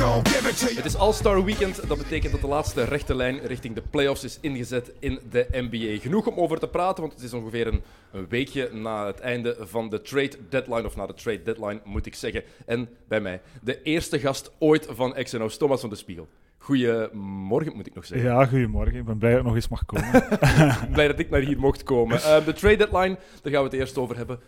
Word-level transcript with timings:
Het 0.00 0.84
is 0.84 0.96
All-Star 0.96 1.44
Weekend. 1.44 1.88
Dat 1.88 1.98
betekent 1.98 2.32
dat 2.32 2.40
de 2.40 2.46
laatste 2.46 2.84
rechte 2.84 3.14
lijn 3.14 3.38
richting 3.38 3.74
de 3.74 3.82
playoffs 3.90 4.24
is 4.24 4.38
ingezet 4.40 4.92
in 4.98 5.20
de 5.30 5.46
NBA. 5.50 6.00
Genoeg 6.00 6.26
om 6.26 6.38
over 6.38 6.58
te 6.58 6.68
praten, 6.68 7.00
want 7.02 7.14
het 7.14 7.22
is 7.22 7.32
ongeveer 7.32 7.66
een, 7.66 7.82
een 8.12 8.28
weekje 8.28 8.70
na 8.72 9.06
het 9.06 9.20
einde 9.20 9.56
van 9.60 9.88
de 9.88 10.02
trade 10.02 10.36
deadline. 10.48 10.84
Of 10.84 10.96
na 10.96 11.06
de 11.06 11.14
trade 11.14 11.42
deadline, 11.42 11.80
moet 11.84 12.06
ik 12.06 12.14
zeggen. 12.14 12.42
En 12.66 12.88
bij 13.08 13.20
mij, 13.20 13.40
de 13.62 13.82
eerste 13.82 14.18
gast 14.18 14.52
ooit 14.58 14.88
van 14.90 15.12
XNO's, 15.12 15.56
Thomas 15.56 15.80
van 15.80 15.90
de 15.90 15.96
Spiegel. 15.96 16.28
Goedemorgen, 16.58 17.76
moet 17.76 17.86
ik 17.86 17.94
nog 17.94 18.06
zeggen. 18.06 18.28
Ja, 18.28 18.46
goedemorgen. 18.46 18.98
Ik 18.98 19.04
ben 19.04 19.18
blij 19.18 19.30
dat 19.30 19.40
ik 19.40 19.46
nog 19.46 19.54
eens 19.54 19.68
mag 19.68 19.84
komen. 19.84 20.24
Blij 20.92 21.06
dat 21.06 21.18
ik 21.18 21.30
naar 21.30 21.40
hier 21.40 21.58
mocht 21.58 21.82
komen. 21.82 22.22
Eh, 22.22 22.44
de 22.44 22.52
trade 22.52 22.76
deadline, 22.76 23.18
daar 23.42 23.52
gaan 23.52 23.62
we 23.62 23.68
het 23.68 23.78
eerst 23.78 23.98
over 23.98 24.16
hebben. 24.16 24.40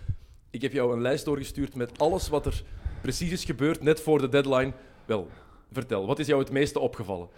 Ik 0.50 0.62
heb 0.62 0.72
jou 0.72 0.92
een 0.92 1.02
lijst 1.02 1.24
doorgestuurd 1.24 1.74
met 1.74 1.98
alles 1.98 2.28
wat 2.28 2.46
er 2.46 2.62
precies 3.00 3.30
is 3.30 3.44
gebeurd 3.44 3.82
net 3.82 4.00
voor 4.00 4.18
de 4.18 4.28
deadline. 4.28 4.72
Wel, 5.04 5.28
vertel, 5.72 6.06
wat 6.06 6.18
is 6.18 6.26
jou 6.26 6.40
het 6.40 6.50
meeste 6.50 6.78
opgevallen? 6.78 7.28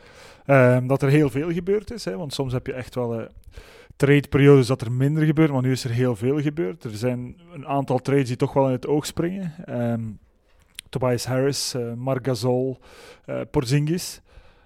Ehm, 0.46 0.86
dat 0.86 1.02
er 1.02 1.08
heel 1.08 1.30
veel 1.30 1.52
gebeurd 1.52 1.90
is, 1.90 2.04
hè, 2.04 2.16
want 2.16 2.32
soms 2.32 2.52
heb 2.52 2.66
je 2.66 2.72
echt 2.72 2.94
wel 2.94 3.20
eh 3.20 3.26
tradeperiodes 3.96 4.66
dat 4.66 4.80
er 4.80 4.92
minder 4.92 5.24
gebeurt, 5.24 5.50
maar 5.50 5.62
nu 5.62 5.70
is 5.70 5.84
er 5.84 5.90
heel 5.90 6.16
veel 6.16 6.40
gebeurd. 6.40 6.84
Er 6.84 6.96
zijn 6.96 7.36
een 7.52 7.66
aantal 7.66 7.98
trades 7.98 8.28
die 8.28 8.36
toch 8.36 8.52
wel 8.52 8.66
in 8.66 8.72
het 8.72 8.86
oog 8.86 9.06
springen. 9.06 9.54
Ehm, 9.64 10.02
Tobias 10.88 11.26
Harris, 11.26 11.74
eh 11.74 11.92
Marc 11.92 12.26
Gasol, 12.26 12.78
eh, 13.24 13.40
Porzingis. 13.50 14.20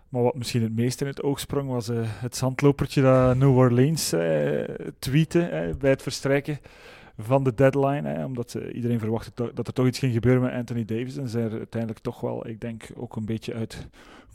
Maar 0.09 0.23
wat 0.23 0.35
misschien 0.35 0.63
het 0.63 0.77
meest 0.77 1.01
in 1.01 1.07
het 1.07 1.23
oog 1.23 1.41
sprong 1.41 1.69
was 1.69 1.87
het 1.97 2.37
zandlopertje 2.37 3.03
dat 3.03 3.37
New 3.37 3.57
Orleans 3.57 4.13
eh 4.13 4.65
tweette 4.99 5.75
bij 5.79 5.91
het 5.91 6.03
verstrijken 6.03 6.59
van 7.19 7.45
de 7.45 7.55
deadline. 7.55 8.09
Hè, 8.09 8.25
omdat 8.25 8.55
eh, 8.55 8.75
iedereen 8.75 8.99
verwachtte 8.99 9.33
to- 9.35 9.51
dat 9.55 9.67
er 9.67 9.73
toch 9.73 9.87
iets 9.87 9.99
ging 9.99 10.13
gebeuren 10.13 10.43
met 10.43 10.53
Anthony 10.53 10.85
Davis. 10.85 11.17
En 11.17 11.29
ze 11.29 11.41
er 11.41 11.51
uiteindelijk 11.53 12.01
toch 12.03 12.21
wel, 12.21 12.47
ik 12.49 12.61
denk, 12.61 12.85
ook 12.97 13.17
een 13.17 13.25
beetje 13.27 13.55
uit 13.55 13.87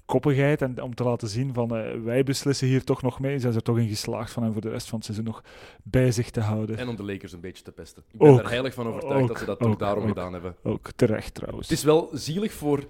koppigheid. 0.05 0.61
En 0.61 0.81
om 0.81 0.95
te 0.95 1.03
laten 1.03 1.27
zien 1.27 1.53
van 1.53 1.75
eh, 1.77 2.01
wij 2.03 2.23
beslissen 2.23 2.67
hier 2.67 2.83
toch 2.83 3.01
nog 3.01 3.19
mee, 3.19 3.39
zijn 3.39 3.51
ze 3.51 3.57
er 3.57 3.63
toch 3.63 3.77
in 3.77 3.87
geslaagd 3.87 4.31
van 4.31 4.43
hem 4.43 4.51
voor 4.51 4.61
de 4.61 4.69
rest 4.69 4.87
van 4.87 4.95
het 4.97 5.05
seizoen 5.05 5.25
nog 5.25 5.43
bij 5.83 6.11
zich 6.11 6.29
te 6.29 6.39
houden. 6.41 6.77
En 6.77 6.87
om 6.87 6.95
de 6.95 7.03
Lakers 7.03 7.31
een 7.33 7.39
beetje 7.39 7.63
te 7.63 7.71
pesten. 7.71 8.03
Ik 8.11 8.19
ben 8.19 8.29
Ook. 8.29 8.39
er 8.39 8.49
heilig 8.49 8.73
van 8.73 8.87
overtuigd 8.87 9.21
Ook. 9.21 9.27
dat 9.27 9.39
ze 9.39 9.45
dat 9.45 9.59
toch 9.59 9.71
Ook. 9.71 9.79
daarom 9.79 10.07
gedaan 10.07 10.33
hebben. 10.33 10.55
Ook 10.63 10.91
terecht 10.95 11.33
trouwens. 11.33 11.69
Het 11.69 11.77
is 11.77 11.83
wel 11.83 12.09
zielig 12.11 12.53
voor 12.53 12.83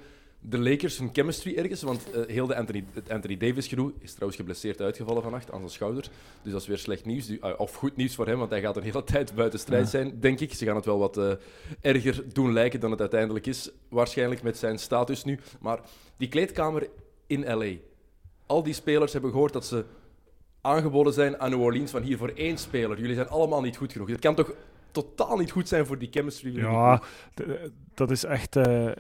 de 0.45 0.59
Lakers 0.59 0.97
hun 0.97 1.09
chemistry 1.13 1.55
ergens, 1.55 1.81
want 1.81 2.11
eh, 2.11 2.21
heel 2.27 2.47
de 2.47 2.55
Anthony, 2.55 2.83
het 2.93 3.09
Anthony 3.09 3.37
Davis 3.37 3.67
gedoe 3.67 3.93
is 3.99 4.11
trouwens 4.11 4.37
geblesseerd 4.39 4.81
uitgevallen 4.81 5.21
vannacht 5.23 5.51
aan 5.51 5.59
zijn 5.59 5.71
schouder. 5.71 6.09
Dus 6.41 6.51
dat 6.51 6.61
is 6.61 6.67
weer 6.67 6.77
slecht 6.77 7.05
nieuws, 7.05 7.39
eh, 7.39 7.51
of 7.57 7.75
goed 7.75 7.95
nieuws 7.95 8.15
voor 8.15 8.27
hem, 8.27 8.37
want 8.37 8.49
hij 8.49 8.61
gaat 8.61 8.77
een 8.77 8.83
hele 8.83 9.03
tijd 9.13 9.35
buiten 9.35 9.59
strijd 9.59 9.83
Ja. 9.83 9.89
zijn, 9.89 10.19
denk 10.19 10.39
ik. 10.39 10.53
Ze 10.53 10.65
gaan 10.65 10.75
het 10.75 10.85
wel 10.85 10.99
wat 10.99 11.17
eh, 11.17 11.31
erger 11.81 12.23
doen 12.33 12.53
lijken 12.53 12.79
dan 12.79 12.91
het 12.91 12.99
uiteindelijk 12.99 13.45
is, 13.47 13.69
waarschijnlijk 13.89 14.41
met 14.43 14.57
zijn 14.57 14.79
status 14.79 15.23
nu. 15.23 15.39
Maar 15.59 15.79
die 16.17 16.27
kleedkamer 16.27 16.87
in 17.27 17.45
LA, 17.57 17.71
al 18.45 18.63
die 18.63 18.73
spelers 18.73 19.13
hebben 19.13 19.31
gehoord 19.31 19.53
dat 19.53 19.65
ze 19.65 19.85
aangeboden 20.61 21.13
zijn 21.13 21.39
aan 21.39 21.49
New 21.49 21.61
Orleans 21.61 21.91
van 21.91 22.01
hier 22.01 22.17
voor 22.17 22.31
één 22.35 22.57
speler. 22.57 22.99
Jullie 22.99 23.15
zijn 23.15 23.29
allemaal 23.29 23.61
niet 23.61 23.77
goed 23.77 23.91
genoeg. 23.91 24.09
Het 24.09 24.19
kan 24.19 24.35
toch 24.35 24.53
totaal 24.91 25.37
niet 25.37 25.51
goed 25.51 25.67
zijn 25.67 25.85
voor 25.85 25.97
die 25.97 26.07
chemistry? 26.11 26.57
Ja, 26.57 27.01
dat 27.93 28.11
is 28.11 28.23
echt 28.23 28.55
eh, 28.55 28.91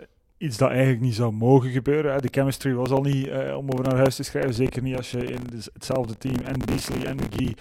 iets 0.43 0.57
dat 0.57 0.69
eigenlijk 0.69 1.01
niet 1.01 1.15
zou 1.15 1.33
mogen 1.33 1.69
gebeuren. 1.69 2.21
De 2.21 2.27
chemistry 2.31 2.73
was 2.73 2.89
al 2.89 3.01
niet 3.01 3.27
eh, 3.27 3.57
om 3.57 3.69
over 3.69 3.85
naar 3.85 3.97
huis 3.97 4.15
te 4.15 4.23
schrijven. 4.23 4.53
Zeker 4.53 4.81
niet 4.81 4.97
als 4.97 5.11
je 5.11 5.25
in 5.25 5.39
hetzelfde 5.73 6.17
team 6.17 6.39
en 6.45 6.59
Beasley 6.65 7.05
en 7.05 7.15
McGee 7.15 7.55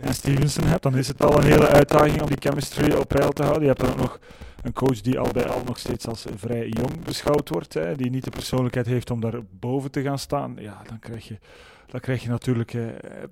en 0.00 0.14
Stevenson 0.14 0.64
hebt. 0.64 0.82
Dan 0.82 0.96
is 0.96 1.08
het 1.08 1.22
al 1.22 1.36
een 1.36 1.44
hele 1.44 1.68
uitdaging 1.68 2.22
om 2.22 2.28
die 2.28 2.36
chemistry 2.40 2.92
op 2.92 3.08
peil 3.08 3.30
te 3.30 3.42
houden. 3.42 3.62
Je 3.62 3.68
hebt 3.68 3.80
dan 3.80 3.90
ook 3.90 3.98
nog 3.98 4.18
een 4.62 4.72
coach 4.72 5.00
die 5.00 5.18
al 5.18 5.32
bij 5.32 5.46
al 5.46 5.62
nog 5.66 5.78
steeds 5.78 6.06
als 6.06 6.26
vrij 6.36 6.68
jong 6.68 7.04
beschouwd 7.04 7.48
wordt. 7.48 7.74
Hè, 7.74 7.94
die 7.96 8.10
niet 8.10 8.24
de 8.24 8.30
persoonlijkheid 8.30 8.86
heeft 8.86 9.10
om 9.10 9.20
daar 9.20 9.40
boven 9.50 9.90
te 9.90 10.02
gaan 10.02 10.18
staan. 10.18 10.56
Ja, 10.58 10.82
dan 10.88 10.98
krijg 10.98 11.28
je, 11.28 11.38
dan 11.86 12.00
krijg 12.00 12.22
je 12.22 12.28
natuurlijk 12.28 12.74
eh, 12.74 12.82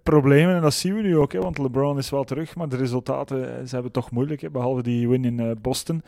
problemen. 0.03 0.55
En 0.55 0.63
dat 0.63 0.75
zien 0.75 0.95
we 0.95 1.03
nu 1.03 1.17
ook. 1.17 1.33
Hè, 1.33 1.39
want 1.39 1.59
LeBron 1.59 1.99
is 1.99 2.11
wel 2.11 2.25
terug, 2.25 2.57
maar 2.57 2.69
de 2.69 2.77
resultaten 2.77 3.59
eh, 3.59 3.67
ze 3.67 3.75
hebben 3.75 3.93
toch 3.93 4.11
moeilijk. 4.11 4.53
Behalve 4.53 4.83
die 4.83 5.09
win 5.09 5.25
in 5.25 5.41
eh, 5.41 5.51
Boston 5.61 6.03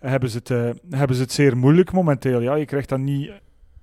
hebben 0.00 0.30
ze, 0.30 0.38
het, 0.38 0.50
eh, 0.50 0.70
hebben 0.98 1.16
ze 1.16 1.22
het 1.22 1.32
zeer 1.32 1.56
moeilijk 1.56 1.92
momenteel. 1.92 2.40
Ja, 2.40 2.54
je 2.54 2.64
krijgt 2.64 2.88
dat 2.88 2.98
niet 2.98 3.30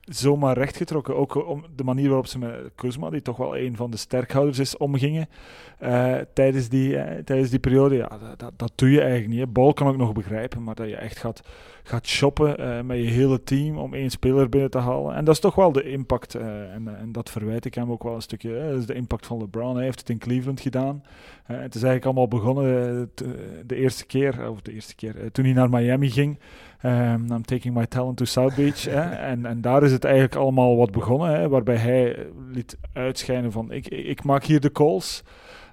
zomaar 0.01 0.57
rechtgetrokken. 0.57 1.15
Ook 1.15 1.47
om 1.47 1.65
de 1.75 1.83
manier 1.83 2.07
waarop 2.07 2.27
ze 2.27 2.39
met 2.39 2.71
Kuzma, 2.75 3.09
die 3.09 3.21
toch 3.21 3.37
wel 3.37 3.57
een 3.57 3.75
van 3.75 3.91
de 3.91 3.97
sterkhouders 3.97 4.59
is, 4.59 4.77
omgingen 4.77 5.29
eh, 5.79 6.15
tijdens, 6.33 6.69
die, 6.69 6.97
eh, 6.97 7.23
tijdens 7.23 7.49
die 7.49 7.59
periode. 7.59 7.95
Ja, 7.95 8.19
dat, 8.37 8.51
dat, 8.57 8.71
doe 8.75 8.91
je 8.91 9.01
eigenlijk 9.01 9.29
niet. 9.29 9.39
Hè. 9.39 9.47
Bal 9.47 9.73
kan 9.73 9.89
ik 9.89 9.97
nog 9.97 10.13
begrijpen, 10.13 10.63
maar 10.63 10.75
dat 10.75 10.89
je 10.89 10.95
echt 10.95 11.17
gaat, 11.17 11.41
gaat 11.83 12.07
shoppen 12.07 12.57
eh, 12.57 12.81
met 12.81 12.97
je 12.97 13.03
hele 13.03 13.43
team 13.43 13.77
om 13.77 13.93
één 13.93 14.09
speler 14.09 14.49
binnen 14.49 14.69
te 14.69 14.77
halen. 14.77 15.15
En 15.15 15.25
dat 15.25 15.33
is 15.33 15.39
toch 15.41 15.55
wel 15.55 15.71
de 15.71 15.83
impact. 15.83 16.35
eh, 16.35 16.73
en, 16.73 16.97
en 16.97 17.11
dat 17.11 17.29
verwijt 17.29 17.65
ik 17.65 17.73
hem 17.75 17.91
ook 17.91 18.03
wel 18.03 18.15
een 18.15 18.21
stukje. 18.21 18.67
Dat 18.69 18.79
is 18.79 18.85
de 18.85 18.93
impact 18.93 19.25
van 19.25 19.37
LeBron. 19.37 19.75
Hij 19.75 19.83
heeft 19.85 19.99
het 19.99 20.09
in 20.09 20.17
Cleveland 20.17 20.59
gedaan. 20.61 21.03
Eh, 21.45 21.57
het 21.57 21.75
is 21.75 21.83
eigenlijk 21.83 22.05
allemaal 22.05 22.27
begonnen 22.27 23.11
eh, 23.15 23.27
de 23.65 23.75
eerste 23.75 24.05
keer, 24.05 24.49
of 24.49 24.61
de 24.61 24.73
eerste 24.73 24.95
keer, 24.95 25.19
eh, 25.19 25.25
toen 25.31 25.45
hij 25.45 25.53
naar 25.53 25.69
Miami 25.69 26.09
ging. 26.09 26.39
Um, 26.85 27.31
I'm 27.31 27.45
taking 27.45 27.73
my 27.75 27.85
talent 27.85 28.17
to 28.17 28.25
South 28.25 28.55
Beach. 28.55 28.83
hè. 28.85 29.01
En, 29.31 29.45
en 29.45 29.61
daar 29.61 29.83
is 29.83 29.91
het 29.91 30.03
eigenlijk 30.03 30.35
allemaal 30.35 30.77
wat 30.77 30.91
begonnen, 30.91 31.29
hè, 31.39 31.49
waarbij 31.49 31.75
hij 31.75 32.15
eh, 32.15 32.25
liet 32.51 32.77
uitschijnen 32.93 33.51
van 33.51 33.71
ik, 33.71 33.87
ik 33.87 34.23
maak 34.23 34.43
hier 34.43 34.59
de 34.59 34.71
calls. 34.71 35.23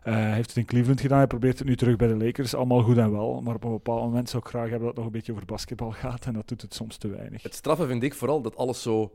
Eh, 0.02 0.32
heeft 0.32 0.48
het 0.48 0.56
in 0.56 0.64
Cleveland 0.64 1.00
gedaan, 1.00 1.18
hij 1.18 1.26
probeert 1.26 1.58
het 1.58 1.68
nu 1.68 1.76
terug 1.76 1.96
bij 1.96 2.08
de 2.08 2.16
Lakers. 2.16 2.54
Allemaal 2.54 2.82
goed 2.82 2.96
en 2.96 3.12
wel, 3.12 3.40
maar 3.40 3.54
op 3.54 3.64
een 3.64 3.70
bepaald 3.70 4.02
moment 4.02 4.28
zou 4.30 4.42
ik 4.42 4.48
graag 4.48 4.68
hebben 4.68 4.78
dat 4.78 4.88
het 4.88 4.96
nog 4.96 5.06
een 5.06 5.12
beetje 5.12 5.32
over 5.32 5.44
basketbal 5.44 5.90
gaat 5.90 6.26
en 6.26 6.32
dat 6.32 6.48
doet 6.48 6.62
het 6.62 6.74
soms 6.74 6.96
te 6.96 7.08
weinig. 7.08 7.42
Het 7.42 7.54
straffe 7.54 7.86
vind 7.86 8.02
ik 8.02 8.14
vooral 8.14 8.42
dat 8.42 8.56
alles 8.56 8.82
zo 8.82 9.12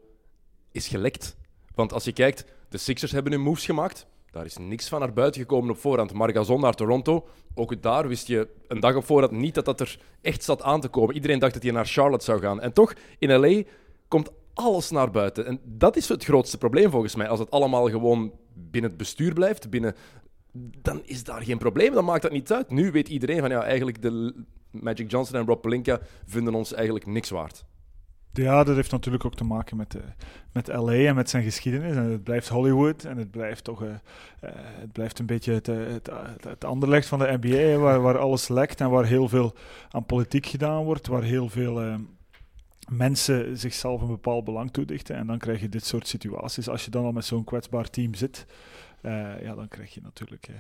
is 0.72 0.88
gelekt. 0.88 1.36
Want 1.76 1.94
als 1.94 2.04
je 2.04 2.12
kijkt, 2.12 2.46
de 2.70 2.78
Sixers 2.78 3.12
hebben 3.12 3.32
hun 3.32 3.42
moves 3.42 3.66
gemaakt. 3.66 4.08
Daar 4.32 4.46
is 4.46 4.58
niks 4.58 4.88
van 4.88 5.00
naar 5.00 5.14
buiten 5.14 5.42
gekomen 5.42 5.70
op 5.70 5.78
voorhand. 5.78 6.14
Margazon 6.14 6.62
naar 6.62 6.74
Toronto. 6.74 7.28
Ook 7.54 7.82
daar 7.82 8.08
wist 8.08 8.28
je 8.28 8.48
een 8.68 8.80
dag 8.80 8.96
op 8.96 9.06
voorhand 9.06 9.32
niet 9.32 9.56
dat 9.56 9.66
dat 9.66 9.80
er 9.80 10.00
echt 10.22 10.44
zat 10.44 10.62
aan 10.62 10.82
te 10.82 10.88
komen. 10.88 11.16
Iedereen 11.16 11.40
dacht 11.40 11.54
dat 11.54 11.64
hij 11.64 11.72
naar 11.72 11.86
Charlotte 11.86 12.26
zou 12.26 12.40
gaan. 12.40 12.62
En 12.62 12.74
toch, 12.74 12.94
in 13.20 13.40
LA 13.40 13.64
komt 14.08 14.30
alles 14.54 14.90
naar 14.90 15.12
buiten. 15.12 15.46
En 15.46 15.60
dat 15.64 15.96
is 15.96 16.10
het 16.10 16.24
grootste 16.24 16.58
probleem 16.58 16.92
volgens 16.92 17.16
mij. 17.16 17.28
Als 17.28 17.40
het 17.40 17.52
allemaal 17.52 17.90
gewoon 17.90 18.32
binnen 18.54 18.90
het 18.90 19.00
bestuur 19.00 19.34
blijft, 19.34 19.70
binnen... 19.70 19.96
dan 20.82 21.02
is 21.06 21.24
daar 21.24 21.42
geen 21.42 21.58
probleem. 21.58 21.94
Dan 21.94 22.06
maakt 22.06 22.22
dat 22.22 22.32
niet 22.32 22.54
uit. 22.54 22.70
Nu 22.70 22.92
weet 22.92 23.10
iedereen 23.10 23.40
van 23.40 23.50
ja, 23.50 23.64
eigenlijk 23.64 24.02
de 24.02 24.46
Magic 24.72 25.12
Johnson 25.12 25.40
en 25.40 25.46
Rob 25.46 25.62
Pelinka 25.62 26.00
vinden 26.26 26.54
ons 26.54 26.74
eigenlijk 26.74 27.06
niks 27.06 27.30
waard. 27.30 27.66
Ja, 28.32 28.64
dat 28.64 28.76
heeft 28.76 28.92
natuurlijk 28.92 29.26
ook 29.26 29.36
te 29.36 29.44
maken 29.44 29.78
met, 29.78 29.96
eh, 29.96 30.02
met 30.52 30.68
LA 30.68 30.94
en 30.94 31.16
met 31.16 31.30
zijn 31.30 31.44
geschiedenis. 31.44 31.96
En 31.96 32.12
het 32.12 32.24
blijft 32.24 32.48
Hollywood 32.48 33.04
en 33.04 33.18
het 33.18 33.32
blijft 33.32 33.64
toch 33.64 33.84
eh, 33.84 33.90
eh, 33.90 34.52
het 34.80 34.92
blijft 34.92 35.20
een 35.20 35.26
beetje 35.26 35.54
het, 35.54 35.66
het, 35.66 36.10
het, 36.42 36.66
anderlecht 36.66 37.08
van 37.08 37.20
de 37.20 37.38
NBA, 37.42 37.78
waar, 37.78 38.02
waar 38.02 38.18
alles 38.18 38.48
lekt 38.48 38.82
en 38.82 38.90
waar 38.90 39.06
heel 39.06 39.28
veel 39.28 39.54
aan 39.90 40.06
politiek 40.06 40.46
gedaan 40.46 40.84
wordt, 40.84 41.08
waar 41.08 41.24
heel 41.24 41.50
veel 41.50 42.00
mensen 42.90 43.58
zichzelf 43.58 44.02
een 44.02 44.08
bepaald 44.08 44.44
belang 44.44 44.72
toedichten. 44.72 45.16
En 45.16 45.28
dan 45.28 45.38
krijg 45.38 45.62
je 45.62 45.70
dit 45.70 45.86
soort 45.86 46.08
situaties. 46.08 46.70
Als 46.70 46.86
je 46.86 46.92
dan 46.92 47.06
al 47.06 47.12
met 47.12 47.26
zo'n 47.26 47.44
kwetsbaar 47.44 47.90
team 47.90 48.14
zit, 48.14 48.46
ja, 49.44 49.56
dan 49.56 49.68
krijg 49.68 49.94
je 49.94 50.00
natuurlijk 50.04 50.48
eh, 50.48 50.56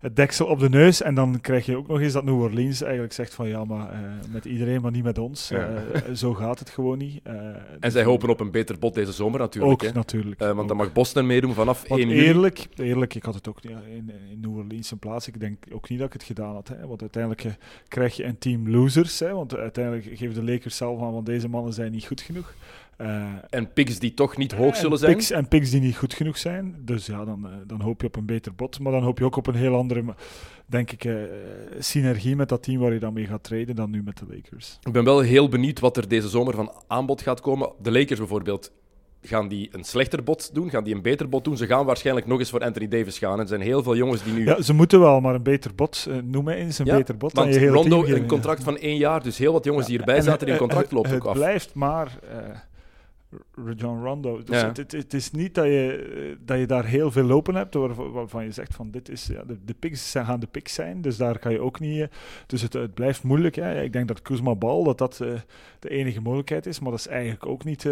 het 0.00 0.16
deksel 0.16 0.46
op 0.46 0.58
de 0.58 0.68
neus. 0.68 1.02
En 1.02 1.14
dan 1.14 1.40
krijg 1.40 1.66
je 1.66 1.76
ook 1.76 1.86
nog 1.88 2.00
eens 2.00 2.12
dat 2.12 2.24
New 2.24 2.40
Orleans 2.40 2.82
eigenlijk 2.82 3.12
zegt 3.12 3.34
van 3.34 3.48
ja, 3.48 3.64
maar 3.64 3.92
eh, 3.92 3.98
met 4.32 4.44
iedereen, 4.44 4.80
maar 4.82 4.90
niet 4.90 5.04
met 5.04 5.18
ons. 5.18 5.50
Eh, 5.50 5.66
zo 6.14 6.34
gaat 6.34 6.58
het 6.58 6.70
gewoon 6.70 6.98
niet. 6.98 7.20
Eh, 7.22 7.34
En 7.80 7.90
zij 7.92 8.04
hopen 8.04 8.28
op 8.28 8.40
een 8.40 8.50
beter 8.50 8.78
bod 8.78 8.94
deze 8.94 9.12
zomer 9.12 9.38
natuurlijk. 9.40 9.72
ook 9.72 9.82
hè. 9.82 9.92
natuurlijk. 9.92 10.40
Eh, 10.40 10.46
want 10.46 10.68
dan 10.68 10.76
ook. 10.78 10.84
mag 10.84 10.92
Boston 10.92 11.26
meedoen 11.26 11.54
vanaf 11.54 11.88
Want 11.88 12.00
1 12.00 12.08
juli. 12.10 12.26
eerlijk, 12.26 12.66
eerlijk, 12.76 13.14
ik 13.14 13.22
had 13.22 13.34
het 13.34 13.48
ook 13.48 13.62
niet 13.62 13.72
in, 13.86 14.10
in 14.30 14.40
New 14.40 14.56
Orleans 14.56 14.90
een 14.90 14.98
plaats. 14.98 15.28
Ik 15.28 15.40
denk 15.40 15.64
ook 15.72 15.88
niet 15.88 15.98
dat 15.98 16.06
ik 16.06 16.12
het 16.12 16.22
gedaan 16.22 16.54
had. 16.54 16.68
Hè, 16.68 16.86
want 16.86 17.00
uiteindelijk 17.00 17.44
eh, 17.44 17.52
krijg 17.88 18.16
je 18.16 18.24
een 18.24 18.38
team 18.38 18.70
losers. 18.70 19.18
Hè, 19.18 19.32
want 19.32 19.56
uiteindelijk 19.56 20.18
geven 20.18 20.34
de 20.34 20.52
Lakers 20.52 20.76
zelf 20.76 21.00
aan, 21.02 21.12
want 21.12 21.26
deze 21.26 21.48
mannen 21.48 21.72
zijn 21.72 21.92
niet 21.92 22.06
goed 22.06 22.20
genoeg. 22.20 22.54
Eh, 22.96 23.24
En 23.50 23.72
picks 23.72 23.98
die 23.98 24.14
toch 24.14 24.36
niet 24.36 24.52
hoog 24.52 24.74
en 24.74 24.80
zullen 24.80 24.98
zijn. 24.98 25.12
Picks, 25.16 25.30
en 25.30 25.48
picks 25.48 25.70
die 25.70 25.80
niet 25.80 25.96
goed 25.96 26.14
genoeg 26.14 26.38
zijn. 26.38 26.74
Dus 26.80 27.06
ja, 27.06 27.24
dan, 27.24 27.46
eh, 27.46 27.52
dan 27.66 27.80
hoop 27.80 28.00
je 28.00 28.06
op 28.06 28.16
een 28.16 28.26
beter 28.26 28.54
bod. 28.54 28.80
Maar 28.80 28.92
dan 28.92 29.02
hoop 29.02 29.18
je 29.18 29.24
ook 29.24 29.36
op 29.36 29.46
een 29.46 29.54
heel 29.54 29.74
andere, 29.76 30.04
denk 30.66 30.90
ik, 30.90 31.04
eh, 31.04 31.14
synergie 31.78 32.36
met 32.36 32.48
dat 32.48 32.62
team 32.62 32.80
waar 32.80 32.92
je 32.92 32.98
dan 32.98 33.12
mee 33.12 33.26
gaat 33.26 33.42
treden 33.44 33.76
dan 33.76 33.90
nu 33.90 34.02
met 34.02 34.18
de 34.18 34.24
Lakers. 34.28 34.78
Ik 34.82 34.92
ben 34.92 35.04
wel 35.04 35.20
heel 35.20 35.48
benieuwd 35.48 35.80
wat 35.80 35.96
er 35.96 36.08
deze 36.08 36.28
zomer 36.28 36.54
van 36.54 36.72
aanbod 36.86 37.22
gaat 37.22 37.40
komen. 37.40 37.70
De 37.82 37.92
Lakers 37.92 38.18
bijvoorbeeld. 38.18 38.72
gaan 39.26 39.48
die 39.48 39.68
een 39.72 39.84
slechter 39.84 40.22
bot 40.22 40.54
doen? 40.54 40.70
Gaan 40.70 40.84
die 40.84 40.94
een 40.94 41.02
beter 41.02 41.28
bot 41.28 41.44
doen? 41.44 41.56
Ze 41.56 41.66
gaan 41.66 41.84
waarschijnlijk 41.86 42.26
nog 42.26 42.38
eens 42.38 42.50
voor 42.50 42.60
Anthony 42.64 42.88
Davis 42.88 43.18
gaan. 43.18 43.32
En 43.34 43.38
er 43.40 43.46
zijn 43.48 43.60
heel 43.60 43.82
veel 43.82 43.96
jongens 43.96 44.22
die 44.24 44.32
nu... 44.32 44.44
Ja, 44.44 44.62
ze 44.62 44.72
moeten 44.72 45.00
wel, 45.00 45.20
maar 45.20 45.34
een 45.34 45.42
beter 45.42 45.74
bot. 45.74 46.06
Uh, 46.08 46.16
noem 46.24 46.44
mij 46.44 46.56
eens 46.56 46.78
een 46.78 46.86
Ja, 46.86 46.96
beter 46.96 47.16
bot 47.16 47.34
dan 47.34 47.44
Want 47.50 47.56
Rondo 47.66 48.04
een 48.04 48.26
contract 48.26 48.62
van 48.62 48.76
één 48.78 48.96
jaar, 48.96 49.22
dus 49.22 49.38
heel 49.38 49.52
wat 49.52 49.64
jongens 49.64 49.86
die 49.86 49.98
erbij 49.98 50.16
En 50.16 50.22
zaten, 50.22 50.48
het- 50.48 50.58
contract 50.58 50.82
het- 50.84 50.92
loopt 50.92 51.08
het 51.10 51.16
ook 51.20 51.26
af. 51.26 51.34
blijft 51.34 51.74
maar 51.74 52.18
John 53.76 54.04
Rondo. 54.04 54.42
Dus 54.42 54.60
Ja. 54.60 54.66
het, 54.66 54.76
het, 54.76 54.92
het 54.92 55.14
is 55.14 55.30
niet 55.30 55.54
dat 55.54 55.64
je, 55.64 56.12
eh, 56.16 56.36
dat 56.44 56.58
je 56.58 56.66
daar 56.66 56.84
heel 56.84 57.10
veel 57.10 57.24
lopen 57.24 57.54
hebt, 57.54 57.74
waar- 57.74 58.12
waarvan 58.12 58.44
je 58.44 58.50
zegt 58.52 58.74
van 58.74 58.90
dit 58.90 59.08
is, 59.08 59.26
ja, 59.26 59.42
de, 59.44 59.58
de 59.64 59.74
picks 59.74 60.10
gaan 60.10 60.40
de 60.40 60.46
picks 60.46 60.74
zijn, 60.74 61.00
dus 61.00 61.16
daar 61.16 61.38
kan 61.38 61.52
je 61.52 61.60
ook 61.60 61.80
niet... 61.80 62.00
eh, 62.00 62.06
dus 62.46 62.62
het, 62.62 62.72
het 62.72 62.94
blijft 62.94 63.22
moeilijk. 63.22 63.54
Hè. 63.54 63.82
Ik 63.82 63.92
denk 63.92 64.08
dat 64.08 64.22
Kuzma 64.22 64.54
Bal 64.54 64.84
dat 64.84 64.98
dat 64.98 65.20
eh, 65.20 65.28
de 65.78 65.88
enige 65.88 66.20
mogelijkheid 66.20 66.66
is, 66.66 66.80
maar 66.80 66.90
dat 66.90 67.00
is 67.00 67.06
eigenlijk 67.06 67.46
ook 67.46 67.64
niet... 67.64 67.88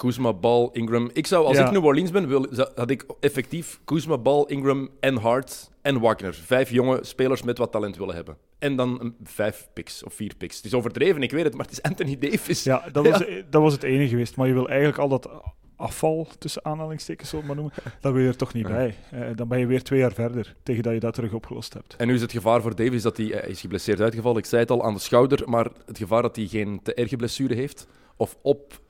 Kuzma, 0.00 0.32
Ball, 0.32 0.68
Ingram. 0.72 1.10
Ik 1.12 1.26
zou, 1.26 1.46
als 1.46 1.56
Ja. 1.56 1.66
ik 1.66 1.72
New 1.72 1.84
Orleans 1.84 2.10
ben, 2.10 2.28
wil, 2.28 2.46
had 2.74 2.90
ik 2.90 3.04
effectief 3.20 3.80
Kuzma, 3.84 4.18
Ball, 4.18 4.44
Ingram 4.46 4.88
en 5.00 5.16
Hart 5.16 5.70
en 5.82 6.00
Wagner. 6.00 6.34
Vijf 6.34 6.70
jonge 6.70 6.98
spelers 7.02 7.42
met 7.42 7.58
wat 7.58 7.72
talent 7.72 7.96
willen 7.96 8.14
hebben. 8.14 8.36
En 8.58 8.76
dan 8.76 9.00
een- 9.00 9.16
vijf 9.24 9.68
picks 9.72 10.04
of 10.04 10.14
vier 10.14 10.34
picks. 10.38 10.56
Het 10.56 10.64
is 10.64 10.74
overdreven, 10.74 11.22
ik 11.22 11.30
weet 11.30 11.44
het, 11.44 11.54
maar 11.54 11.64
het 11.66 11.72
is 11.74 11.82
Anthony 11.82 12.18
Davis. 12.18 12.62
Ja, 12.64 12.84
dat 12.92 13.06
was, 13.08 13.24
dat 13.50 13.62
was 13.62 13.72
het 13.72 13.82
enige 13.82 14.08
geweest. 14.08 14.36
Maar 14.36 14.46
je 14.46 14.52
wil 14.52 14.68
eigenlijk 14.68 14.98
al 14.98 15.08
dat 15.08 15.28
afval, 15.76 16.28
tussen 16.38 16.64
aanhalingstekens, 16.64 17.28
zullen 17.28 17.46
maar 17.46 17.56
noemen, 17.56 17.72
dat 18.00 18.12
wil 18.12 18.22
je 18.22 18.28
er 18.28 18.36
toch 18.36 18.52
niet 18.54 18.66
Ja. 18.66 18.72
bij. 18.72 18.94
Eh, 19.10 19.20
dan 19.34 19.48
ben 19.48 19.58
je 19.58 19.66
weer 19.66 19.82
twee 19.82 19.98
jaar 19.98 20.12
verder, 20.12 20.54
tegen 20.62 20.82
dat 20.82 20.92
je 20.92 21.00
dat 21.00 21.14
terug 21.14 21.32
opgelost 21.32 21.72
hebt. 21.74 21.94
En 21.96 22.06
nu 22.06 22.14
is 22.14 22.20
het 22.20 22.32
gevaar 22.32 22.62
voor 22.62 22.74
Davis 22.76 23.02
dat 23.02 23.16
hij, 23.16 23.26
hij 23.26 23.48
is 23.48 23.60
geblesseerd 23.60 24.00
uitgevallen. 24.00 24.38
Ik 24.38 24.44
zei 24.46 24.62
het 24.62 24.70
al 24.70 24.84
aan 24.84 24.94
de 24.94 25.00
schouder, 25.00 25.42
maar 25.48 25.68
het 25.86 25.98
gevaar 25.98 26.22
dat 26.22 26.36
hij 26.36 26.46
geen 26.46 26.80
te 26.82 26.94
erge 26.94 27.16
blessure 27.16 27.54
heeft. 27.54 27.86
Of 28.16 28.36
op 28.42 28.80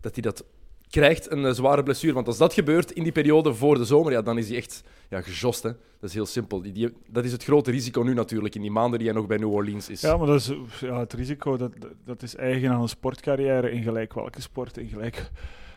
dat 0.00 0.12
hij 0.14 0.22
dat 0.22 0.44
krijgt, 0.90 1.30
een 1.30 1.44
eh, 1.44 1.52
zware 1.52 1.82
blessure. 1.82 2.14
Want 2.14 2.26
als 2.26 2.38
dat 2.38 2.52
gebeurt 2.54 2.90
in 2.90 3.02
die 3.02 3.12
periode 3.12 3.54
voor 3.54 3.74
de 3.78 3.84
zomer, 3.84 4.12
ja, 4.12 4.22
dan 4.22 4.38
is 4.38 4.48
hij 4.48 4.56
echt 4.56 4.82
ja, 5.10 5.20
gejost. 5.20 5.62
Hè. 5.62 5.70
Dat 6.00 6.08
is 6.10 6.14
heel 6.14 6.26
simpel. 6.26 6.62
Die, 6.62 6.72
die- 6.72 6.92
dat 7.08 7.24
is 7.24 7.32
het 7.32 7.44
grote 7.44 7.70
risico 7.70 8.02
nu 8.02 8.14
natuurlijk, 8.14 8.54
in 8.54 8.60
die 8.60 8.70
maanden 8.70 8.98
die 8.98 9.08
hij 9.08 9.16
nog 9.16 9.26
bij 9.26 9.36
New 9.36 9.52
Orleans 9.52 9.88
is. 9.88 10.00
Ja, 10.00 10.16
maar 10.16 10.26
dat 10.26 10.40
is, 10.40 10.52
ja, 10.80 10.98
het 10.98 11.12
risico 11.12 11.56
dat, 11.56 11.72
dat 12.04 12.22
is 12.22 12.36
eigen 12.36 12.70
aan 12.70 12.80
een 12.82 12.88
sportcarrière 12.88 13.70
in 13.70 13.82
gelijk 13.82 14.14
welke 14.14 14.40
sport, 14.40 14.76
in 14.78 14.88
gelijk, 14.88 15.30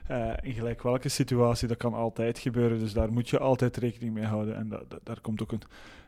eh, 0.08 0.32
in 0.42 0.54
gelijk 0.54 0.84
welke 0.84 1.10
situatie. 1.10 1.68
Dat 1.68 1.78
kan 1.78 1.94
altijd 1.94 2.40
gebeuren, 2.40 2.80
dus 2.80 2.94
daar 2.94 3.12
moet 3.12 3.30
je 3.30 3.40
altijd 3.40 3.78
rekening 3.78 4.14
mee 4.14 4.26
houden. 4.26 4.56
En 4.56 4.70
dat- 4.70 5.00
daar 5.04 5.22
komt 5.22 5.42
ook 5.42 5.52
een, 5.52 5.62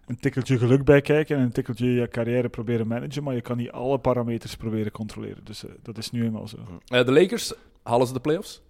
een 0.06 0.20
tikkeltje 0.20 0.58
geluk 0.58 0.84
bij 0.84 1.02
kijken 1.02 1.38
en 1.38 1.44
een 1.44 1.52
tikkeltje 1.52 1.94
je 1.94 2.08
carrière 2.08 2.50
proberen 2.50 2.88
managen, 2.88 3.24
maar 3.24 3.36
je 3.36 3.42
kan 3.42 3.58
niet 3.58 3.72
alle 3.72 3.98
parameters 4.00 4.56
proberen 4.56 4.92
controleren. 4.92 5.44
Dus 5.44 5.66
eh, 5.66 5.72
dat 5.82 5.98
is 5.98 6.12
nu 6.12 6.24
eenmaal 6.26 6.48
zo. 6.48 6.58
De 6.86 7.12
Lakers, 7.12 7.54
halen 7.84 8.08
ze 8.08 8.14
de 8.14 8.20
playoffs? 8.20 8.62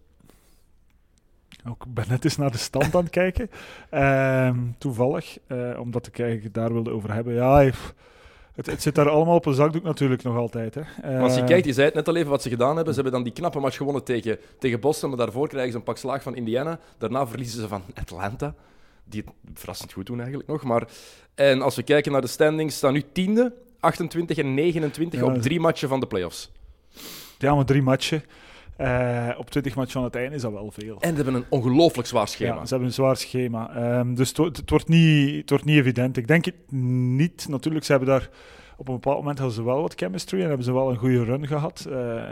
Ook 1.68 1.86
ik 1.86 1.94
ben 1.94 2.06
net 2.10 2.24
eens 2.24 2.38
naar 2.38 2.52
de 2.52 2.58
stand 2.58 2.96
aan 2.96 3.02
het 3.04 3.12
kijken. 3.12 3.50
Ehm, 3.90 4.58
toevallig, 4.78 5.38
eh, 5.48 5.80
omdat 5.80 6.08
ik 6.08 6.20
eigenlijk 6.20 6.54
daar 6.54 6.74
wilde 6.74 6.92
over 6.92 7.14
hebben. 7.14 7.34
Ja, 7.34 7.72
het, 8.54 8.66
het 8.66 8.82
zit 8.82 8.96
daar 8.96 9.10
allemaal 9.10 9.36
op 9.36 9.46
een 9.46 9.54
zakdoek 9.54 9.84
natuurlijk 9.84 10.24
nog 10.24 10.38
altijd. 10.38 10.76
Hè. 10.76 11.20
Als 11.20 11.36
je 11.36 11.42
Eh, 11.42 11.48
kijkt, 11.48 11.66
je 11.66 11.74
zei 11.74 11.86
het 11.86 11.96
net 11.96 12.08
al 12.08 12.16
even 12.16 12.30
wat 12.30 12.42
ze 12.42 12.50
gedaan 12.50 12.76
hebben. 12.76 12.94
Ze 12.94 13.02
hebben 13.02 13.14
dan 13.14 13.24
die 13.24 13.34
knappe 13.34 13.60
match 13.60 13.78
gewonnen 13.78 14.04
tegen, 14.04 14.38
tegen 14.60 14.80
Boston, 14.80 15.10
maar 15.10 15.18
daarvoor 15.18 15.48
krijgen 15.48 15.72
ze 15.72 15.78
een 15.78 15.84
pak 15.84 15.98
slaag 15.98 16.24
van 16.24 16.36
Indiana. 16.36 16.80
Daarna 16.98 17.28
verliezen 17.28 17.62
ze 17.62 17.68
van 17.68 17.82
Atlanta, 17.94 18.56
die 19.04 19.24
het 19.48 19.60
verrassend 19.60 19.92
goed 19.92 20.06
doen 20.06 20.20
eigenlijk 20.20 20.50
nog. 20.50 20.64
Maar, 20.64 20.88
en 21.36 21.62
als 21.62 21.76
we 21.76 21.84
kijken 21.84 22.12
naar 22.12 22.22
de 22.22 22.28
standings, 22.28 22.76
staan 22.76 22.94
nu 22.94 23.04
tiende, 23.12 23.54
28 23.80 24.38
en 24.38 24.54
29 24.54 25.20
Ja, 25.20 25.26
op 25.26 25.42
drie 25.42 25.60
matchen 25.60 25.90
van 25.90 26.00
de 26.00 26.08
playoffs. 26.08 26.52
Ja, 27.38 27.56
maar 27.56 27.66
drie 27.66 27.82
matchen. 27.82 28.24
Eh, 28.76 29.30
op 29.38 29.50
20 29.50 29.76
matchen 29.76 30.00
aan 30.00 30.06
het 30.06 30.16
einde 30.16 30.36
is 30.36 30.42
dat 30.42 30.52
wel 30.52 30.72
veel. 30.72 30.98
En 31.00 31.10
ze 31.10 31.16
hebben 31.16 31.34
een 31.34 31.46
ongelooflijk 31.50 32.08
zwaar 32.08 32.28
schema. 32.28 32.56
Ja, 32.56 32.64
ze 32.66 32.70
hebben 32.70 32.88
een 32.88 32.94
zwaar 32.94 33.18
schema. 33.18 33.76
Ehm, 33.76 34.14
dus 34.14 34.30
het, 34.38 34.70
wordt 34.70 34.88
niet, 34.88 35.36
het 35.36 35.50
wordt 35.50 35.66
niet 35.66 35.78
evident. 35.78 36.18
Ik 36.18 36.28
denk 36.28 36.46
het 36.46 36.72
niet. 36.72 37.48
Natuurlijk, 37.50 37.86
ze 37.86 37.92
hebben 37.92 38.10
daar 38.10 38.30
op 38.82 38.88
een 38.88 38.94
bepaald 38.94 39.18
moment 39.18 39.38
hadden 39.38 39.56
ze 39.56 39.64
wel 39.64 39.82
wat 39.82 39.94
chemistry 39.96 40.42
en 40.42 40.48
hebben 40.48 40.66
ze 40.66 40.74
wel 40.74 40.90
een 40.90 40.98
goede 40.98 41.24
run 41.24 41.48
gehad. 41.48 41.88
Eh, 41.92 42.24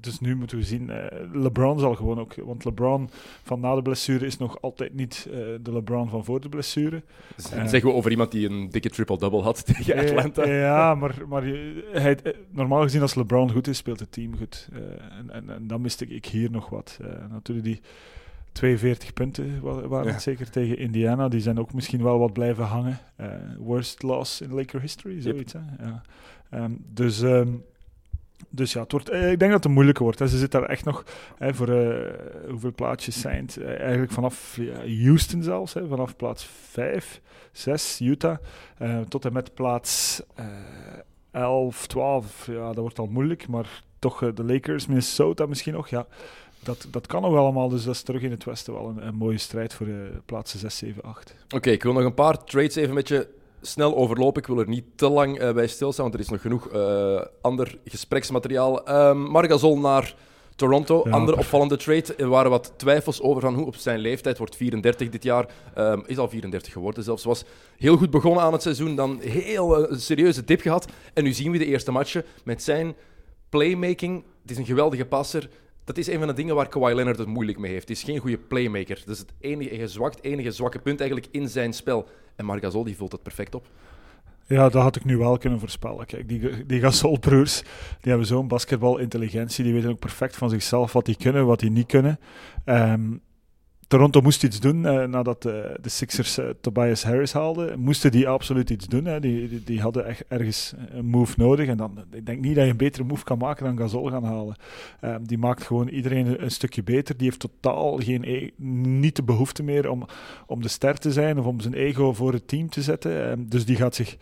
dus 0.00 0.20
nu 0.20 0.36
moeten 0.36 0.58
we 0.58 0.64
zien. 0.64 0.90
eh, 0.90 1.18
LeBron 1.32 1.78
zal 1.78 1.94
gewoon 1.94 2.20
ook. 2.20 2.34
Want 2.34 2.64
LeBron 2.64 3.10
van 3.42 3.60
na 3.60 3.74
de 3.74 3.82
blessure 3.82 4.26
is 4.26 4.36
nog 4.36 4.60
altijd 4.60 4.94
niet 4.94 5.28
eh, 5.30 5.38
de 5.60 5.72
LeBron 5.72 6.08
van 6.08 6.24
voor 6.24 6.40
de 6.40 6.48
blessure. 6.48 7.02
Zeggen 7.36 7.82
we 7.82 7.92
over 7.92 8.10
iemand 8.10 8.30
die 8.30 8.48
een 8.48 8.70
dikke 8.70 8.90
triple-double 8.90 9.42
had 9.42 9.64
tegen 9.74 9.98
Atlanta. 9.98 10.48
Ja, 10.48 10.94
maar, 10.94 11.14
maar 11.28 11.42
hij, 11.92 12.18
normaal 12.50 12.82
gezien 12.82 13.02
als 13.02 13.14
LeBron 13.14 13.50
goed 13.50 13.66
is, 13.66 13.76
speelt 13.76 14.00
het 14.00 14.12
team 14.12 14.36
goed. 14.36 14.68
En, 15.18 15.30
en, 15.30 15.50
en 15.50 15.66
dan 15.66 15.80
miste 15.80 16.06
ik 16.06 16.26
hier 16.26 16.50
nog 16.50 16.68
wat. 16.68 16.98
Natuurlijk 17.30 17.66
die 17.66 17.80
42 18.56 19.12
punten 19.12 19.60
wa- 19.60 19.88
waren 19.88 20.06
Ja. 20.06 20.12
het 20.12 20.22
zeker 20.22 20.50
tegen 20.50 20.78
Indiana. 20.78 21.28
Die 21.28 21.40
zijn 21.40 21.58
ook 21.58 21.72
misschien 21.74 22.02
wel 22.02 22.18
wat 22.18 22.32
blijven 22.32 22.64
hangen. 22.64 22.98
Eh, 23.16 23.28
worst 23.58 24.02
loss 24.02 24.40
in 24.40 24.52
Laker 24.54 24.80
history, 24.80 25.20
zoiets. 25.20 25.52
Hè? 25.52 25.58
Ja. 25.86 26.02
Ehm, 26.50 26.70
dus, 26.92 27.22
ehm, 27.22 27.48
dus 28.48 28.72
ja, 28.72 28.80
het 28.82 28.92
wordt, 28.92 29.08
eh, 29.08 29.30
ik 29.30 29.38
denk 29.38 29.40
dat 29.50 29.52
het 29.52 29.64
een 29.64 29.72
moeilijke 29.72 30.02
wordt. 30.02 30.18
Hè. 30.18 30.28
Ze 30.28 30.38
zit 30.38 30.50
daar 30.50 30.62
echt 30.62 30.84
nog 30.84 31.04
hè, 31.38 31.54
voor 31.54 31.68
eh, 31.68 32.12
hoeveel 32.50 32.72
plaatsjes 32.74 33.20
zijn 33.20 33.44
het? 33.46 33.62
Eigenlijk 33.64 34.12
vanaf 34.12 34.58
Houston 35.02 35.42
zelfs, 35.42 35.74
hè, 35.74 35.86
vanaf 35.86 36.16
plaats 36.16 36.44
5, 36.70 37.20
6, 37.52 38.00
Utah, 38.00 38.36
tot 39.08 39.24
en 39.24 39.32
met 39.32 39.54
plaats 39.54 40.22
eh 40.34 40.44
11, 41.30 41.86
12. 41.86 42.46
Ja, 42.46 42.66
dat 42.66 42.76
wordt 42.76 42.98
al 42.98 43.06
moeilijk, 43.06 43.48
maar 43.48 43.82
toch 43.98 44.32
de 44.34 44.44
Lakers, 44.44 44.86
Minnesota 44.86 45.46
misschien 45.46 45.72
nog. 45.72 45.88
Ja, 45.88 46.06
dat, 46.66 46.86
dat 46.90 47.06
kan 47.06 47.22
nog 47.22 47.36
allemaal, 47.36 47.68
dus 47.68 47.84
dat 47.84 47.94
is 47.94 48.02
terug 48.02 48.22
in 48.22 48.30
het 48.30 48.44
westen 48.44 48.72
wel 48.72 48.88
een, 48.88 49.06
een 49.06 49.14
mooie 49.14 49.38
strijd 49.38 49.74
voor 49.74 49.86
de 49.86 50.10
plaatsen 50.26 50.58
6, 50.58 50.76
7, 50.76 51.02
8. 51.02 51.34
Oké, 51.54 51.70
ik 51.70 51.82
wil 51.82 51.92
nog 51.92 52.04
een 52.04 52.14
paar 52.14 52.44
trades 52.44 52.74
even 52.74 52.94
met 52.94 53.08
je 53.08 53.28
snel 53.60 53.96
overlopen. 53.96 54.42
Ik 54.42 54.48
wil 54.48 54.58
er 54.58 54.68
niet 54.68 54.84
te 54.94 55.08
lang 55.08 55.38
eh, 55.38 55.52
bij 55.52 55.66
stilstaan, 55.66 56.04
want 56.04 56.14
er 56.14 56.24
is 56.24 56.28
nog 56.28 56.40
genoeg 56.40 56.68
eh, 56.68 57.20
ander 57.40 57.78
gespreksmateriaal. 57.84 58.86
Ehm 58.86 59.18
Margasol 59.18 59.78
naar 59.78 60.14
Toronto, 60.56 61.00
Ja, 61.04 61.10
andere 61.10 61.38
opvallende 61.38 61.76
trade. 61.76 62.14
Er 62.16 62.28
waren 62.28 62.50
wat 62.50 62.72
twijfels 62.76 63.20
over 63.20 63.42
van 63.42 63.54
hoe 63.54 63.66
op 63.66 63.76
zijn 63.76 63.98
leeftijd, 63.98 64.38
wordt 64.38 64.56
34 64.56 65.08
dit 65.08 65.22
jaar, 65.22 65.48
ehm, 65.74 66.00
is 66.06 66.18
al 66.18 66.28
34 66.28 66.72
geworden 66.72 67.04
zelfs. 67.04 67.24
Was 67.24 67.44
heel 67.78 67.96
goed 67.96 68.10
begonnen 68.10 68.42
aan 68.42 68.52
het 68.52 68.62
seizoen, 68.62 68.96
dan 68.96 69.20
heel 69.20 69.88
eh, 69.88 69.98
serieuze 69.98 70.44
dip 70.44 70.60
gehad. 70.60 70.86
En 71.14 71.24
nu 71.24 71.32
zien 71.32 71.52
we 71.52 71.58
de 71.58 71.66
eerste 71.66 71.90
matchen 71.90 72.24
met 72.44 72.62
zijn 72.62 72.94
playmaking. 73.48 74.24
Het 74.42 74.50
is 74.50 74.56
een 74.56 74.66
geweldige 74.66 75.04
passer. 75.04 75.48
Dat 75.86 75.98
is 75.98 76.06
een 76.06 76.18
van 76.18 76.26
de 76.26 76.34
dingen 76.34 76.54
waar 76.54 76.68
Kawhi 76.68 76.94
Leonard 76.94 77.18
het 77.18 77.28
moeilijk 77.28 77.58
mee 77.58 77.72
heeft. 77.72 77.88
Hij 77.88 77.96
is 77.96 78.02
geen 78.02 78.18
goede 78.18 78.38
playmaker. 78.38 79.02
Dat 79.06 79.14
is 79.14 79.18
het 79.18 79.32
enige, 79.40 80.18
enige 80.20 80.50
zwakke 80.50 80.78
punt 80.78 81.00
eigenlijk 81.00 81.32
in 81.32 81.48
zijn 81.48 81.72
spel. 81.72 82.08
En 82.36 82.44
Margasol 82.44 82.84
die 82.84 82.96
vult 82.96 83.10
dat 83.10 83.22
perfect 83.22 83.54
op. 83.54 83.66
Ja, 84.46 84.68
dat 84.68 84.82
had 84.82 84.96
ik 84.96 85.04
nu 85.04 85.16
wel 85.16 85.38
kunnen 85.38 85.58
voorspellen. 85.58 86.06
Kijk, 86.06 86.28
die, 86.28 86.66
die 86.66 86.80
Gasol-broers, 86.80 87.60
die 88.00 88.10
hebben 88.10 88.26
zo'n 88.26 88.48
basketbalintelligentie. 88.48 89.64
Die 89.64 89.72
weten 89.72 89.90
ook 89.90 89.98
perfect 89.98 90.36
van 90.36 90.50
zichzelf 90.50 90.92
wat 90.92 91.04
die 91.04 91.16
kunnen, 91.16 91.46
wat 91.46 91.60
die 91.60 91.70
niet 91.70 91.86
kunnen. 91.86 92.18
Ehm, 92.64 93.16
Toronto 93.88 94.20
moest 94.20 94.44
iets 94.44 94.60
doen 94.60 94.86
eh, 94.86 95.04
nadat 95.04 95.44
eh, 95.44 95.52
de 95.80 95.88
Sixers 95.88 96.38
eh, 96.38 96.46
Tobias 96.60 97.04
Harris 97.04 97.32
haalden. 97.32 97.80
Moesten 97.80 98.10
die 98.10 98.28
absoluut 98.28 98.70
iets 98.70 98.86
doen. 98.86 99.04
Hè. 99.04 99.20
Die, 99.20 99.48
die, 99.48 99.64
die 99.64 99.80
hadden 99.80 100.06
echt 100.06 100.24
ergens 100.28 100.74
een 100.90 101.06
move 101.06 101.34
nodig. 101.36 101.68
En 101.68 101.76
dan, 101.76 102.04
ik 102.12 102.26
denk 102.26 102.40
niet 102.40 102.54
dat 102.54 102.64
je 102.64 102.70
een 102.70 102.76
betere 102.76 103.04
move 103.04 103.24
kan 103.24 103.38
maken 103.38 103.64
dan 103.64 103.78
Gasol 103.78 104.10
gaan 104.10 104.24
halen. 104.24 104.56
Ehm, 105.00 105.24
die 105.24 105.38
maakt 105.38 105.62
gewoon 105.62 105.88
iedereen 105.88 106.42
een, 106.42 106.50
stukje 106.50 106.82
beter. 106.82 107.16
Die 107.16 107.26
heeft 107.26 107.40
totaal 107.40 107.96
geen 107.96 108.24
e- 108.24 108.50
niet 108.88 109.16
de 109.16 109.22
behoefte 109.22 109.62
meer 109.62 109.90
om, 109.90 110.06
om 110.46 110.62
de 110.62 110.68
ster 110.68 110.98
te 110.98 111.12
zijn 111.12 111.38
of 111.38 111.46
om 111.46 111.60
zijn 111.60 111.74
ego 111.74 112.12
voor 112.12 112.32
het 112.32 112.48
team 112.48 112.68
te 112.68 112.82
zetten. 112.82 113.30
Ehm, 113.30 113.44
dus 113.46 113.64
die 113.64 113.76
gaat 113.76 113.94
zich 113.94 114.16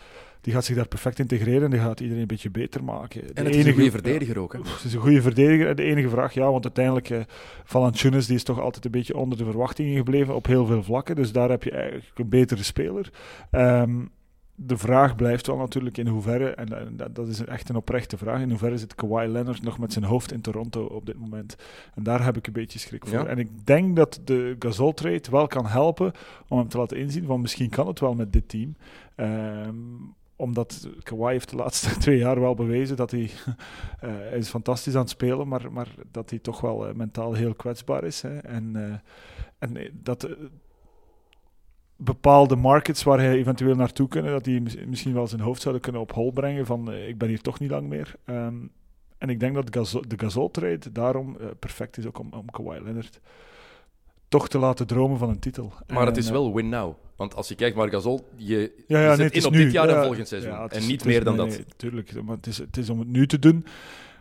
die 0.44 0.52
gaat 0.52 0.64
zich 0.64 0.76
daar 0.76 0.88
perfect 0.88 1.18
integreren 1.18 1.62
en 1.62 1.70
die 1.70 1.80
gaat 1.80 2.00
iedereen 2.00 2.20
een 2.22 2.26
beetje 2.28 2.50
beter 2.50 2.84
maken. 2.84 3.20
De 3.26 3.32
En 3.32 3.44
het 3.44 3.54
is 3.54 3.66
een 3.66 3.72
goede 3.74 3.90
verdediger 3.90 4.38
ook. 4.38 4.52
Hè? 4.52 4.58
Het 4.58 4.84
is 4.84 4.94
een 4.94 5.00
goede 5.00 5.22
verdediger. 5.22 5.68
En 5.68 5.76
de 5.76 5.82
enige 5.82 6.08
vraag, 6.08 6.34
ja, 6.34 6.50
want 6.50 6.64
uiteindelijk, 6.64 7.10
eh, 7.10 7.20
Valanciunas 7.64 8.26
die 8.26 8.36
is 8.36 8.42
toch 8.44 8.60
altijd 8.60 8.84
een 8.84 8.90
beetje 8.90 9.16
onder 9.16 9.38
de 9.38 9.44
verwachtingen 9.44 9.96
gebleven 9.96 10.34
op 10.34 10.46
heel 10.46 10.66
veel 10.66 10.82
vlakken. 10.82 11.16
Dus 11.16 11.32
daar 11.32 11.50
heb 11.50 11.62
je 11.62 11.70
eigenlijk 11.70 12.18
een 12.18 12.28
betere 12.28 12.62
speler. 12.62 13.10
Ehm, 13.50 14.04
de 14.56 14.76
vraag 14.76 15.16
blijft 15.16 15.46
wel 15.46 15.56
natuurlijk 15.56 15.98
in 15.98 16.06
hoeverre, 16.06 16.48
en, 16.50 16.94
dat- 16.96 17.14
dat 17.14 17.28
is 17.28 17.44
echt 17.44 17.68
een 17.68 17.76
oprechte 17.76 18.16
vraag, 18.16 18.40
in 18.40 18.48
hoeverre 18.50 18.78
zit 18.78 18.94
Kawhi 18.94 19.26
Leonard 19.26 19.62
nog 19.62 19.78
met 19.78 19.92
zijn 19.92 20.04
hoofd 20.04 20.32
in 20.32 20.40
Toronto 20.40 20.84
op 20.84 21.06
dit 21.06 21.18
moment. 21.18 21.56
En 21.94 22.02
daar 22.02 22.24
heb 22.24 22.36
ik 22.36 22.46
een 22.46 22.52
beetje 22.52 22.78
schrik 22.78 23.06
voor. 23.06 23.18
Ja. 23.18 23.26
En 23.26 23.38
ik 23.38 23.66
denk 23.66 23.96
dat 23.96 24.20
de 24.24 24.56
Gasol-trade 24.58 25.30
wel 25.30 25.46
kan 25.46 25.66
helpen 25.66 26.12
om 26.48 26.58
hem 26.58 26.68
te 26.68 26.78
laten 26.78 26.96
inzien 26.96 27.24
van 27.24 27.40
misschien 27.40 27.70
kan 27.70 27.86
het 27.86 28.00
wel 28.00 28.14
met 28.14 28.32
dit 28.32 28.48
team. 28.48 28.76
Ehm, 29.14 29.74
omdat 30.37 30.88
Kawhi 31.03 31.33
heeft 31.33 31.50
de 31.50 31.57
laatste 31.57 31.97
twee 31.99 32.19
jaar 32.19 32.41
wel 32.41 32.55
bewezen 32.55 32.97
dat 32.97 33.11
hij, 33.11 33.23
eh, 34.00 34.11
hij 34.11 34.38
is 34.38 34.49
fantastisch 34.49 34.95
aan 34.95 35.00
het 35.00 35.11
spelen, 35.11 35.49
maar, 35.49 35.73
maar 35.73 35.88
dat 36.11 36.31
hij 36.31 36.38
toch 36.38 36.61
wel 36.61 36.88
eh, 36.88 36.95
mentaal 36.95 37.33
heel 37.33 37.55
kwetsbaar 37.55 38.05
is. 38.05 38.23
Hè. 38.23 38.38
En, 38.38 38.76
eh, 38.76 38.99
en 39.59 39.91
dat 40.03 40.29
bepaalde 41.97 42.57
markets 42.57 43.03
waar 43.03 43.19
hij 43.19 43.33
eventueel 43.33 43.75
naartoe 43.75 44.09
kunnen, 44.09 44.33
dat 44.33 44.47
hij 44.47 44.61
mis- 44.61 44.85
misschien 44.87 45.14
wel 45.14 45.26
zijn 45.26 45.41
hoofd 45.41 45.61
zouden 45.61 45.83
kunnen 45.83 46.03
op 46.03 46.12
hol 46.12 46.33
brengen 46.33 46.67
van 46.67 46.93
ik 46.93 47.19
ben 47.19 47.29
hier 47.29 47.41
toch 47.41 47.59
niet 47.59 47.71
lang 47.71 47.88
meer. 47.88 48.14
Ehm, 48.25 48.57
en 49.19 49.29
ik 49.29 49.41
denk 49.41 49.55
dat 49.55 49.76
Gasol, 49.76 50.03
de 50.09 50.19
Gasol-trade 50.19 50.93
daarom 50.93 51.37
perfect 51.59 51.97
is 51.97 52.07
ook 52.07 52.19
om, 52.19 52.33
om 52.33 52.50
Kawhi 52.50 52.81
Leonard 52.81 53.21
toch 54.29 54.49
te 54.49 54.59
laten 54.59 54.87
dromen 54.87 55.19
van 55.19 55.29
een 55.29 55.38
titel. 55.38 55.73
Maar 55.87 56.07
het 56.07 56.17
is 56.17 56.31
wel 56.31 56.55
win 56.55 56.69
now. 56.69 56.95
Want 57.16 57.35
als 57.35 57.49
je 57.49 57.54
kijkt 57.54 57.90
Gasol, 57.90 58.28
je, 58.37 58.73
ja, 58.87 59.00
ja, 59.00 59.14
nee, 59.16 59.25
het 59.26 59.35
in 59.35 59.47
op 59.47 59.52
nu. 59.52 59.59
dit 59.64 59.73
jaar 59.73 59.88
en 59.88 60.04
volgend 60.04 60.28
seizoen. 60.28 60.62
het 60.62 60.73
en 60.73 60.78
is- 60.78 60.87
niet 60.87 61.00
het 61.00 61.11
is- 61.11 61.16
meer 61.16 61.25
dan 61.25 61.37
nee, 61.37 61.47
dat. 61.47 61.56
Nee, 61.56 61.64
tuurlijk, 61.76 62.23
maar 62.23 62.37
het 62.37 62.47
is, 62.47 62.59
het 62.59 62.76
is 62.76 62.90
om 62.90 62.99
het 62.99 63.09
nu 63.09 63.26
te 63.26 63.38
doen. 63.38 63.64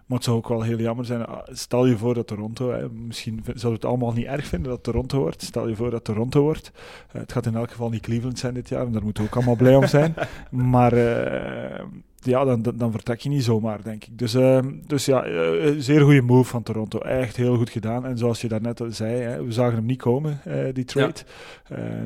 Maar 0.05 0.17
het 0.17 0.23
zou 0.23 0.37
ook 0.37 0.47
wel 0.47 0.61
heel 0.61 0.77
jammer 0.79 1.05
zijn. 1.05 1.25
Ah, 1.25 1.39
Stel 1.51 1.85
je 1.85 1.97
voor 1.97 2.13
dat 2.13 2.27
Toronto, 2.27 2.71
hè, 2.71 2.89
misschien 2.89 3.39
zouden 3.43 3.63
we 3.69 3.69
het 3.69 3.85
allemaal 3.85 4.11
niet 4.11 4.25
erg 4.25 4.45
vinden 4.45 4.71
dat 4.71 4.83
Toronto 4.83 5.19
wordt. 5.19 5.41
Stel 5.41 5.67
je 5.67 5.75
voor 5.75 5.91
dat 5.91 6.03
Toronto 6.03 6.41
wordt. 6.41 6.71
Eh, 7.11 7.21
het 7.21 7.31
gaat 7.31 7.45
in 7.45 7.55
elk 7.55 7.69
geval 7.71 7.89
niet 7.89 8.01
Cleveland 8.01 8.39
zijn 8.39 8.53
dit 8.53 8.69
jaar, 8.69 8.85
en 8.85 8.91
daar 8.91 9.03
moeten 9.03 9.23
we 9.23 9.29
ook 9.29 9.35
allemaal 9.35 9.55
blij 9.55 9.75
om 9.75 9.87
zijn. 9.87 10.13
Maar 10.51 10.93
eh, 10.93 11.83
ja, 12.23 12.43
dan, 12.43 12.61
dan, 12.75 12.91
vertrek 12.91 13.19
je 13.19 13.29
niet 13.29 13.43
zomaar, 13.43 13.83
denk 13.83 14.05
ik. 14.05 14.17
Dus, 14.17 14.33
eh, 14.33 14.59
dus 14.87 15.05
ja, 15.05 15.25
een 15.25 15.81
zeer 15.81 16.01
goede 16.01 16.21
move 16.21 16.49
van 16.49 16.63
Toronto. 16.63 16.99
Echt 16.99 17.35
heel 17.35 17.57
goed 17.57 17.69
gedaan. 17.69 18.05
En 18.05 18.17
zoals 18.17 18.41
je 18.41 18.47
daarnet 18.47 18.81
al 18.81 18.91
zei, 18.91 19.21
hè, 19.21 19.43
we 19.43 19.51
zagen 19.51 19.75
hem 19.75 19.85
niet 19.85 20.01
komen, 20.01 20.41
eh, 20.43 20.73
die 20.73 20.85
trade. 20.85 21.21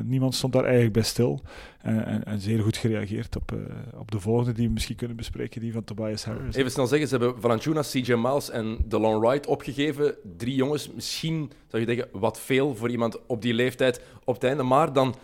Niemand 0.04 0.34
stond 0.34 0.52
daar 0.52 0.62
eigenlijk 0.62 0.92
bij 0.92 1.02
stil. 1.02 1.42
En, 1.78 2.06
en, 2.06 2.24
en 2.24 2.40
zeer 2.40 2.62
goed 2.62 2.76
gereageerd 2.76 3.36
op, 3.36 3.52
op 3.98 4.10
de 4.10 4.20
volgende 4.20 4.52
die 4.52 4.66
we 4.66 4.72
misschien 4.72 4.96
kunnen 4.96 5.16
bespreken, 5.16 5.60
die 5.60 5.72
van 5.72 5.84
Tobias 5.84 6.24
Harris. 6.24 6.54
Even 6.54 6.70
snel 6.70 6.86
zeggen, 6.86 7.08
ze 7.08 7.16
hebben 7.16 7.40
Valanciunas, 7.40 7.90
CJ 7.90 8.12
Miles 8.12 8.50
en 8.50 8.78
DeLon 8.84 9.20
Wright 9.20 9.46
opgegeven. 9.46 10.14
Drie 10.36 10.54
jongens, 10.54 10.92
misschien 10.92 11.50
zou 11.66 11.82
je 11.82 11.88
denken, 11.88 12.08
wat 12.12 12.40
veel 12.40 12.76
voor 12.76 12.90
iemand 12.90 13.26
op 13.26 13.42
die 13.42 13.54
leeftijd 13.54 14.00
op 14.24 14.34
het 14.34 14.44
einde. 14.44 14.62
Maar 14.62 14.92
dan 14.92 15.14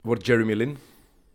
wordt 0.00 0.26
Jeremy 0.26 0.54
Lin 0.54 0.76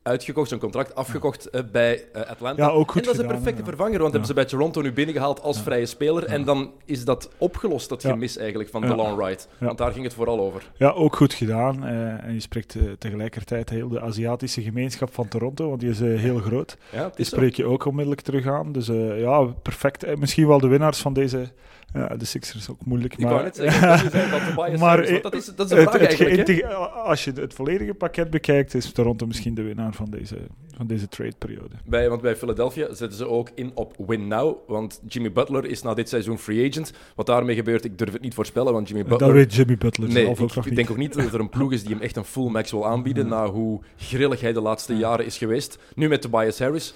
uitgekocht, 0.03 0.47
zijn 0.47 0.59
contract 0.59 0.95
afgekocht 0.95 1.49
eh, 1.49 1.61
bij 1.71 2.03
eh, 2.13 2.29
Atlanta. 2.29 2.63
Ja, 2.63 2.69
ook 2.69 2.91
goed 2.91 3.01
en 3.01 3.07
dat 3.07 3.13
is 3.13 3.21
een 3.21 3.27
perfecte 3.27 3.59
ja. 3.59 3.67
vervanger, 3.67 3.99
want 3.99 4.11
hebben 4.11 4.27
ze 4.27 4.33
bij 4.33 4.45
Toronto 4.45 4.81
nu 4.81 4.93
binnengehaald 4.93 5.41
als 5.41 5.61
vrije 5.61 5.85
speler. 5.85 6.25
En 6.25 6.43
dan 6.43 6.71
is 6.85 7.05
dat 7.05 7.29
opgelost, 7.37 7.89
dat 7.89 8.01
gemis 8.01 8.37
eigenlijk 8.37 8.69
van. 8.69 8.81
DeLon 8.81 9.15
Wright. 9.15 9.47
Ja. 9.59 9.65
Want 9.65 9.77
daar 9.77 9.91
ging 9.91 10.03
het 10.03 10.13
vooral 10.13 10.39
over. 10.39 10.71
Ja, 10.77 10.89
ook 10.89 11.15
goed 11.15 11.33
gedaan. 11.33 11.85
Eh, 11.85 12.23
en 12.23 12.33
je 12.33 12.39
spreekt 12.39 12.77
tegelijkertijd 12.97 13.69
heel 13.69 13.89
de 13.89 14.01
Aziatische 14.01 14.61
gemeenschap 14.61 15.13
van 15.13 15.27
Toronto, 15.27 15.69
want 15.69 15.79
die 15.79 15.89
is 15.89 15.99
heel 15.99 16.37
groot. 16.37 16.77
Ja, 16.91 17.11
Die 17.15 17.25
spreek 17.25 17.55
je 17.55 17.65
ook 17.65 17.85
onmiddellijk 17.85 18.21
terug 18.21 18.47
aan. 18.47 18.71
Dus 18.71 18.87
ja, 19.17 19.43
perfect. 19.43 20.17
Misschien 20.17 20.47
wel 20.47 20.59
de 20.59 20.67
winnaars 20.67 20.99
van 20.99 21.13
deze... 21.13 21.47
Ja, 21.93 22.07
de 22.07 22.25
Sixers 22.25 22.69
ook 22.69 22.85
moeilijk, 22.85 23.13
Ik 23.13 23.19
maar... 23.19 23.31
wou 23.31 23.43
net 23.43 23.55
zeggen, 23.55 24.11
dat 24.31 24.79
Maar, 24.79 25.21
dat 25.21 25.33
is, 25.33 25.45
dat 25.55 25.71
is 25.71 25.77
een 25.77 25.89
vraag 25.89 26.17
het 26.17 26.65
als 26.93 27.23
je 27.23 27.31
het 27.31 27.53
volledige 27.53 27.93
pakket 27.93 28.29
bekijkt, 28.29 28.73
is 28.73 28.91
Toronto 28.91 29.25
misschien 29.27 29.55
de 29.55 29.61
winnaar 29.61 29.93
van 29.93 30.09
deze, 30.09 30.37
van 30.75 30.87
deze 30.87 31.07
trade-periode. 31.07 31.75
Bij, 31.85 32.09
want 32.09 32.21
bij 32.21 32.35
Philadelphia 32.35 32.93
zetten 32.93 33.17
ze 33.17 33.27
ook 33.27 33.49
in 33.55 33.71
op 33.73 33.95
win 34.07 34.27
now. 34.27 34.57
Want 34.67 35.01
Jimmy 35.07 35.31
Butler 35.31 35.65
is 35.65 35.81
na 35.81 35.93
dit 35.93 36.09
seizoen 36.09 36.37
free 36.37 36.69
agent. 36.69 36.93
Wat 37.15 37.25
daarmee 37.25 37.55
gebeurt, 37.55 37.85
ik 37.85 37.97
durf 37.97 38.13
het 38.13 38.21
niet 38.21 38.33
voorspellen. 38.33 38.73
Want 38.73 38.87
Jimmy 38.87 39.03
Butler. 39.03 39.27
Dat 39.27 39.37
weet 39.37 39.53
Jimmy 39.53 39.77
Butler 39.77 40.09
nee, 40.09 40.25
zelf 40.25 40.41
ook 40.41 40.55
ik, 40.55 40.65
ik 40.65 40.75
denk 40.75 40.89
ook 40.89 40.97
niet 40.97 41.13
dat 41.13 41.33
er 41.33 41.39
een 41.39 41.49
ploeg 41.49 41.71
is 41.71 41.83
die 41.83 41.93
hem 41.93 42.01
echt 42.01 42.15
een 42.15 42.25
full 42.25 42.49
max 42.49 42.71
wil 42.71 42.87
aanbieden. 42.87 43.27
Na 43.27 43.47
hoe 43.47 43.81
grillig 43.97 44.41
hij 44.41 44.53
de 44.53 44.61
laatste 44.61 44.97
jaren 44.97 45.25
is 45.25 45.37
geweest. 45.37 45.77
Nu 45.95 46.07
met 46.07 46.21
Tobias 46.21 46.59
Harris. 46.59 46.93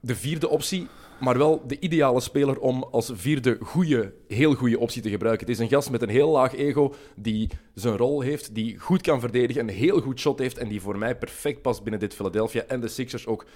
De 0.00 0.16
vierde 0.16 0.48
optie. 0.48 0.88
Maar 1.20 1.38
wel 1.38 1.62
de 1.66 1.78
ideale 1.78 2.20
speler 2.20 2.58
om 2.58 2.82
als 2.82 3.10
vierde 3.14 3.58
goede, 3.60 4.12
heel 4.28 4.54
goede 4.54 4.78
optie 4.78 5.02
te 5.02 5.10
gebruiken. 5.10 5.46
Het 5.46 5.54
is 5.54 5.62
een 5.62 5.68
gast 5.68 5.90
met 5.90 6.02
een 6.02 6.08
heel 6.08 6.30
laag 6.30 6.54
ego. 6.54 6.94
Die 7.16 7.50
zijn 7.74 7.96
rol 7.96 8.20
heeft. 8.20 8.54
Die 8.54 8.78
goed 8.78 9.00
kan 9.00 9.20
verdedigen. 9.20 9.62
Een 9.62 9.74
heel 9.74 10.00
goed 10.00 10.20
shot 10.20 10.38
heeft. 10.38 10.58
En 10.58 10.68
die 10.68 10.80
voor 10.80 10.98
mij 10.98 11.16
perfect 11.16 11.62
past 11.62 11.82
binnen 11.82 12.00
dit 12.00 12.14
Philadelphia. 12.14 12.62
En 12.62 12.80
de 12.80 12.88
Sixers 12.88 13.26
ook 13.26 13.46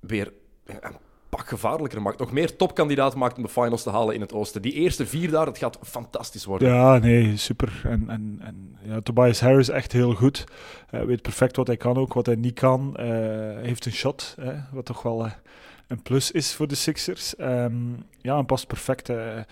weer 0.00 0.32
een 0.64 0.96
pak 1.28 1.48
gevaarlijker 1.48 2.02
maakt. 2.02 2.18
Nog 2.18 2.32
meer 2.32 2.56
topkandidaat 2.56 3.14
maakt 3.14 3.36
om 3.36 3.42
de 3.42 3.48
finals 3.48 3.82
te 3.82 3.90
halen 3.90 4.14
in 4.14 4.20
het 4.20 4.32
oosten. 4.32 4.62
Die 4.62 4.72
eerste 4.72 5.06
vier 5.06 5.30
daar, 5.30 5.44
dat 5.44 5.58
gaat 5.58 5.78
fantastisch 5.82 6.44
worden. 6.44 6.68
Ja, 6.68 6.98
nee, 6.98 7.36
super. 7.36 7.80
En, 7.84 8.04
en, 8.08 8.38
en 8.42 8.76
ja, 8.82 9.00
Tobias 9.00 9.40
Harris 9.40 9.68
echt 9.68 9.92
heel 9.92 10.14
goed. 10.14 10.44
Hij 10.86 11.06
weet 11.06 11.22
perfect 11.22 11.56
wat 11.56 11.66
hij 11.66 11.76
kan 11.76 11.96
ook, 11.96 12.12
wat 12.12 12.26
hij 12.26 12.34
niet 12.34 12.54
kan. 12.54 12.96
Eh, 12.96 13.06
heeft 13.60 13.86
een 13.86 13.92
shot, 13.92 14.34
hè, 14.40 14.54
wat 14.72 14.84
toch 14.84 15.02
wel 15.02 15.24
eh, 15.24 15.32
een 15.88 16.02
plus 16.02 16.30
is 16.30 16.54
voor 16.54 16.68
de 16.68 16.74
Sixers. 16.74 17.36
Ehm, 17.36 17.74
ja, 18.20 18.38
en 18.38 18.46
past 18.46 18.66
perfect. 18.66 19.08
eh, 19.08 19.38
eh, 19.38 19.44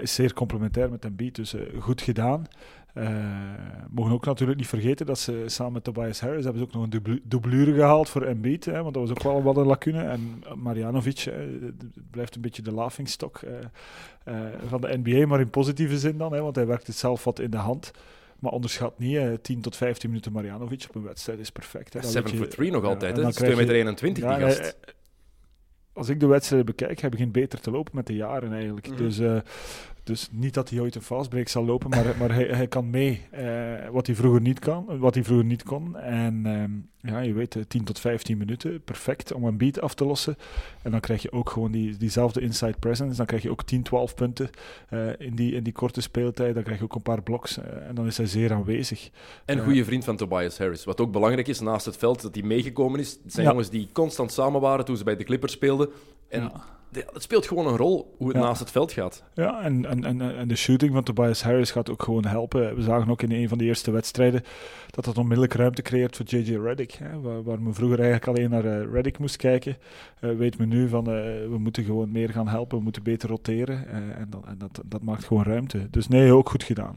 is 0.00 0.14
zeer 0.14 0.32
complementair 0.32 0.90
met 0.90 1.04
Embiid, 1.04 1.34
dus 1.34 1.54
eh, 1.54 1.60
goed 1.80 2.02
gedaan. 2.02 2.46
Mogen 3.90 4.12
ook 4.12 4.24
natuurlijk 4.24 4.58
niet 4.58 4.68
vergeten 4.68 5.06
dat 5.06 5.18
ze 5.18 5.42
samen 5.46 5.72
met 5.72 5.84
Tobias 5.84 6.20
Harris 6.20 6.44
hebben 6.44 6.62
ze 6.62 6.68
ook 6.68 6.74
nog 6.74 6.82
een 6.82 6.90
dublu- 6.90 7.20
doublure 7.24 7.74
gehaald 7.74 8.08
voor 8.08 8.22
Embiid, 8.22 8.64
hè, 8.64 8.82
want 8.82 8.94
dat 8.94 9.02
was 9.08 9.10
ook 9.10 9.22
wel 9.22 9.42
wat 9.42 9.56
een 9.56 9.66
lacune. 9.66 10.02
En 10.02 10.42
Marjanovic 10.56 11.32
blijft 12.10 12.34
een 12.34 12.40
beetje 12.40 12.62
de 12.62 12.72
laughingstock 12.74 13.40
van 14.66 14.80
de 14.80 14.98
NBA, 15.02 15.26
maar 15.26 15.40
in 15.40 15.50
positieve 15.50 15.98
zin 15.98 16.18
dan, 16.18 16.32
hè, 16.32 16.40
want 16.42 16.56
hij 16.56 16.66
werkt 16.66 16.86
het 16.86 16.96
zelf 16.96 17.24
wat 17.24 17.38
in 17.38 17.50
de 17.50 17.56
hand. 17.56 17.90
Maar 18.38 18.52
onderschat 18.52 18.98
niet, 18.98 19.16
eh, 19.16 19.32
10 19.42 19.60
tot 19.60 19.76
15 19.76 20.08
minuten 20.08 20.32
Marjanovic 20.32 20.84
op 20.88 20.94
een 20.94 21.02
wedstrijd 21.02 21.38
is 21.38 21.50
perfect. 21.50 21.92
Hè. 21.92 22.00
Dan 22.00 22.10
7 22.10 22.30
weet 22.30 22.38
je- 22.38 22.44
for 22.46 22.54
3 22.54 22.70
nog 22.70 22.84
altijd, 22.84 23.02
hè? 23.02 23.12
dan 23.12 23.22
Dat 23.22 23.30
is 23.30 23.36
2 23.36 23.50
krijg 23.50 23.68
je- 23.68 23.74
meter 23.74 23.88
21, 23.88 24.24
ja, 24.24 24.36
die 24.36 24.46
gast. 24.46 24.76
Als 25.98 26.08
ik 26.08 26.20
de 26.20 26.26
wedstrijden 26.26 26.66
bekijk, 26.66 27.00
hij 27.00 27.10
begint 27.10 27.32
beter 27.32 27.60
te 27.60 27.70
lopen 27.70 27.96
met 27.96 28.06
de 28.06 28.14
jaren 28.14 28.52
eigenlijk. 28.52 28.88
Mhm. 28.88 28.96
Dus, 28.96 29.18
eh, 29.18 29.36
dus 30.08 30.28
niet 30.32 30.54
dat 30.54 30.70
hij 30.70 30.80
ooit 30.80 30.94
een 30.94 31.02
fastbreak 31.02 31.48
zal 31.48 31.64
lopen, 31.64 31.90
maar, 31.90 32.14
maar 32.18 32.34
hij, 32.34 32.44
hij 32.44 32.66
kan 32.68 32.90
mee. 32.90 33.26
eh, 33.30 33.88
wat 33.90 34.06
hij 34.06 34.16
vroeger 34.16 34.40
niet 34.40 34.58
kan, 34.58 34.98
wat 34.98 35.14
hij 35.14 35.24
vroeger 35.24 35.46
niet 35.46 35.62
kon. 35.62 35.96
En 35.96 36.46
ehm, 36.46 36.70
ja, 37.12 37.20
je 37.20 37.32
weet, 37.32 37.56
eh, 37.56 37.62
10 37.68 37.84
tot 37.84 38.00
15 38.00 38.38
minuten, 38.38 38.80
perfect 38.84 39.32
om 39.32 39.44
een 39.44 39.56
beat 39.56 39.80
af 39.80 39.94
te 39.94 40.04
lossen. 40.04 40.36
En 40.82 40.90
dan 40.90 41.00
krijg 41.00 41.22
je 41.22 41.32
ook 41.32 41.50
gewoon 41.50 41.72
die, 41.72 41.96
diezelfde 41.96 42.40
inside 42.40 42.74
presence. 42.78 43.16
Dan 43.16 43.26
krijg 43.26 43.42
je 43.42 43.50
ook 43.50 43.62
10, 43.64 43.82
12 43.82 44.14
punten 44.14 44.50
eh, 44.88 44.98
in, 45.18 45.34
die, 45.34 45.52
in 45.54 45.62
die 45.62 45.72
korte 45.72 46.00
speeltijd. 46.00 46.54
Dan 46.54 46.62
krijg 46.62 46.78
je 46.78 46.84
ook 46.84 46.94
een 46.94 47.02
paar 47.02 47.22
bloks. 47.22 47.58
eh, 47.58 47.88
en 47.88 47.94
dan 47.94 48.06
is 48.06 48.16
hij 48.16 48.26
zeer 48.26 48.52
aanwezig. 48.52 49.10
En 49.44 49.58
goede 49.64 49.84
vriend 49.84 50.04
van 50.04 50.16
Tobias 50.16 50.58
Harris. 50.58 50.84
Wat 50.84 51.00
ook 51.00 51.12
belangrijk 51.12 51.48
is 51.48 51.60
naast 51.60 51.86
het 51.86 51.96
veld, 51.96 52.22
dat 52.22 52.34
hij 52.34 52.44
meegekomen 52.44 53.00
is. 53.00 53.18
Het 53.22 53.32
zijn 53.32 53.44
Ja. 53.46 53.50
jongens 53.52 53.70
die 53.70 53.88
constant 53.92 54.32
samen 54.32 54.60
waren 54.60 54.84
toen 54.84 54.96
ze 54.96 55.04
bij 55.04 55.16
de 55.16 55.24
Clippers 55.24 55.52
speelden. 55.52 55.88
En 56.28 56.42
Ja. 56.42 56.76
Het 56.92 57.22
speelt 57.22 57.46
gewoon 57.46 57.66
een 57.66 57.76
rol 57.76 58.14
hoe 58.18 58.28
het 58.28 58.36
Ja. 58.36 58.42
naast 58.42 58.60
het 58.60 58.70
veld 58.70 58.92
gaat. 58.92 59.24
Ja, 59.34 59.62
en, 59.62 59.86
en, 59.86 60.04
en, 60.04 60.36
en 60.36 60.48
de 60.48 60.56
shooting 60.56 60.92
van 60.92 61.02
Tobias 61.02 61.42
Harris 61.42 61.70
gaat 61.70 61.90
ook 61.90 62.02
gewoon 62.02 62.24
helpen. 62.24 62.74
We 62.74 62.82
zagen 62.82 63.10
ook 63.10 63.22
in 63.22 63.32
een 63.32 63.48
van 63.48 63.58
de 63.58 63.64
eerste 63.64 63.90
wedstrijden 63.90 64.42
dat 64.90 65.04
dat 65.04 65.18
onmiddellijk 65.18 65.54
ruimte 65.54 65.82
creëert 65.82 66.16
voor 66.16 66.26
JJ 66.26 66.56
Redick. 66.56 66.92
Hè, 66.92 67.20
waar, 67.20 67.42
waar 67.42 67.60
men 67.60 67.74
vroeger 67.74 68.00
eigenlijk 68.00 68.28
alleen 68.38 68.50
naar 68.50 68.64
eh, 68.64 68.92
Redick 68.92 69.18
moest 69.18 69.36
kijken, 69.36 69.76
eh, 70.20 70.30
weet 70.30 70.58
men 70.58 70.68
nu 70.68 70.88
van 70.88 71.06
eh, 71.06 71.12
we 71.48 71.56
moeten 71.58 71.84
gewoon 71.84 72.12
meer 72.12 72.30
gaan 72.30 72.48
helpen, 72.48 72.78
we 72.78 72.82
moeten 72.84 73.02
beter 73.02 73.28
roteren. 73.28 73.88
en 73.88 74.26
dat, 74.30 74.44
en 74.46 74.58
dat, 74.58 74.80
dat 74.84 75.02
maakt 75.02 75.24
gewoon 75.24 75.42
ruimte. 75.44 75.90
Dus 75.90 76.08
nee, 76.08 76.32
ook 76.32 76.50
goed 76.50 76.62
gedaan. 76.62 76.96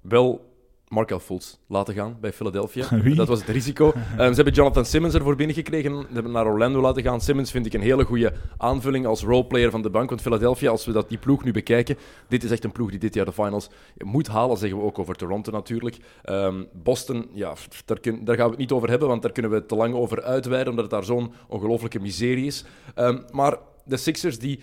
Wel 0.00 0.47
Markel 0.88 1.18
Fultz 1.20 1.56
laten 1.66 1.94
gaan 1.94 2.16
bij 2.20 2.32
Philadelphia. 2.32 2.88
Wie? 3.02 3.14
Dat 3.14 3.28
was 3.28 3.38
het 3.40 3.48
risico. 3.48 3.92
Ehm, 4.18 4.28
ze 4.28 4.34
hebben 4.34 4.52
Jonathan 4.54 4.84
Simmons 4.84 5.14
ervoor 5.14 5.36
binnengekregen. 5.36 5.92
Ze 6.00 6.06
hebben 6.12 6.32
naar 6.32 6.46
Orlando 6.46 6.80
laten 6.80 7.02
gaan. 7.02 7.20
Simmons 7.20 7.50
vind 7.50 7.66
ik 7.66 7.72
een 7.74 7.80
hele 7.80 8.04
goede 8.04 8.32
aanvulling 8.56 9.06
als 9.06 9.22
roleplayer 9.22 9.70
van 9.70 9.82
de 9.82 9.90
bank. 9.90 10.08
Want 10.08 10.20
Philadelphia, 10.22 10.70
als 10.70 10.86
we 10.86 10.92
dat, 10.92 11.08
die 11.08 11.18
ploeg 11.18 11.44
nu 11.44 11.52
bekijken, 11.52 11.96
dit 12.28 12.44
is 12.44 12.50
echt 12.50 12.64
een 12.64 12.72
ploeg 12.72 12.90
die 12.90 12.98
dit 12.98 13.14
jaar 13.14 13.24
de 13.24 13.32
finals 13.32 13.70
moet 13.98 14.26
halen. 14.28 14.56
zeggen 14.56 14.78
we 14.78 14.84
ook 14.84 14.98
over 14.98 15.14
Toronto 15.14 15.52
natuurlijk. 15.52 15.96
Ehm, 16.22 16.64
Boston, 16.72 17.26
ja, 17.32 17.52
daar, 17.84 18.00
kun- 18.00 18.24
daar 18.24 18.36
gaan 18.36 18.44
we 18.44 18.50
het 18.50 18.60
niet 18.60 18.72
over 18.72 18.88
hebben, 18.90 19.08
want 19.08 19.22
daar 19.22 19.32
kunnen 19.32 19.50
we 19.50 19.66
te 19.66 19.74
lang 19.76 19.94
over 19.94 20.22
uitweiden, 20.22 20.68
omdat 20.70 20.84
het 20.84 20.94
daar 20.94 21.04
zo'n 21.04 21.32
ongelofelijke 21.48 22.00
miserie 22.00 22.46
is. 22.46 22.64
Ehm, 22.94 23.18
maar 23.32 23.56
de 23.84 23.96
Sixers 23.96 24.38
die 24.38 24.60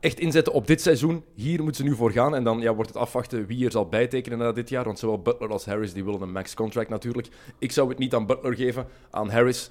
echt 0.00 0.20
inzetten 0.20 0.52
op 0.52 0.66
dit 0.66 0.80
seizoen. 0.80 1.24
Hier 1.34 1.62
moeten 1.62 1.84
ze 1.84 1.90
nu 1.90 1.96
voor 1.96 2.10
gaan. 2.10 2.34
En 2.34 2.44
dan 2.44 2.60
ja, 2.60 2.74
wordt 2.74 2.90
het 2.90 2.98
afwachten 2.98 3.46
wie 3.46 3.64
er 3.64 3.70
zal 3.70 3.88
bijtekenen 3.88 4.38
na 4.38 4.52
dit 4.52 4.68
jaar. 4.68 4.84
Want 4.84 4.98
zowel 4.98 5.22
Butler 5.22 5.50
als 5.50 5.64
Harris 5.64 5.92
die 5.92 6.04
willen 6.04 6.20
een 6.20 6.32
max 6.32 6.54
contract 6.54 6.88
natuurlijk. 6.88 7.28
Ik 7.58 7.72
zou 7.72 7.88
het 7.88 7.98
niet 7.98 8.14
aan 8.14 8.26
Butler 8.26 8.54
geven, 8.54 8.86
aan 9.10 9.30
Harris. 9.30 9.70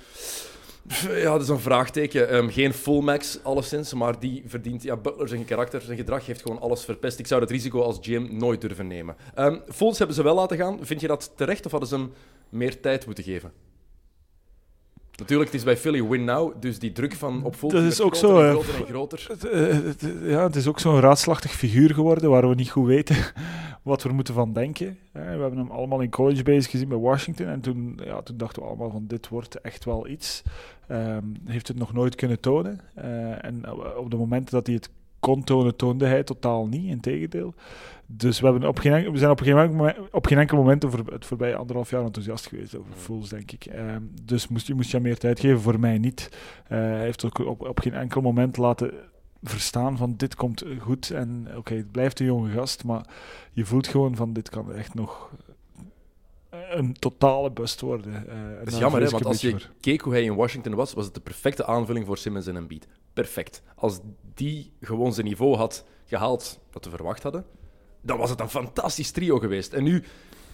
Ja, 1.10 1.32
dat 1.32 1.42
is 1.42 1.48
een 1.48 1.60
vraagteken. 1.60 2.30
Ehm, 2.30 2.50
geen 2.50 2.74
full 2.74 3.02
max, 3.02 3.40
alleszins. 3.44 3.94
Maar 3.94 4.20
die 4.20 4.44
verdient... 4.46 4.84
Ja, 4.84 4.98
Butler, 4.98 5.28
zijn 5.28 5.46
karakter, 5.46 5.82
zijn 5.82 5.98
gedrag 5.98 6.26
heeft 6.26 6.42
gewoon 6.42 6.60
alles 6.60 6.86
verpest. 6.86 7.20
Ik 7.20 7.28
zou 7.28 7.40
dat 7.40 7.50
risico 7.52 7.82
als 7.82 7.98
GM 8.02 8.28
nooit 8.32 8.62
durven 8.62 8.88
nemen. 8.88 9.16
Ehm 9.36 9.58
Fultz 9.70 9.98
hebben 9.98 10.16
ze 10.16 10.24
wel 10.24 10.36
laten 10.36 10.58
gaan. 10.58 10.78
Vind 10.82 11.02
je 11.02 11.08
dat 11.08 11.32
terecht 11.36 11.66
of 11.66 11.72
hadden 11.72 11.90
ze 11.90 11.96
hem 11.96 12.12
meer 12.50 12.82
tijd 12.82 13.06
moeten 13.06 13.24
geven? 13.24 13.52
Natuurlijk, 15.18 15.52
het 15.52 15.60
is 15.60 15.66
bij 15.66 15.78
Philly 15.78 16.04
win 16.04 16.24
now, 16.24 16.54
dus 16.60 16.80
die 16.80 16.92
druk 16.92 17.14
van 17.14 17.44
op 17.44 17.56
Fultz 17.56 17.76
Dat 17.76 17.84
is 17.84 18.02
ook 18.02 18.18
groter 18.18 18.38
zo, 18.38 18.42
en 18.42 18.46
hè. 18.46 18.52
groter 18.52 18.76
en 18.76 18.86
groter. 18.86 19.26
Het, 19.28 19.50
eh, 19.50 19.78
eh, 19.78 20.30
ja, 20.30 20.44
het 20.44 20.56
is 20.56 20.68
ook 20.68 20.80
zo'n 20.80 21.00
raadslachtig 21.00 21.52
figuur 21.52 21.94
geworden 21.94 22.30
waar 22.30 22.50
we 22.50 22.56
niet 22.56 22.70
goed 22.70 22.88
weten 22.88 23.16
wat 23.84 24.04
we 24.04 24.14
moeten 24.14 24.34
van 24.34 24.54
denken. 24.54 24.98
Eh, 25.12 25.22
We 25.22 25.30
hebben 25.30 25.58
hem 25.58 25.72
allemaal 25.72 26.02
in 26.02 26.10
college 26.10 26.44
bezig 26.44 26.72
gezien 26.72 26.88
bij 26.88 26.98
Washington 26.98 27.48
en 27.48 27.62
toen, 27.62 28.00
ja, 28.04 28.22
toen 28.22 28.38
dachten 28.38 28.62
we 28.62 28.68
allemaal 28.68 28.90
van 28.92 29.06
dit 29.08 29.28
wordt 29.28 29.62
echt 29.62 29.86
wel 29.86 30.08
iets. 30.08 30.44
Ehm, 30.88 31.24
heeft 31.46 31.68
het 31.68 31.78
nog 31.78 31.94
nooit 31.94 32.16
kunnen 32.16 32.40
tonen. 32.40 32.80
Eh, 32.94 33.46
en 33.46 33.64
op 33.98 34.12
de 34.12 34.18
momenten 34.18 34.56
dat 34.56 34.66
hij 34.66 34.76
het 34.76 34.90
kon 35.28 35.44
tonen, 35.44 35.76
toonde 35.76 36.06
hij 36.06 36.24
totaal 36.24 36.68
niet, 36.68 36.90
in 36.90 37.00
tegendeel. 37.00 37.54
Dus 38.06 38.40
we, 38.40 38.48
hebben 38.48 38.68
op 38.68 38.80
geen, 38.80 38.94
enkel- 38.94 39.12
we 39.12 39.18
zijn 39.18 39.32
op 39.32 39.42
geen, 39.42 39.58
enkel 39.58 39.76
moment, 39.76 39.98
op 40.12 40.26
geen 40.26 40.38
enkel 40.38 40.58
moment 40.58 40.86
over 40.86 41.12
het 41.12 41.26
voorbije 41.26 41.56
anderhalf 41.56 41.90
jaar 41.90 42.04
enthousiast 42.04 42.48
geweest 42.48 42.76
over 42.78 42.94
Fools, 42.94 43.30
denk 43.30 43.52
ik. 43.52 43.66
Ehm, 43.66 44.02
dus 44.24 44.48
moest, 44.48 44.68
je 44.68 44.74
moest 44.74 44.92
je 44.92 45.00
meer 45.00 45.18
tijd 45.18 45.40
geven, 45.40 45.60
voor 45.60 45.80
mij 45.80 45.98
niet. 45.98 46.30
Eh, 46.68 46.78
hij 46.78 47.00
heeft 47.00 47.26
ook 47.26 47.40
op, 47.40 47.68
op 47.68 47.80
geen 47.80 47.94
enkel 47.94 48.22
moment 48.22 48.58
laten 48.58 48.92
verstaan 49.44 49.98
van 49.98 50.14
dit 50.18 50.36
komt 50.36 50.64
goed 50.80 51.12
en 51.12 51.48
oké, 51.56 51.74
het 51.74 51.92
blijft 51.92 52.20
een 52.20 52.26
jonge 52.26 52.52
gast, 52.52 52.84
maar 52.84 53.06
je 53.52 53.66
voelt 53.66 53.88
gewoon 53.88 54.16
van 54.16 54.34
dit 54.34 54.50
kan 54.50 54.74
echt 54.74 54.94
nog 54.94 55.32
een 56.50 56.94
totale 56.94 57.52
bust 57.52 57.82
worden. 57.82 58.14
Uh, 58.14 58.60
dat 58.60 58.68
is 58.68 58.78
jammer, 58.78 59.02
hè, 59.02 59.10
want 59.10 59.26
als 59.26 59.42
je 59.42 59.56
keek 59.80 60.02
hoe 60.02 60.14
hij 60.14 60.24
in 60.24 60.36
Washington 60.36 60.76
was, 60.76 60.94
was 60.94 61.06
het 61.06 61.14
de 61.14 61.20
perfecte 61.20 61.66
aanvulling 61.66 62.06
voor 62.06 62.18
Simmons 62.18 62.48
en 62.48 62.56
Embiid. 62.56 62.88
Perfect. 63.18 63.62
Als 63.76 64.00
die 64.34 64.72
gewoon 64.82 65.14
zijn 65.14 65.26
niveau 65.26 65.56
had 65.56 65.86
gehaald 66.06 66.60
dat 66.72 66.86
we 66.86 66.90
verwacht 66.90 67.24
hadden, 67.24 67.46
dan 68.02 68.18
was 68.18 68.30
het 68.30 68.40
een 68.40 68.50
fantastisch 68.50 69.12
trio 69.12 69.40
geweest. 69.40 69.74
En 69.74 69.84
nu 69.84 70.04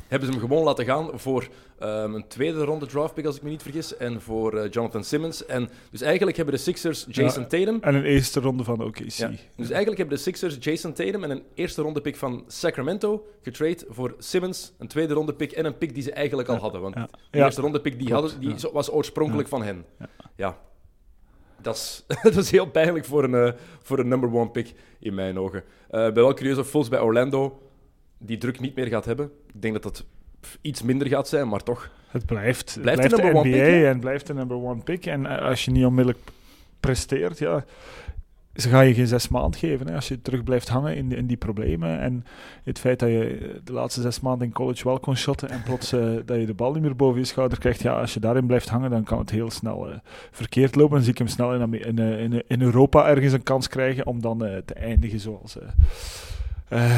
hebben 0.08 0.28
ze 0.28 0.38
hem 0.38 0.48
gewoon 0.48 0.64
laten 0.64 0.86
gaan 0.86 1.10
voor 1.14 1.48
um, 1.80 2.16
een 2.16 2.28
tweede 2.28 2.64
ronde 2.64 2.86
draftpick, 2.86 3.26
als 3.26 3.36
ik 3.36 3.42
me 3.42 3.50
niet 3.50 3.62
vergis, 3.62 3.98
en 3.98 4.22
voor 4.22 4.54
uh, 4.54 4.72
Jonathan 4.72 5.04
Simmons. 5.04 5.46
En 5.46 5.70
dus 5.92 6.02
eigenlijk 6.02 6.38
hebben 6.38 6.56
de 6.56 6.62
Sixers 6.62 7.06
Jason 7.10 7.42
ja, 7.42 7.48
Tatum... 7.48 7.78
En 7.82 7.96
een 7.96 8.04
eerste 8.04 8.40
ronde 8.40 8.64
van 8.64 8.84
OKC. 8.84 9.10
Ja, 9.10 9.32
dus 9.56 9.70
eigenlijk 9.70 9.98
hebben 9.98 10.18
de 10.18 10.24
Sixers 10.24 10.58
Jason 10.60 10.94
Tatum 10.94 11.24
en 11.24 11.30
een 11.30 11.44
eerste 11.54 11.82
ronde 11.82 12.02
pick 12.02 12.16
van 12.16 12.44
Sacramento 12.48 13.26
getrade 13.42 13.86
voor 13.90 14.16
Simmons, 14.18 14.74
een 14.78 14.88
tweede 14.88 15.14
ronde 15.14 15.34
pick 15.34 15.52
en 15.52 15.66
een 15.66 15.78
pick 15.78 15.94
die 15.94 16.04
ze 16.04 16.12
eigenlijk 16.12 16.50
al 16.50 16.58
hadden. 16.58 16.82
Want 16.82 16.96
de 16.96 17.08
eerste 17.32 17.62
ronde 17.62 17.82
pick 17.82 18.00
die, 18.00 18.14
hadden, 18.14 18.40
die 18.40 18.56
was 18.74 18.92
oorspronkelijk 18.92 19.48
van 19.48 19.64
hen. 19.64 19.86
Ja. 20.36 20.58
Dat 21.64 21.76
is, 21.76 22.04
dat 22.22 22.36
is 22.36 22.52
heel 22.52 22.66
pijnlijk 22.68 23.06
voor 23.06 23.24
een, 23.24 23.48
uh, 23.48 23.52
voor 23.82 24.00
een 24.00 24.08
number 24.08 24.34
one 24.34 24.50
pick 24.50 24.74
in 25.00 25.14
mijn 25.14 25.40
ogen. 25.40 25.60
Uh, 25.60 25.90
ben 25.90 26.14
wel 26.14 26.34
curieus 26.34 26.58
of 26.58 26.70
Fultz 26.70 26.90
bij 26.90 27.00
Orlando 27.00 27.62
die 28.18 28.38
druk 28.38 28.60
niet 28.60 28.76
meer 28.76 28.88
gaat 28.88 29.06
hebben. 29.06 29.32
Ik 29.54 29.62
denk 29.62 29.74
dat 29.74 29.84
dat 29.84 30.06
iets 30.62 30.82
minder 30.82 31.08
gaat 31.08 31.28
zijn, 31.28 31.48
maar 31.48 31.64
toch. 31.64 31.90
Het 32.08 32.26
blijft, 32.26 32.78
blijft, 32.82 33.08
blijft 33.08 33.16
de, 33.16 33.32
NBA 33.32 33.42
pick, 33.42 33.84
en 33.84 34.00
blijft 34.00 34.28
de 34.28 34.34
number 34.34 34.58
one 34.58 34.82
pick. 34.84 35.06
En 35.06 35.26
eh, 35.26 35.48
als 35.48 35.66
je 35.66 35.72
niet 35.72 35.86
onmiddellijk 35.86 36.24
presteert, 36.80 37.38
ja, 37.38 37.66
ze 38.56 38.70
gaan 38.70 38.88
je 38.88 38.94
geen 38.94 39.08
zes 39.08 39.28
maanden 39.28 39.60
geven. 39.60 39.88
Hè, 39.88 39.96
als 39.96 40.08
je 40.08 40.22
terug 40.22 40.44
blijft 40.44 40.70
hangen 40.70 40.96
in, 40.96 41.12
in 41.12 41.28
die 41.28 41.38
problemen. 41.38 42.00
En 42.00 42.26
het 42.64 42.80
feit 42.80 43.00
dat 43.00 43.10
je 43.10 43.60
de 43.64 43.74
laatste 43.74 44.02
zes 44.02 44.20
maanden 44.20 44.48
in 44.48 44.54
college 44.54 44.84
wel 44.84 45.00
kon 45.00 45.16
shotten 45.16 45.50
en 45.50 45.64
plots 45.64 45.94
uh, 45.94 46.18
dat 46.26 46.40
je 46.40 46.46
de 46.46 46.54
bal 46.54 46.74
niet 46.74 46.82
meer 46.82 46.96
boven 46.96 47.20
je 47.20 47.26
schouder 47.26 47.60
krijgt. 47.60 47.82
Ja, 47.82 48.00
als 48.00 48.14
je 48.14 48.20
daarin 48.20 48.46
blijft 48.46 48.70
hangen, 48.70 48.90
dan 48.90 49.04
kan 49.04 49.20
het 49.20 49.30
heel 49.30 49.52
snel 49.52 49.90
uh, 49.90 49.96
verkeerd 50.32 50.76
lopen. 50.76 50.98
En 50.98 51.04
zie 51.04 51.12
ik 51.12 51.18
hem 51.18 51.28
snel 51.28 51.54
in, 51.54 51.74
in, 51.74 51.98
in, 52.00 52.44
in 52.48 52.62
Europa 52.62 53.08
ergens 53.08 53.34
een 53.34 53.44
kans 53.44 53.68
krijgen 53.68 54.06
om 54.06 54.22
dan 54.22 54.38
te 54.66 54.74
eindigen 54.74 55.20
zoals 55.20 55.58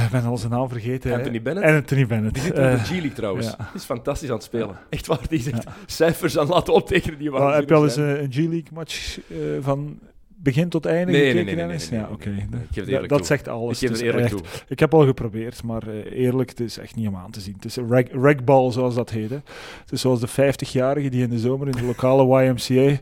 ik 0.06 0.12
ben 0.12 0.24
al 0.24 0.38
zijn 0.38 0.52
naam 0.52 0.70
vergeten. 0.70 1.14
Anthony 1.14 1.42
Bennett. 1.42 1.68
Anthony 1.68 2.08
Bennett. 2.08 2.34
Die 2.34 2.44
zit 2.44 2.54
in 2.56 2.62
de 2.62 2.70
eh, 2.70 2.84
G-League 2.84 3.14
trouwens. 3.14 3.46
Ja. 3.46 3.56
Die 3.56 3.66
is 3.74 3.84
fantastisch 3.84 4.30
aan 4.30 4.36
het 4.36 4.44
spelen. 4.44 4.78
Echt 4.90 5.08
waar, 5.08 5.20
die 5.30 5.42
zegt 5.42 5.64
cijfers 5.86 6.38
aan 6.38 6.48
laten 6.48 6.74
optekenen 6.74 7.20
die 7.20 7.32
waren. 7.32 7.56
Heb 7.56 7.70
je 7.70 7.76
al 7.76 7.84
eens 7.84 7.96
een 7.96 8.32
G-League 8.32 8.72
match 8.74 9.20
van 9.62 10.00
begin 10.46 10.70
tot 10.70 10.86
einde 10.86 11.12
nee, 11.12 11.22
gekeken? 11.22 11.46
Nee, 11.46 11.66
nee, 11.66 11.78
nee, 11.90 12.00
ja, 12.00 12.10
oké. 12.12 13.08
Dat, 13.08 13.26
zegt 13.26 13.48
alles. 13.48 13.82
Ik 13.82 13.90
geef 13.90 13.98
het 13.98 14.08
eerlijk 14.08 14.28
toe. 14.28 14.40
Ik 14.68 14.80
heb 14.80 14.94
al 14.94 15.06
geprobeerd, 15.06 15.64
maar 15.64 15.84
uh, 15.88 16.22
eerlijk, 16.26 16.50
het 16.50 16.60
is 16.60 16.78
echt 16.78 16.96
niet 16.96 17.08
om 17.08 17.16
aan 17.16 17.32
te 17.32 17.40
zien. 17.40 17.54
Het 17.54 17.66
is 17.66 17.76
een 17.76 17.88
rag, 17.90 18.04
ragball, 18.12 18.72
zoals 18.72 18.96
dat 18.96 19.10
heet. 19.10 19.30
Hè. 19.30 19.36
Het 19.82 19.92
is 19.92 20.02
zoals 20.02 20.20
de 20.20 20.28
50-jarigen 20.28 21.10
die 21.10 21.24
in 21.24 21.30
de 21.30 21.40
zomer 21.40 21.68
in 21.68 21.74
de 21.74 21.84
lokale 21.84 22.24
YMCA... 22.44 22.74
Uh, 22.76 23.00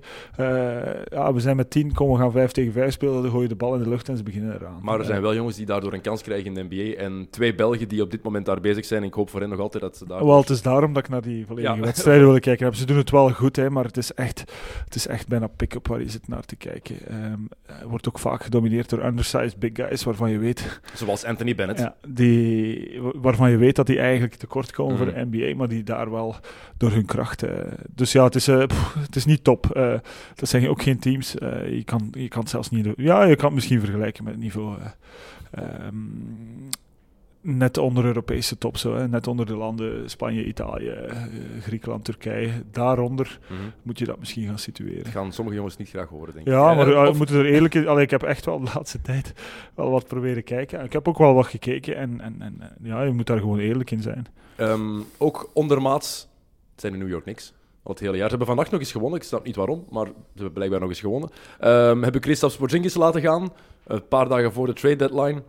ja, 1.12 1.33
we 1.33 1.39
zijn 1.39 1.55
met 1.55 1.69
10, 1.69 1.93
kom 1.93 2.12
we 2.12 2.17
gaan 2.17 2.31
5 2.31 2.51
tegen 2.51 2.73
5 2.73 2.93
spelen, 2.93 3.21
dan 3.21 3.31
gooi 3.31 3.43
je 3.43 3.50
de 3.50 3.55
bal 3.55 3.75
in 3.75 3.83
de 3.83 3.89
lucht 3.89 4.09
en 4.09 4.17
ze 4.17 4.23
beginnen 4.23 4.55
eraan. 4.55 4.79
Maar 4.81 5.00
er 5.00 5.05
zijn 5.05 5.21
wel 5.21 5.35
jongens 5.35 5.55
die 5.55 5.65
daardoor 5.65 5.93
een 5.93 6.01
kans 6.01 6.21
krijgen 6.21 6.45
in 6.45 6.53
de 6.53 6.75
NBA. 6.75 7.01
En 7.01 7.27
twee 7.29 7.55
Belgen 7.55 7.88
die 7.88 8.01
op 8.01 8.12
dit 8.12 8.23
moment 8.23 8.45
daar 8.45 8.59
bezig 8.59 8.85
zijn. 8.85 9.03
Ik 9.03 9.13
hoop 9.13 9.29
voor 9.29 9.39
hen 9.39 9.50
nog 9.50 9.59
altijd 9.59 9.83
dat 9.83 9.97
ze 9.97 10.05
daar... 10.07 10.25
Wel, 10.25 10.39
het 10.39 10.50
is 10.50 10.62
daarom 10.62 10.93
dat 10.93 11.03
ik 11.03 11.09
naar 11.09 11.21
die 11.21 11.45
volledige 11.45 11.75
ja. 11.75 11.81
wedstrijden 11.81 12.27
wil 12.31 12.39
kijken. 12.39 12.75
Ze 12.75 12.85
doen 12.85 12.97
het 12.97 13.09
wel 13.09 13.29
goed, 13.29 13.55
hè, 13.55 13.69
maar 13.69 13.85
het 13.85 13.97
is 13.97 14.13
echt, 14.13 14.43
het 14.85 14.95
is 14.95 15.07
echt 15.07 15.27
bijna 15.27 15.47
pick-up 15.47 15.88
waar 15.88 16.00
je 16.00 16.09
zit 16.09 16.27
naar 16.27 16.45
te 16.45 16.55
kijken. 16.55 16.95
Um, 17.33 17.49
wordt 17.89 18.07
ook 18.07 18.19
vaak 18.19 18.43
gedomineerd 18.43 18.89
door 18.89 19.05
undersized 19.05 19.59
big 19.59 19.71
guys, 19.73 20.03
waarvan 20.03 20.31
je 20.31 20.37
weet... 20.37 20.81
Zoals 20.93 21.23
Anthony 21.23 21.55
Bennett. 21.55 21.79
Ja, 21.79 21.95
die, 22.07 23.01
waarvan 23.01 23.51
je 23.51 23.57
weet 23.57 23.75
dat 23.75 23.87
die 23.87 23.99
eigenlijk 23.99 24.35
tekort 24.35 24.71
komen 24.71 24.97
voor 24.97 25.13
de 25.13 25.27
NBA, 25.31 25.55
maar 25.55 25.67
die 25.67 25.83
daar 25.83 26.11
wel 26.11 26.35
door 26.77 26.91
hun 26.91 27.05
kracht... 27.05 27.43
Uh, 27.43 27.51
dus 27.89 28.11
ja, 28.11 28.23
het 28.23 28.35
is, 28.35 28.47
uh, 28.47 28.65
pff, 28.65 28.93
het 28.93 29.15
is 29.15 29.25
niet 29.25 29.43
top. 29.43 29.75
Uh, 29.77 29.93
dat 30.35 30.49
zijn 30.49 30.69
ook 30.69 30.81
geen 30.81 30.99
teams. 30.99 31.31
je, 31.31 31.81
kan, 31.85 32.07
je 32.11 32.27
kan 32.27 32.41
het 32.41 32.49
zelfs 32.49 32.69
niet... 32.69 32.87
Ja, 32.95 33.23
je 33.23 33.35
kan 33.35 33.45
het 33.45 33.53
misschien 33.53 33.79
vergelijken 33.79 34.23
met 34.23 34.33
het 34.33 34.43
niveau... 34.43 34.77
Um, 35.59 36.69
net 37.45 37.77
onder 37.77 38.06
Europese 38.06 38.58
top, 38.58 38.77
zo, 38.77 38.95
hè. 38.95 39.08
net 39.08 39.27
onder 39.27 39.45
de 39.45 39.56
landen 39.56 40.10
Spanje, 40.10 40.45
Italië, 40.45 40.89
eh, 40.89 41.21
Griekenland, 41.62 42.06
Turkije. 42.06 42.51
Daaronder 42.71 43.39
mm 43.49 43.58
-hmm. 43.58 43.71
moet 43.82 43.99
je 43.99 44.06
dat 44.06 44.19
misschien 44.19 44.47
gaan 44.47 44.60
situeren. 44.60 45.03
Dat 45.03 45.13
gaan 45.13 45.32
sommige 45.32 45.58
jongens 45.58 45.77
niet 45.77 45.89
graag 45.89 46.10
horen, 46.10 46.34
denk 46.34 46.47
ik. 46.47 46.53
Ja, 46.53 46.73
maar 46.73 46.88
uh, 46.88 47.12
we 47.12 47.17
moeten 47.17 47.36
er 47.36 47.45
eerlijk 47.45 47.73
in. 47.73 47.88
Allee, 47.88 48.03
ik 48.03 48.10
heb 48.10 48.23
echt 48.23 48.45
wel 48.45 48.60
de 48.60 48.71
laatste 48.73 49.01
tijd 49.12 49.34
wel 49.75 49.89
wat 49.89 50.08
proberen 50.08 50.43
kijken. 50.43 50.84
Ik 50.84 50.93
heb 50.93 51.08
ook 51.08 51.17
wel 51.17 51.34
wat 51.34 51.47
gekeken 51.47 51.95
en, 51.95 52.21
en, 52.21 52.36
en 52.39 52.62
ja, 52.82 53.01
je 53.01 53.12
moet 53.12 53.27
daar 53.27 53.39
gewoon 53.39 53.60
eerlijk 53.60 53.91
in 53.91 54.01
zijn. 54.01 54.27
Um, 54.58 55.06
ook 55.17 55.49
ondermaats 55.53 56.27
zijn 56.75 56.91
de 56.93 56.99
New 56.99 57.10
York 57.10 57.23
Knicks. 57.23 57.53
Al 57.84 57.91
het 57.91 57.99
hele 57.99 58.17
jaar. 58.17 58.23
Ze 58.23 58.29
hebben 58.29 58.47
vannacht 58.47 58.71
nog 58.71 58.79
eens 58.79 58.91
gewonnen. 58.91 59.19
Ik 59.19 59.25
snap 59.25 59.45
niet 59.45 59.56
waarom, 59.56 59.86
maar 59.89 60.06
ze 60.06 60.13
hebben 60.34 60.53
blijkbaar 60.53 60.79
nog 60.79 60.89
eens 60.89 60.99
gewonnen. 60.99 61.29
Um, 61.62 62.03
hebben 62.03 62.21
Christophe 62.21 62.58
Porzingis 62.58 62.95
laten 62.95 63.21
gaan. 63.21 63.53
Een 63.84 64.08
paar 64.08 64.27
dagen 64.27 64.53
voor 64.53 64.65
de 64.65 64.73
trade 64.73 64.95
deadline 64.95 65.43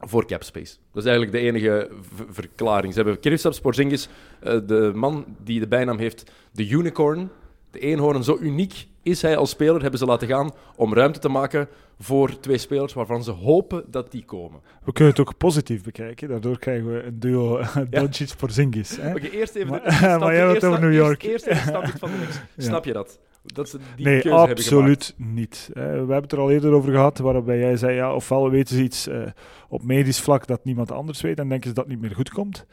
voor 0.00 0.26
capspace. 0.26 0.76
Dat 0.92 1.04
is 1.04 1.08
eigenlijk 1.10 1.32
de 1.32 1.38
enige 1.38 1.90
verklaring. 2.30 2.92
Ze 2.92 2.98
hebben 2.98 3.20
Kristaps 3.20 3.60
Porzingis, 3.60 4.08
uh, 4.42 4.60
de 4.66 4.92
man 4.94 5.24
die 5.44 5.60
de 5.60 5.68
bijnaam 5.68 5.98
heeft 5.98 6.30
de 6.52 6.68
unicorn, 6.68 7.30
de 7.70 7.78
eenhoorn, 7.78 8.24
zo 8.24 8.38
uniek 8.40 8.86
is 9.02 9.22
hij 9.22 9.36
als 9.36 9.50
speler, 9.50 9.80
hebben 9.80 9.98
ze 9.98 10.06
laten 10.06 10.28
gaan 10.28 10.52
om 10.76 10.94
ruimte 10.94 11.18
te 11.18 11.28
maken 11.28 11.68
voor 12.00 12.40
twee 12.40 12.58
spelers 12.58 12.92
waarvan 12.92 13.24
ze 13.24 13.30
hopen 13.30 13.84
dat 13.90 14.10
die 14.10 14.24
komen. 14.24 14.60
We 14.84 14.92
kunnen 14.92 15.14
het 15.14 15.22
ook 15.22 15.36
positief 15.36 15.82
bekijken, 15.82 16.28
daardoor 16.28 16.58
krijgen 16.58 16.92
we 16.92 17.02
een 17.02 17.20
duo 17.20 17.58
ja. 17.58 17.84
Doncic-Porzingis. 17.90 18.98
Oké, 18.98 19.28
eerst 19.28 19.54
even... 19.54 19.70
Maar, 19.70 19.82
de, 19.82 20.16
maar 20.18 20.34
jij 20.34 20.46
hebt 20.46 20.64
over 20.64 20.80
New 20.80 20.94
York. 20.94 21.22
Eerst, 21.22 21.46
eerst 21.46 21.68
even 21.68 21.98
van 21.98 22.10
de 22.10 22.16
mix. 22.16 22.40
Snap 22.56 22.84
je 22.84 22.92
dat? 22.92 23.18
Dat 23.42 23.68
ze 23.68 23.78
die 23.96 24.06
nee, 24.06 24.32
absoluut 24.32 25.14
niet. 25.16 25.70
Uh, 25.70 25.74
we 25.74 25.90
hebben 25.90 26.22
het 26.22 26.32
er 26.32 26.38
al 26.38 26.50
eerder 26.50 26.72
over 26.72 26.92
gehad, 26.92 27.18
waarbij 27.18 27.58
jij 27.58 27.76
zei, 27.76 27.94
ja, 27.94 28.14
ofwel 28.14 28.50
weten 28.50 28.76
ze 28.76 28.82
iets 28.82 29.08
uh, 29.08 29.22
op 29.68 29.82
medisch 29.82 30.20
vlak 30.20 30.46
dat 30.46 30.64
niemand 30.64 30.92
anders 30.92 31.20
weet 31.20 31.38
en 31.38 31.48
denken 31.48 31.68
ze 31.68 31.74
dat 31.74 31.84
het 31.84 31.92
niet 31.92 32.02
meer 32.02 32.14
goed 32.14 32.30
komt. 32.30 32.66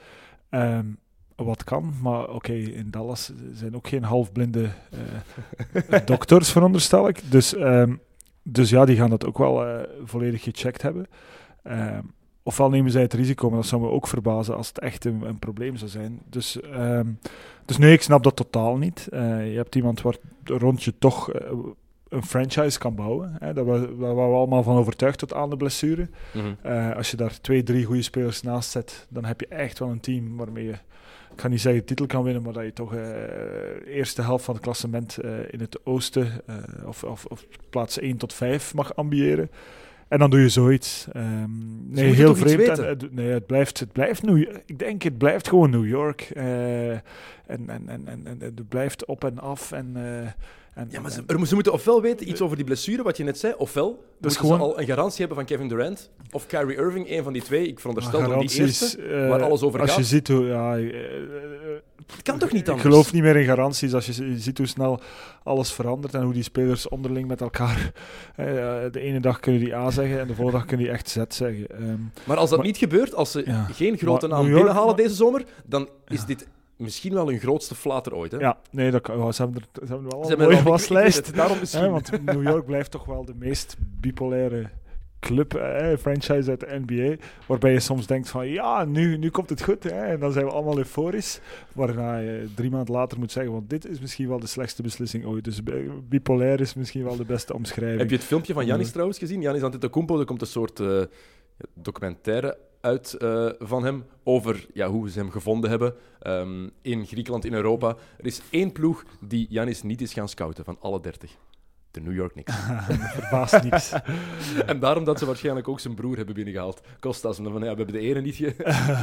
Um, 0.49 0.97
wat 1.35 1.63
kan, 1.63 1.93
maar 2.01 2.21
oké, 2.21 2.31
okay, 2.31 2.59
in 2.59 2.91
Dallas 2.91 3.31
zijn 3.51 3.75
ook 3.75 3.87
geen 3.87 4.03
halfblinde 4.03 4.69
uh, 5.89 5.99
dokters, 6.05 6.51
veronderstel 6.51 7.07
ik. 7.07 7.31
Dus, 7.31 7.55
um, 7.55 8.01
dus 8.43 8.69
ja, 8.69 8.85
die 8.85 8.95
gaan 8.95 9.09
dat 9.09 9.25
ook 9.25 9.37
wel 9.37 9.85
volledig 10.03 10.43
gecheckt 10.43 10.81
hebben. 10.81 11.07
Um, 11.63 12.13
ofwel 12.47 12.69
nemen 12.69 12.91
zij 12.91 13.01
het 13.01 13.13
risico, 13.13 13.49
maar 13.49 13.59
dat 13.59 13.67
zou 13.67 13.81
me 13.81 13.89
ook 13.89 14.07
verbazen 14.07 14.55
als 14.55 14.67
het 14.67 14.79
echt 14.79 15.05
een, 15.05 15.21
een 15.21 15.39
probleem 15.39 15.77
zou 15.77 15.89
zijn. 15.89 16.21
Dus, 16.29 16.59
um, 16.75 17.19
dus 17.65 17.77
nee, 17.77 17.93
ik 17.93 18.01
snap 18.01 18.23
dat 18.23 18.35
totaal 18.35 18.77
niet. 18.77 19.07
Uh, 19.13 19.51
je 19.51 19.57
hebt 19.57 19.75
iemand 19.75 20.01
waar 20.01 20.15
rond 20.43 20.83
je 20.83 20.93
toch 20.99 21.33
uh, 21.33 21.49
een 22.09 22.23
franchise 22.23 22.79
kan 22.79 22.95
bouwen. 22.95 23.35
Hè. 23.39 23.53
Daar, 23.53 23.65
waren 23.65 24.15
we 24.15 24.21
allemaal 24.21 24.63
van 24.63 24.77
overtuigd 24.77 25.19
tot 25.19 25.33
aan 25.33 25.49
de 25.49 25.57
blessure. 25.57 26.09
Mm 26.33 26.41
-hmm. 26.41 26.71
uh, 26.71 26.95
als 26.95 27.11
je 27.11 27.17
daar 27.17 27.41
twee, 27.41 27.63
drie 27.63 27.85
goede 27.85 28.01
spelers 28.01 28.41
naast 28.41 28.71
zet, 28.71 29.07
dan 29.09 29.25
heb 29.25 29.39
je 29.39 29.47
echt 29.47 29.79
wel 29.79 29.89
een 29.89 29.99
team 29.99 30.37
waarmee 30.37 30.65
je, 30.65 30.71
ik 31.33 31.41
ga 31.41 31.47
niet 31.47 31.61
zeggen 31.61 31.81
de 31.81 31.87
titel 31.87 32.05
kan 32.05 32.23
winnen, 32.23 32.43
maar 32.43 32.53
dat 32.53 32.63
je 32.63 32.73
toch 32.73 32.91
de 32.91 33.83
eerste 33.85 34.21
helft 34.21 34.45
van 34.45 34.53
het 34.53 34.63
klassement 34.63 35.17
in 35.49 35.59
het 35.59 35.85
oosten 35.85 36.31
of, 36.85 37.03
of, 37.03 37.25
of 37.25 37.45
plaats 37.69 37.99
1 37.99 38.17
tot 38.17 38.33
5 38.33 38.73
mag 38.73 38.95
ambiëren. 38.95 39.49
En 40.07 40.19
dan 40.19 40.29
doe 40.29 40.39
je 40.39 40.49
zoiets. 40.49 41.07
Um, 41.15 41.85
nee, 41.89 42.13
heel 42.13 42.35
vreemd. 42.35 42.79
En, 42.79 42.97
nee, 43.11 43.29
het 43.29 43.45
blijft, 43.45 43.79
het 43.79 43.91
blijft 43.91 44.23
New 44.23 44.41
Ik 44.65 44.79
denk, 44.79 45.01
het 45.01 45.17
blijft 45.17 45.47
gewoon 45.47 45.69
New 45.69 45.87
York. 45.87 46.31
Uh, 46.37 46.91
en, 46.91 47.01
en, 47.47 47.67
en, 47.67 48.07
en, 48.07 48.21
en 48.25 48.37
het 48.39 48.67
blijft 48.69 49.05
op 49.05 49.23
en 49.23 49.39
af. 49.39 49.71
En, 49.71 49.93
uh, 49.97 50.27
en, 50.75 50.87
ja, 50.91 51.01
maar 51.01 51.11
ze, 51.11 51.23
er, 51.27 51.47
ze, 51.47 51.53
moeten 51.53 51.73
ofwel 51.73 52.01
weten 52.01 52.29
iets 52.29 52.41
over 52.41 52.55
die 52.55 52.65
blessure, 52.65 53.03
wat 53.03 53.17
je 53.17 53.23
net 53.23 53.39
zei, 53.39 53.53
ofwel 53.57 54.03
dus 54.19 54.37
gewoon, 54.37 54.57
ze 54.57 54.63
al 54.63 54.79
een 54.79 54.85
garantie 54.85 55.19
hebben 55.19 55.37
van 55.37 55.45
Kevin 55.45 55.67
Durant 55.67 56.09
of 56.31 56.47
Kyrie 56.47 56.75
Irving, 56.75 57.09
een 57.09 57.23
van 57.23 57.33
die 57.33 57.41
twee. 57.41 57.67
Ik 57.67 57.79
veronderstel 57.79 58.27
dat 58.27 58.39
die 58.39 58.59
eerste, 58.59 58.97
uh, 58.97 59.29
waar 59.29 59.43
alles 59.43 59.61
over 59.61 59.79
als 59.79 59.89
gaat. 59.89 59.97
Als 59.97 60.09
je 60.09 60.15
ziet 60.15 60.27
hoe... 60.27 60.45
Ja, 60.45 60.71
het 62.11 62.21
kan 62.23 62.37
toch 62.37 62.51
niet 62.51 62.69
anders? 62.69 62.85
Ik 62.85 62.91
geloof 62.91 63.13
niet 63.13 63.21
meer 63.21 63.35
in 63.35 63.45
garanties 63.45 63.93
als 63.93 64.05
je 64.05 64.37
ziet 64.37 64.57
hoe 64.57 64.67
snel 64.67 64.99
alles 65.43 65.73
verandert 65.73 66.13
en 66.13 66.21
hoe 66.21 66.33
die 66.33 66.43
spelers 66.43 66.87
onderling 66.87 67.27
met 67.27 67.41
elkaar... 67.41 67.91
Uh, 68.39 68.45
de 68.91 68.99
ene 68.99 69.19
dag 69.19 69.39
kunnen 69.39 69.61
die 69.61 69.75
A 69.75 69.91
zeggen 69.91 70.19
en 70.19 70.27
de 70.27 70.35
volgende 70.35 70.59
dag 70.59 70.67
kunnen 70.67 70.85
die 70.85 70.95
echt 70.95 71.09
Z 71.09 71.19
zeggen. 71.27 71.67
Um, 71.81 72.11
maar 72.23 72.37
als 72.37 72.49
dat 72.49 72.57
maar, 72.57 72.67
niet 72.67 72.77
gebeurt, 72.77 73.15
als 73.15 73.31
ze 73.31 73.43
ja, 73.45 73.63
geen 73.63 73.97
grote 73.97 74.27
naam 74.27 74.45
binnenhalen 74.53 74.95
deze 74.95 75.15
zomer, 75.15 75.43
dan 75.65 75.89
is 76.07 76.25
dit 76.25 76.47
misschien 76.77 77.13
wel 77.13 77.27
hun 77.27 77.39
grootste 77.39 77.75
flater 77.75 78.15
ooit. 78.15 78.31
Hè? 78.31 78.37
Ja, 78.37 78.57
nee, 78.71 78.91
dat, 78.91 79.09
oh, 79.09 79.31
ze 79.31 79.41
hebben 79.41 79.61
er, 79.61 79.87
ze 79.87 79.93
hebben 79.93 80.09
wel 80.09 80.31
een 80.31 80.37
mooie 80.37 80.63
waslijst. 80.63 81.33
Daarom 81.35 81.59
misschien. 81.59 81.91
Want 81.91 82.25
New 82.25 82.43
York 82.43 82.65
blijft 82.65 82.91
toch 82.91 83.05
wel 83.05 83.25
de 83.25 83.35
meest 83.35 83.75
bipolaire 83.79 84.69
club, 85.25 85.53
eh, 85.53 85.97
franchise 85.97 86.49
uit 86.49 86.59
de 86.59 86.81
NBA, 86.85 87.25
waarbij 87.45 87.71
je 87.71 87.79
soms 87.79 88.07
denkt 88.07 88.29
van 88.29 88.47
ja, 88.47 88.85
nu, 88.85 89.17
nu 89.17 89.29
komt 89.29 89.49
het 89.49 89.63
goed. 89.63 89.83
Hè, 89.83 90.05
en 90.05 90.19
dan 90.19 90.31
zijn 90.31 90.45
we 90.45 90.51
allemaal 90.51 90.77
euforisch. 90.77 91.39
Waarna 91.73 92.17
je 92.17 92.47
drie 92.55 92.69
maanden 92.69 92.93
later 92.93 93.19
moet 93.19 93.31
zeggen, 93.31 93.53
want 93.53 93.69
dit 93.69 93.87
is 93.87 93.99
misschien 93.99 94.27
wel 94.27 94.39
de 94.39 94.47
slechtste 94.47 94.81
beslissing 94.81 95.25
ooit. 95.25 95.43
Dus 95.43 95.63
eh, 95.63 95.73
bipolair 96.03 96.59
is 96.59 96.73
misschien 96.73 97.03
wel 97.03 97.15
de 97.15 97.25
beste 97.25 97.53
omschrijving. 97.53 97.99
Heb 97.99 98.09
je 98.09 98.15
het 98.15 98.25
filmpje 98.25 98.53
van 98.53 98.65
Janis 98.65 98.91
trouwens 98.91 99.17
gezien? 99.17 99.41
Janis 99.41 99.61
Antetokounmpo, 99.61 100.19
er 100.19 100.25
komt 100.25 100.41
een 100.41 100.47
soort 100.47 100.79
eh, 100.79 101.01
documentaire 101.73 102.57
uit 102.85 103.13
eh, 103.13 103.49
van 103.59 103.83
hem 103.83 104.05
over 104.23 104.65
ja, 104.73 104.87
hoe 104.87 105.09
ze 105.09 105.19
hem 105.19 105.31
gevonden 105.31 105.69
hebben 105.69 105.93
ehm, 106.19 106.69
in 106.81 107.05
Griekenland, 107.05 107.45
in 107.45 107.53
Europa. 107.53 107.95
Er 108.17 108.25
is 108.25 108.41
één 108.49 108.71
ploeg 108.71 109.03
die 109.21 109.47
Janis 109.49 109.83
niet 109.83 110.01
is 110.01 110.13
gaan 110.13 110.29
scouten 110.29 110.63
van 110.63 110.77
alle 110.79 111.01
dertig. 111.01 111.31
De 111.91 112.01
New 112.01 112.15
York 112.15 112.31
Knicks. 112.31 112.53
Verbaast 113.19 113.63
niks. 113.63 113.93
en 114.65 114.79
daarom 114.79 115.03
dat 115.03 115.19
ze 115.19 115.25
waarschijnlijk 115.25 115.67
ook 115.67 115.79
zijn 115.79 115.95
broer 115.95 116.15
hebben 116.15 116.35
binnengehaald. 116.35 116.81
Kostas. 116.99 117.37
Van, 117.37 117.53
ja, 117.53 117.59
we 117.59 117.65
hebben 117.65 117.91
de 117.91 117.99
ene 117.99 118.21
niet, 118.21 118.35
ge, 118.35 118.53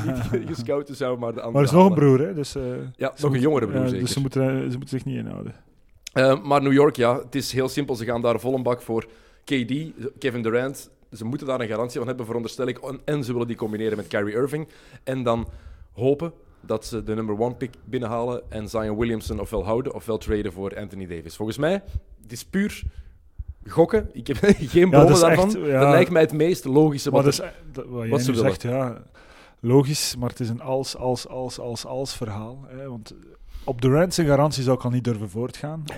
niet 0.39 0.47
gescout, 0.47 0.87
dus 0.87 0.99
maar 1.01 1.09
de 1.11 1.19
andere 1.19 1.51
Maar 1.51 1.55
er 1.55 1.63
is 1.63 1.71
nog 1.71 1.87
een 1.87 1.95
broer, 1.95 2.21
hè? 2.21 2.35
Dus, 2.35 2.55
eh, 2.55 2.63
Ja, 2.97 3.13
nog 3.21 3.35
een 3.35 3.41
jongere 3.41 3.67
broer 3.67 3.81
ja, 3.81 3.87
zeker. 3.87 4.01
Dus 4.01 4.13
ze 4.13 4.21
moeten, 4.21 4.71
ze 4.71 4.79
moeten 4.79 4.99
zich 4.99 5.05
niet 5.05 5.17
inhouden. 5.17 5.55
Eh, 6.13 6.43
maar 6.43 6.63
New 6.63 6.73
York, 6.73 6.97
ja, 6.97 7.19
het 7.19 7.35
is 7.35 7.53
heel 7.53 7.69
simpel. 7.69 7.95
Ze 7.95 8.05
gaan 8.05 8.23
daar 8.23 8.41
vol 8.41 8.55
een 8.55 8.63
bak 8.63 8.83
voor 8.83 9.07
KD, 9.45 9.75
Kevin 10.19 10.43
Durant. 10.43 10.91
Ze 11.13 11.25
moeten 11.25 11.47
daar 11.47 11.61
een 11.61 11.69
garantie 11.69 11.99
van 11.99 12.07
hebben, 12.09 12.27
veronderstel 12.27 12.67
ik. 12.67 12.79
En- 13.05 13.25
ze 13.25 13.33
willen 13.33 13.47
die 13.47 13.57
combineren 13.57 13.97
met 13.97 14.07
Kyrie 14.07 14.35
Irving. 14.35 14.69
En 15.05 15.23
dan 15.23 15.49
hopen 15.93 16.33
dat 16.61 16.85
ze 16.87 17.03
de 17.03 17.15
number 17.15 17.39
one 17.41 17.55
pick 17.55 17.75
binnenhalen 17.85 18.43
en 18.49 18.69
Zion 18.69 18.99
Williamson 18.99 19.41
ofwel 19.41 19.65
houden 19.65 19.95
ofwel 19.95 20.19
traden 20.19 20.53
voor 20.53 20.77
Anthony 20.79 21.07
Davis. 21.07 21.37
Volgens 21.37 21.59
mij, 21.59 21.83
het 22.23 22.33
is 22.33 22.45
puur 22.45 22.83
gokken. 23.69 24.09
Ik 24.13 24.27
heb 24.27 24.37
geen 24.59 24.91
bronnen 24.91 25.13
is 25.13 25.21
daarvan. 25.21 25.45
echt, 25.57 25.67
ja. 25.67 25.81
Dat 25.81 25.91
lijkt 25.91 26.11
mij 26.11 26.23
het 26.23 26.33
meest 26.33 26.65
logische. 26.65 27.11
Wat 27.11 27.27
is, 27.27 27.41
eh, 27.41 27.49
dat- 27.73 27.87
wat 27.87 28.21
ze 28.21 28.33
willen. 28.33 28.49
zegt, 28.51 28.63
ja, 28.63 29.03
logisch, 29.61 30.17
maar 30.17 30.29
het 30.29 30.41
is 30.41 30.49
een 30.49 30.61
als, 30.61 30.97
als, 30.97 31.29
als, 31.29 31.59
als, 31.59 31.85
als 31.87 32.17
verhaal. 32.17 32.65
Hè, 32.67 32.89
want 32.89 33.15
op 33.65 33.81
Durant 33.83 34.15
zijn 34.15 34.27
garantie 34.27 34.63
zou 34.63 34.77
ik 34.77 34.85
al 34.85 34.91
niet 34.91 35.05
durven 35.05 35.29
voortgaan. 35.31 35.85
Eh, 35.87 35.97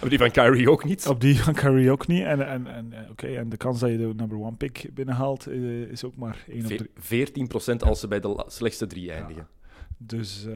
Maar 0.00 0.08
die 0.08 0.18
van 0.18 0.30
Kyrie 0.30 0.70
ook 0.70 0.84
niet. 0.84 1.06
op 1.06 1.20
die 1.20 1.42
van 1.42 1.54
Curry 1.54 1.88
ook 1.88 2.06
niet. 2.06 2.22
En, 2.24 2.46
en, 2.48 2.66
en, 2.66 2.92
eh, 2.92 3.10
oké, 3.10 3.26
en 3.26 3.48
de 3.48 3.56
kans 3.56 3.80
dat 3.80 3.90
je 3.90 3.96
de 3.96 4.12
number 4.16 4.38
one 4.38 4.56
pick 4.56 4.90
binnenhaalt 4.94 5.46
eh, 5.46 5.80
is 5.80 6.04
ook 6.04 6.16
maar 6.16 6.44
1 6.48 6.60
op 6.60 6.66
3. 6.66 6.90
Ve- 6.94 7.72
14% 7.74 7.82
als 7.82 8.00
ze 8.00 8.08
bij 8.08 8.20
de 8.20 8.44
slechtste 8.46 8.86
drie 8.86 9.12
eindigen. 9.12 9.48
Dus, 9.96 10.46
ehm, 10.46 10.54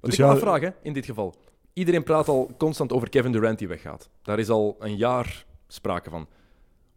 Wat 0.00 0.10
Dus 0.10 0.18
ik 0.18 0.62
hè, 0.62 0.68
in 0.82 0.92
dit 0.92 1.04
geval. 1.04 1.34
Iedereen 1.72 2.02
praat 2.02 2.28
al 2.28 2.50
constant 2.58 2.92
over 2.92 3.08
Kevin 3.08 3.32
Durant 3.32 3.58
die 3.58 3.68
weggaat. 3.68 4.10
Daar 4.22 4.38
is 4.38 4.48
al 4.48 4.76
een 4.78 4.96
jaar 4.96 5.44
sprake 5.68 6.10
van. 6.10 6.26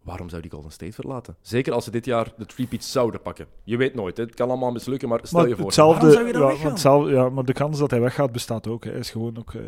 Waarom 0.06 0.30
zou 0.30 0.42
die 0.42 0.52
Golden 0.52 0.72
State 0.72 0.92
verlaten? 0.92 1.36
Zeker 1.42 1.74
als 1.74 1.84
ze 1.84 1.92
dit 1.92 2.06
jaar 2.06 2.34
de 2.38 2.46
three-peat 2.46 2.84
zouden 2.84 3.22
pakken. 3.22 3.46
Je 3.64 3.78
weet 3.78 3.96
nooit, 3.96 4.18
hè. 4.18 4.24
het 4.24 4.34
kan 4.34 4.50
allemaal 4.50 4.72
mislukken, 4.72 5.10
maar 5.10 5.20
stel 5.24 5.40
maar 5.40 5.50
je 5.50 5.56
voor. 5.56 5.66
hetzelfde, 5.66 6.12
zou 6.12 6.28
je 6.28 6.34
dan 6.34 6.56
ja, 6.58 6.70
hetzelfde- 6.70 7.12
ja, 7.12 7.30
maar 7.30 7.44
de 7.46 7.54
kans 7.54 7.80
dat 7.80 7.92
hij 7.92 8.02
weggaat 8.02 8.32
bestaat 8.32 8.68
ook. 8.68 8.84
Hè. 8.84 8.90
Hij 8.92 9.00
is 9.00 9.10
gewoon 9.12 9.38
ook 9.38 9.54
eh, 9.54 9.62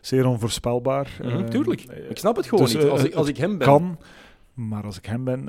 zeer 0.00 0.26
onvoorspelbaar. 0.26 1.18
Eh, 1.22 1.38
tuurlijk. 1.44 1.80
eh, 1.80 2.10
Ik 2.10 2.18
snap 2.18 2.36
het 2.36 2.46
gewoon 2.46 2.64
dus, 2.64 2.74
niet. 2.74 2.84
Als 2.88 3.04
ik, 3.04 3.14
als 3.14 3.28
ik 3.28 3.36
hem 3.36 3.58
ben... 3.58 3.66
kan. 3.66 3.98
Maar 4.54 4.84
als 4.84 4.98
ik 4.98 5.06
hem 5.06 5.24
ben, 5.24 5.44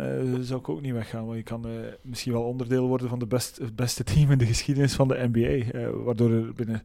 zou 0.45 0.59
ik 0.59 0.69
ook 0.69 0.81
niet 0.81 0.93
weggaan. 0.93 1.25
Want 1.25 1.37
je 1.37 1.43
kan 1.43 1.65
eh, 1.65 1.71
misschien 2.01 2.33
wel 2.33 2.43
onderdeel 2.43 2.87
worden 2.87 3.09
van 3.09 3.19
de 3.19 3.27
best, 3.27 3.57
het 3.57 3.75
beste 3.75 4.03
team 4.03 4.31
in 4.31 4.37
de 4.37 4.45
geschiedenis 4.45 4.93
van 4.93 5.07
de 5.07 5.29
NBA. 5.31 5.77
eh, 5.79 5.87
waardoor 6.03 6.31
er 6.31 6.53
binnen 6.53 6.83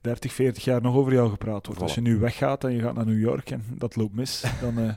30, 0.00 0.32
40 0.32 0.64
jaar 0.64 0.82
nog 0.82 0.94
over 0.94 1.12
jou 1.12 1.30
gepraat 1.30 1.66
wordt. 1.66 1.82
Als 1.82 1.94
je 1.94 2.00
nu 2.00 2.18
weggaat 2.18 2.64
en 2.64 2.72
je 2.72 2.80
gaat 2.80 2.94
naar 2.94 3.06
New 3.06 3.20
York 3.20 3.50
en 3.50 3.64
dat 3.78 3.96
loopt 3.96 4.14
mis, 4.14 4.44
dan, 4.60 4.78
eh, 4.78 4.92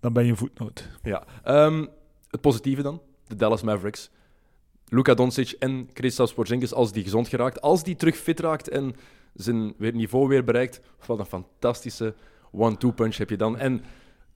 dan 0.00 0.12
ben 0.12 0.24
je 0.24 0.30
een 0.30 0.36
voetnoot. 0.36 0.88
Ja. 1.02 1.24
Ehm, 1.42 1.86
het 2.30 2.40
positieve 2.40 2.82
dan, 2.82 3.02
de 3.26 3.36
Dallas 3.36 3.62
Mavericks. 3.62 4.10
Luka 4.88 5.14
Doncic 5.14 5.50
en 5.58 5.92
Kristaps 5.92 6.34
Porzingis, 6.34 6.74
als 6.74 6.92
die 6.92 7.02
gezond 7.02 7.28
geraakt, 7.28 7.60
als 7.60 7.82
die 7.82 7.96
terug 7.96 8.16
fit 8.16 8.40
raakt 8.40 8.68
en 8.68 8.96
zijn 9.34 9.74
weer 9.78 9.94
niveau 9.94 10.28
weer 10.28 10.44
bereikt, 10.44 10.80
wat 11.06 11.18
een 11.18 11.24
fantastische 11.26 12.14
one-two 12.52 12.90
punch 12.90 13.16
heb 13.16 13.30
je 13.30 13.36
dan. 13.36 13.58
En 13.58 13.84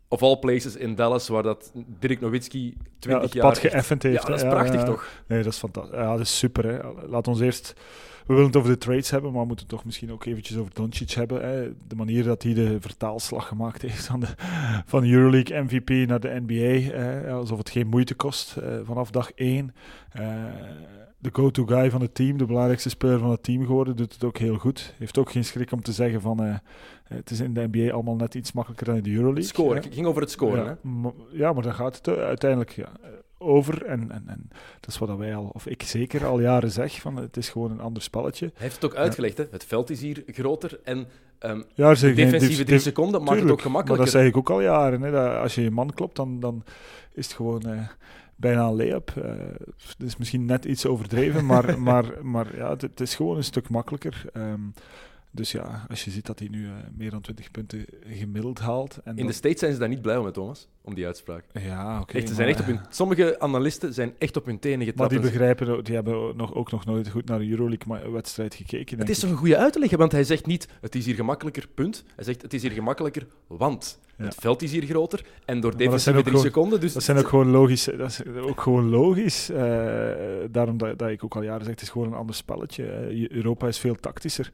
of 0.09 0.23
all 0.23 0.39
places 0.39 0.77
in 0.77 0.95
Dallas, 0.95 1.29
waar 1.29 1.43
dat 1.43 1.73
Dirk 1.75 2.21
Nowitzki 2.21 2.77
20 2.99 3.11
ja, 3.11 3.21
het 3.21 3.33
jaar... 3.33 3.47
pad 3.47 3.59
geëffend 3.59 4.03
heeft. 4.03 4.23
Ja, 4.23 4.29
dat 4.29 4.37
is 4.37 4.49
prachtig 4.49 4.81
ja. 4.81 4.87
toch? 4.87 5.09
Nee, 5.27 5.43
dat 5.43 5.53
is 5.53 5.59
fantastisch. 5.59 5.95
Ja, 5.97 6.11
dat 6.11 6.21
is 6.21 6.39
super. 6.39 6.65
Hè. 6.65 7.07
Laat 7.07 7.29
ons 7.29 7.41
eerst... 7.41 7.75
We 8.31 8.37
willen 8.37 8.51
het 8.51 8.61
over 8.61 8.73
de 8.73 8.79
trades 8.79 9.11
hebben, 9.11 9.31
maar 9.33 9.41
we 9.41 9.47
moeten 9.47 9.67
het 9.67 9.75
toch 9.75 9.85
misschien 9.85 10.13
ook 10.13 10.25
eventjes 10.25 10.57
over 10.57 10.75
Doncic 10.75 11.11
hebben. 11.11 11.43
Hè. 11.43 11.73
De 11.89 11.95
manier 11.97 12.25
dat 12.25 12.43
hij 12.43 12.55
de 12.55 12.81
vertaalslag 12.81 13.47
gemaakt 13.49 13.83
heeft 13.83 14.07
van 14.07 14.21
de, 14.21 14.27
van 14.87 15.03
de 15.03 15.11
Euroleague 15.11 15.63
MVP 15.63 16.09
naar 16.09 16.21
de 16.21 16.43
NBA. 16.47 16.95
Hè. 16.97 17.31
Alsof 17.33 17.59
het 17.59 17.71
geen 17.71 17.87
moeite 17.87 18.15
kost 18.15 18.57
eh, 18.57 18.79
vanaf 18.83 19.11
dag 19.11 19.33
één. 19.33 19.75
Eh, 20.13 20.35
de 21.19 21.31
go-to 21.33 21.65
guy 21.65 21.91
van 21.91 22.01
het 22.01 22.15
team, 22.15 22.39
de 22.39 22.47
belangrijkste 22.47 22.89
speler 22.89 23.19
van 23.19 23.31
het 23.31 23.43
team 23.43 23.67
geworden, 23.67 23.97
doet 23.97 24.13
het 24.13 24.25
ook 24.25 24.39
heel 24.39 24.57
goed. 24.57 24.95
Heeft 24.99 25.19
ook 25.19 25.31
geen 25.31 25.45
schrik 25.45 25.73
om 25.73 25.83
te 25.83 25.93
zeggen 25.93 26.21
van... 26.21 26.45
eh, 26.45 26.55
het 27.05 27.31
is 27.31 27.41
in 27.41 27.55
de 27.55 27.69
NBA 27.71 27.93
allemaal 27.93 28.17
net 28.17 28.35
iets 28.35 28.53
makkelijker 28.53 28.87
dan 28.87 28.97
in 28.97 29.03
de 29.03 29.13
Euroleague. 29.13 29.43
Scoren. 29.45 29.83
Het 29.83 29.95
ging 29.95 30.07
over 30.07 30.21
het 30.23 30.31
scoren. 30.31 30.65
Ja, 30.65 30.77
Hè? 30.83 30.89
maar, 30.89 31.13
ja, 31.33 31.53
maar 31.53 31.63
dan 31.63 31.75
gaat 31.75 31.97
het 31.97 32.09
uiteindelijk 32.09 32.71
ja, 32.71 32.89
over. 33.41 33.85
En, 33.85 34.11
en, 34.11 34.23
en 34.27 34.51
dat 34.81 34.91
is 34.91 34.99
wat 34.99 35.17
wij 35.17 35.35
al, 35.35 35.51
of 35.53 35.67
ik 35.67 35.83
zeker 35.83 36.27
al 36.27 36.41
jaren 36.41 36.71
zeg, 36.71 37.01
van 37.01 37.17
het 37.17 37.37
is 37.37 37.49
gewoon 37.49 37.71
een 37.71 37.81
ander 37.81 38.03
spelletje. 38.03 38.51
Hij 38.55 38.63
heeft 38.63 38.75
het 38.75 38.85
ook 38.85 38.95
uitgelegd. 38.95 39.39
Hè? 39.39 39.45
Het 39.51 39.65
veld 39.65 39.91
is 39.91 40.01
hier 40.01 40.23
groter 40.27 40.81
en 40.85 41.07
ehm, 41.39 41.63
Ja, 41.75 41.95
de 41.95 42.13
defensieve 42.13 42.65
drie 42.65 42.79
seconden 42.79 43.23
maakt 43.23 43.41
het 43.41 43.51
ook 43.51 43.63
gemakkelijker. 43.63 44.05
Maar 44.05 44.13
dat 44.13 44.23
zeg 44.23 44.27
ik 44.27 44.37
ook 44.37 44.51
al 44.51 44.61
jaren. 44.61 45.03
Hè, 45.03 45.11
dat 45.11 45.37
als 45.37 45.55
je 45.55 45.63
je 45.63 45.71
man 45.71 45.93
klopt, 45.95 46.17
dan, 46.17 46.41
dan 46.41 46.65
is 47.13 47.27
het 47.27 47.37
gewoon 47.37 47.63
eh, 47.63 47.89
bijna 48.37 48.67
een 48.67 48.77
lay-up. 48.77 49.13
Dat 49.99 50.07
is 50.07 50.17
misschien 50.17 50.45
net 50.45 50.65
iets 50.65 50.87
overdreven, 50.87 51.47
maar, 51.47 51.81
maar, 51.89 52.05
maar 52.23 52.57
ja, 52.57 52.71
het, 52.71 52.83
het 52.83 53.01
is 53.01 53.15
gewoon 53.15 53.37
een 53.37 53.45
stuk 53.45 53.69
makkelijker. 53.69 54.25
Ehm, 54.33 54.61
dus 55.31 55.53
ja, 55.53 55.85
als 55.89 56.05
je 56.05 56.11
ziet 56.11 56.27
dat 56.27 56.39
hij 56.39 56.49
nu 56.49 56.67
eh, 56.67 56.73
meer 56.97 57.11
dan 57.11 57.21
20 57.21 57.51
punten 57.51 57.85
gemiddeld 58.07 58.59
haalt. 58.59 58.97
En 59.05 59.11
In 59.11 59.17
dan- 59.17 59.27
de 59.27 59.33
States 59.33 59.59
zijn 59.59 59.73
ze 59.73 59.79
daar 59.79 59.89
niet 59.89 60.03
blij 60.03 60.17
om, 60.17 60.25
met 60.25 60.35
Thomas, 60.35 60.69
om 60.83 60.95
die 60.95 61.07
uitspraak. 61.07 61.45
ja, 61.53 62.01
oké. 62.01 62.17
Echt, 62.17 62.29
ze 62.29 62.35
zijn 62.35 62.49
maar- 62.49 62.57
echt 62.59 62.69
op 62.69 62.75
hun, 62.75 62.81
sommige 62.91 63.41
analisten 63.41 63.95
zijn 63.95 64.13
echt 64.19 64.37
op 64.37 64.45
hun 64.47 64.59
tenen 64.59 64.79
Maar 64.79 64.87
getrapt. 64.87 65.11
die 65.11 65.19
En 65.19 65.25
ze- 65.25 65.31
begrijpen, 65.31 65.85
die 65.85 65.95
hebben 65.95 66.15
ook 66.15 66.37
nog, 66.37 66.55
ook 66.55 66.71
nog 66.71 66.85
nooit 66.85 67.09
goed 67.09 67.27
naar 67.29 67.39
de 67.39 67.49
Euroleague-wedstrijd 67.51 68.55
gekeken. 68.55 68.99
Het 68.99 69.09
is 69.09 69.19
toch 69.19 69.31
een 69.31 69.37
goede 69.37 69.57
uit 69.57 69.73
te 69.73 69.79
leggen, 69.79 69.99
want 69.99 70.13
hij 70.13 70.25
zegt 70.25 70.47
niet 70.47 70.69
het 70.81 70.95
is 70.95 71.05
hier 71.07 71.15
gemakkelijker, 71.15 71.69
punt. 71.75 72.05
Hij 72.15 72.25
zegt 72.25 72.43
het 72.43 72.55
is 72.55 72.63
hier 72.63 72.71
gemakkelijker, 72.71 73.27
want. 73.47 73.99
Het 74.25 74.35
veld 74.35 74.63
is 74.63 74.73
hier 74.73 74.83
groter 74.83 75.25
en 75.45 75.61
door 75.61 75.77
defensieve 75.77 76.19
drie 76.19 76.25
gewoon- 76.31 76.45
seconden. 76.47 76.81
Dus 76.81 76.93
Dat 76.93 77.03
zijn 77.03 77.19
ook 77.19 77.29
gewoon 77.29 77.51
logisch. 77.51 77.85
Dat 77.85 78.09
is 78.09 78.23
ook 78.41 78.61
gewoon 78.61 78.89
logisch. 78.91 79.51
eh, 79.51 79.59
daarom 80.51 80.79
dat, 80.79 80.99
dat 80.99 81.09
ik 81.09 81.25
ook 81.25 81.37
al 81.37 81.43
jaren 81.43 81.61
zeg, 81.65 81.71
het 81.75 81.83
is 81.83 81.89
gewoon 81.89 82.07
een 82.07 82.15
ander 82.19 82.35
spelletje. 82.35 82.85
Je- 83.11 83.33
Europa 83.35 83.67
is 83.67 83.79
veel 83.79 83.95
tactischer. 83.95 84.51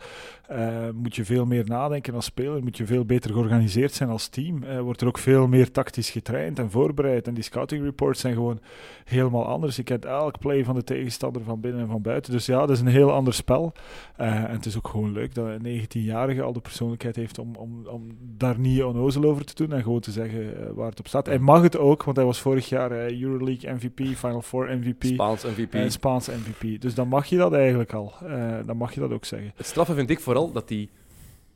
Eh, 0.48 0.68
moet 0.94 1.16
je 1.16 1.24
veel 1.24 1.46
meer 1.46 1.64
nadenken 1.66 2.14
als 2.14 2.24
speler. 2.24 2.62
Moet 2.62 2.76
je 2.76 2.86
veel 2.86 3.04
beter 3.04 3.32
georganiseerd 3.32 3.92
zijn 3.92 4.08
als 4.08 4.28
team. 4.28 4.62
Eh, 4.62 4.80
wordt 4.80 5.00
er 5.00 5.06
ook 5.06 5.18
veel 5.18 5.46
meer 5.46 5.70
tactisch 5.70 6.10
getraind 6.10 6.58
en 6.58 6.70
voorbereid. 6.70 7.26
En 7.26 7.34
die 7.34 7.42
scouting 7.44 7.84
reports 7.84 8.20
zijn 8.20 8.34
gewoon 8.34 8.60
helemaal 9.04 9.44
anders. 9.46 9.76
Je 9.76 9.82
kent 9.82 10.04
elk 10.04 10.38
play 10.38 10.64
van 10.64 10.74
de 10.74 10.84
tegenstander 10.84 11.42
van 11.42 11.60
binnen 11.60 11.80
en 11.80 11.86
van 11.88 12.02
buiten. 12.02 12.32
Dus 12.32 12.46
ja, 12.46 12.58
dat 12.58 12.70
is 12.70 12.80
een 12.80 12.86
heel 12.86 13.12
ander 13.12 13.34
spel. 13.34 13.72
En 14.16 14.50
het 14.50 14.66
is 14.66 14.76
ook 14.76 14.88
gewoon 14.88 15.12
leuk 15.12 15.34
dat 15.34 15.46
een 15.46 15.62
19-jarige 15.62 16.42
al 16.42 16.52
de 16.52 16.60
persoonlijkheid 16.60 17.16
heeft 17.16 17.38
om, 17.38 17.54
om, 17.56 17.86
om 17.86 18.06
daar 18.36 18.58
niet 18.58 18.82
onnozel 18.82 19.24
over 19.24 19.44
te 19.44 19.54
doen 19.56 19.72
en 19.72 19.82
gewoon 19.82 20.00
te 20.00 20.10
zeggen 20.10 20.66
eh, 20.66 20.72
waar 20.74 20.90
het 20.90 20.98
op 20.98 21.08
staat. 21.08 21.26
Hij 21.26 21.38
mag 21.38 21.62
het 21.62 21.78
ook, 21.78 22.04
want 22.04 22.16
hij 22.16 22.26
was 22.26 22.40
vorig 22.40 22.68
jaar 22.68 22.90
eh, 22.90 23.20
Euroleague 23.20 23.72
MVP, 23.72 24.16
Final 24.16 24.42
Four 24.42 24.76
MVP 24.76 25.04
Spaans 25.04 25.44
MVP. 25.44 25.74
en 25.74 25.92
Spaans 25.92 26.28
MVP. 26.28 26.80
Dus 26.80 26.94
dan 26.94 27.08
mag 27.08 27.26
je 27.26 27.36
dat 27.36 27.52
eigenlijk 27.52 27.92
al. 27.92 28.12
Eh, 28.22 28.58
dan 28.66 28.76
mag 28.76 28.94
je 28.94 29.00
dat 29.00 29.12
ook 29.12 29.24
zeggen. 29.24 29.52
Het 29.56 29.66
straffe 29.66 29.94
vind 29.94 30.10
ik 30.10 30.20
vooral 30.20 30.52
dat 30.52 30.68
hij 30.68 30.88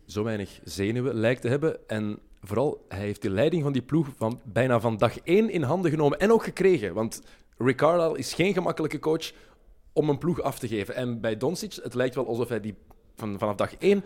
zo 0.06 0.24
weinig 0.24 0.60
zenuwen 0.64 1.14
lijkt 1.14 1.40
te 1.40 1.48
hebben. 1.48 1.88
En 1.88 2.18
vooral, 2.42 2.84
hij 2.88 2.98
heeft 2.98 3.22
de 3.22 3.30
leiding 3.30 3.62
van 3.62 3.72
die 3.72 3.82
ploeg 3.82 4.08
van 4.16 4.40
bijna 4.44 4.80
van 4.80 4.96
dag 4.96 5.20
één 5.20 5.50
in 5.50 5.62
handen 5.62 5.90
genomen 5.90 6.18
en 6.18 6.32
ook 6.32 6.44
gekregen. 6.44 6.94
Want 6.94 7.22
Rick 7.58 7.76
Carlisle 7.76 8.18
is 8.18 8.34
geen 8.34 8.52
gemakkelijke 8.52 8.98
coach 8.98 9.32
om 9.92 10.08
een 10.08 10.18
ploeg 10.18 10.42
af 10.42 10.58
te 10.58 10.68
geven. 10.68 10.94
En 10.94 11.20
bij 11.20 11.36
Doncic, 11.36 11.78
het 11.82 11.94
lijkt 11.94 12.14
wel 12.14 12.26
alsof 12.26 12.48
hij 12.48 12.60
die 12.60 12.74
van, 13.16 13.38
vanaf 13.38 13.54
dag 13.54 13.76
één 13.76 14.02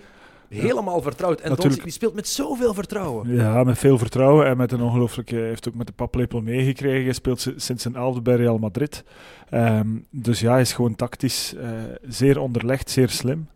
helemaal 0.48 1.02
vertrouwt. 1.02 1.40
En. 1.40 1.54
Doncic 1.54 1.82
die 1.82 1.92
speelt 1.92 2.14
met 2.14 2.28
zoveel 2.28 2.74
vertrouwen. 2.74 3.34
Ja, 3.34 3.64
met 3.64 3.78
veel 3.78 3.98
vertrouwen 3.98 4.46
en 4.46 4.56
met 4.56 4.72
een 4.72 4.80
ongelooflijke... 4.82 5.34
Hij 5.34 5.46
heeft 5.46 5.68
ook 5.68 5.74
met 5.74 5.86
de 5.86 5.92
paplepel 5.92 6.40
meegekregen. 6.40 7.04
Hij 7.04 7.12
speelt 7.12 7.40
si- 7.40 7.54
sinds 7.56 7.82
zijn 7.82 7.94
elfde 7.96 8.20
bij 8.20 8.36
Real 8.36 8.58
Madrid. 8.58 9.04
Ehm, 9.50 9.88
dus 10.10 10.40
ja, 10.40 10.50
hij 10.52 10.60
is 10.60 10.72
gewoon 10.72 10.96
tactisch 10.96 11.54
eh, 11.54 11.70
zeer 12.02 12.40
onderlegd, 12.40 12.90
zeer 12.90 13.08
slim. 13.08 13.48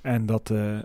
En 0.00 0.26
dat, 0.26 0.50
eh, 0.50 0.78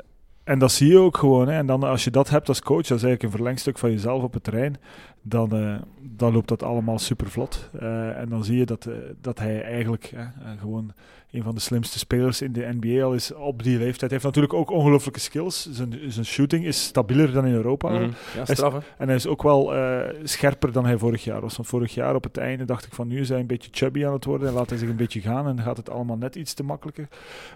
en 0.44 0.60
dat 0.60 0.72
zie 0.72 0.90
je 0.90 0.98
ook 0.98 1.18
gewoon. 1.18 1.48
Hè. 1.48 1.58
En 1.58 1.66
dan 1.66 1.84
als 1.84 2.04
je 2.04 2.12
dat 2.12 2.30
hebt 2.30 2.48
als 2.48 2.62
coach, 2.62 2.88
dat 2.88 2.98
is 2.98 3.04
eigenlijk 3.04 3.24
een 3.24 3.38
verlengstuk 3.38 3.78
van 3.78 3.92
jezelf 3.92 4.24
op 4.24 4.34
het 4.34 4.44
terrein, 4.44 4.76
dan, 5.22 5.52
eh, 5.56 5.76
dan 6.02 6.34
loopt 6.34 6.48
dat 6.48 6.64
allemaal 6.64 7.00
super 7.00 7.30
vlot. 7.30 7.70
en 8.16 8.30
dan 8.30 8.44
zie 8.44 8.58
je 8.58 8.66
dat, 8.66 8.88
dat 9.22 9.40
hij 9.40 9.64
eigenlijk 9.64 10.14
gewoon 10.60 10.94
een 11.32 11.44
van 11.44 11.56
de 11.56 11.62
slimste 11.62 12.00
spelers 12.00 12.42
in 12.42 12.54
de 12.54 12.70
NBA 12.80 13.04
al 13.04 13.14
is 13.14 13.34
op 13.34 13.64
die 13.64 13.78
leeftijd. 13.78 14.00
Hij 14.00 14.10
heeft 14.10 14.24
natuurlijk 14.24 14.54
ook 14.54 14.70
ongelooflijke 14.70 15.20
skills. 15.20 15.70
Zijn, 15.72 16.00
zijn 16.08 16.26
shooting 16.26 16.66
is 16.66 16.84
stabieler 16.84 17.32
dan 17.32 17.46
in 17.46 17.54
Europa. 17.54 17.90
Mhm. 17.90 18.10
Ja, 18.36 18.46
straf? 18.46 18.74
En 18.98 19.08
hij 19.08 19.16
is 19.16 19.28
ook 19.28 19.44
wel 19.44 19.76
eh, 19.76 20.00
scherper 20.24 20.72
dan 20.72 20.86
hij 20.86 20.98
vorig 20.98 21.24
jaar 21.24 21.42
was. 21.42 21.56
Want 21.56 21.68
vorig 21.68 21.94
jaar 21.94 22.16
op 22.16 22.24
het 22.24 22.38
einde 22.38 22.66
dacht 22.66 22.86
ik 22.86 22.94
van 22.94 23.08
nu 23.08 23.20
is 23.20 23.30
hij 23.30 23.40
een 23.40 23.48
beetje 23.48 23.70
chubby 23.74 24.06
aan 24.06 24.14
het 24.14 24.26
worden. 24.26 24.48
En 24.48 24.54
laat 24.54 24.70
hij 24.70 24.80
zich 24.80 24.90
een 24.90 24.96
beetje 24.96 25.22
gaan 25.22 25.48
en 25.48 25.56
dan 25.56 25.66
gaat 25.66 25.78
het 25.78 25.90
allemaal 25.90 26.18
net 26.18 26.36
iets 26.36 26.54
te 26.54 26.64
makkelijker. 26.64 27.08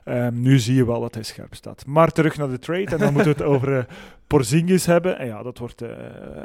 Ehm, 0.03 0.41
nu 0.41 0.59
zie 0.59 0.75
je 0.75 0.85
wel 0.85 1.01
dat 1.01 1.13
hij 1.13 1.23
scherp 1.23 1.53
staat. 1.53 1.85
Maar 1.85 2.11
terug 2.11 2.37
naar 2.37 2.49
de 2.49 2.59
trade. 2.59 2.85
En 2.85 2.97
dan 2.97 3.13
moeten 3.13 3.31
we 3.31 3.43
het 3.43 3.53
over 3.53 3.77
eh, 3.77 3.83
Porzingis 4.27 4.85
hebben. 4.85 5.17
En 5.17 5.27
ja, 5.27 5.43
dat 5.43 5.57
wordt, 5.57 5.81
eh, 5.81 5.89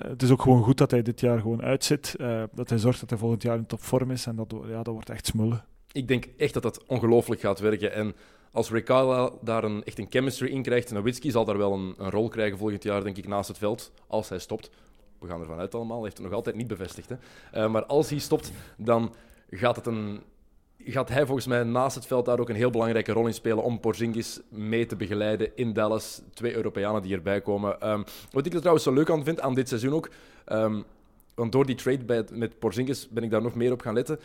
het 0.09 0.23
is 0.23 0.31
ook 0.31 0.43
gewoon 0.43 0.63
goed 0.63 0.79
dat 0.79 0.91
hij 0.91 1.03
dit 1.03 1.21
jaar 1.21 1.41
gewoon 1.41 1.63
uitzit. 1.63 2.15
Dat 2.53 2.69
hij 2.69 2.79
zorgt 2.79 3.01
dat 3.01 3.11
hij 3.11 3.19
volgend 3.19 3.43
jaar 3.43 3.57
in 3.57 3.67
topvorm 3.67 4.11
is. 4.11 4.27
En 4.27 4.37
dat, 4.37 4.55
ja, 4.69 4.83
dat 4.83 4.95
wordt 4.95 5.11
echt 5.11 5.27
smullen. 5.27 5.65
Ik 5.93 6.09
denk 6.09 6.25
echt 6.37 6.55
dat 6.55 6.63
dat 6.63 6.85
ongelooflijk 6.87 7.41
gaat 7.41 7.59
werken. 7.59 7.93
En 7.93 8.15
als 8.53 8.71
Rick 8.71 8.87
daar 9.41 9.65
een, 9.65 9.85
echt 9.85 9.99
een 9.99 10.07
chemistry 10.11 10.49
in 10.49 10.63
krijgt, 10.63 10.93
Nowitzki 10.93 11.31
zal 11.31 11.45
daar 11.45 11.59
wel 11.59 11.73
een, 11.73 11.95
een 11.99 12.11
rol 12.11 12.29
krijgen 12.29 12.59
volgend 12.59 12.83
jaar, 12.83 13.03
denk 13.03 13.17
ik, 13.17 13.29
naast 13.29 13.49
het 13.49 13.59
veld, 13.59 13.93
als 14.07 14.29
hij 14.29 14.39
stopt. 14.39 14.71
We 15.19 15.27
gaan 15.27 15.41
ervan 15.41 15.59
uit 15.59 15.75
allemaal, 15.75 15.97
hij 15.97 16.05
heeft 16.05 16.17
het 16.17 16.27
nog 16.27 16.35
altijd 16.35 16.57
niet 16.57 16.67
bevestigd. 16.67 17.09
Hè. 17.09 17.17
Eh, 17.53 17.71
maar 17.71 17.85
als 17.85 18.11
hij 18.11 18.19
stopt, 18.19 18.53
dan 18.77 19.15
gaat, 19.51 19.77
het 19.77 19.87
een, 19.87 20.21
gaat 20.79 21.09
hij 21.09 21.27
volgens 21.27 21.47
mij 21.47 21.63
naast 21.63 21.95
het 21.95 22.07
veld 22.07 22.25
daar 22.25 22.41
ook 22.41 22.49
een 22.49 22.55
heel 22.57 22.71
belangrijke 22.71 23.13
rol 23.13 23.27
in 23.27 23.35
spelen 23.35 23.65
om 23.65 23.81
Porzingis 23.81 24.41
mee 24.49 24.87
te 24.87 24.97
begeleiden 24.97 25.57
in 25.57 25.73
Dallas. 25.73 26.23
Twee 26.35 26.55
Europeanen 26.55 27.03
die 27.03 27.15
erbij 27.15 27.41
komen. 27.41 27.81
Ehm, 27.81 28.03
wat 28.31 28.47
ik 28.47 28.53
er 28.53 28.59
trouwens 28.59 28.85
zo 28.85 28.93
leuk 28.93 29.11
aan 29.11 29.25
vind, 29.25 29.41
aan 29.41 29.55
dit 29.55 29.69
seizoen 29.69 29.93
ook, 29.93 30.11
ehm, 30.45 30.81
want 31.35 31.53
door 31.53 31.67
die 31.67 31.75
trade 31.75 32.25
met 32.33 32.59
Porzingis 32.59 33.09
ben 33.09 33.23
ik 33.23 33.31
daar 33.31 33.43
nog 33.43 33.55
meer 33.55 33.73
op 33.73 33.81
gaan 33.81 33.95
letten, 33.95 34.19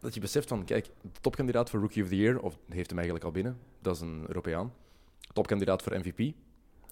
dat 0.00 0.14
je 0.14 0.20
beseft 0.20 0.48
van, 0.48 0.64
kijk, 0.64 0.86
de 1.02 1.20
topkandidaat 1.20 1.70
voor 1.70 1.80
Rookie 1.80 2.02
of 2.02 2.08
the 2.08 2.16
Year, 2.16 2.38
of 2.40 2.58
heeft 2.68 2.88
hem 2.88 2.98
eigenlijk 2.98 3.26
al 3.26 3.32
binnen, 3.32 3.58
dat 3.80 3.94
is 3.94 4.00
een 4.00 4.24
Europeaan. 4.26 4.72
Topkandidaat 5.32 5.82
voor 5.82 5.98
MVP 5.98 6.34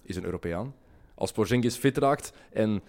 is 0.03 0.15
een 0.15 0.25
Europeaan. 0.25 0.75
Als 1.15 1.31
Porzingis 1.31 1.75
fit 1.75 1.97
raakt 1.97 2.33
en 2.51 2.81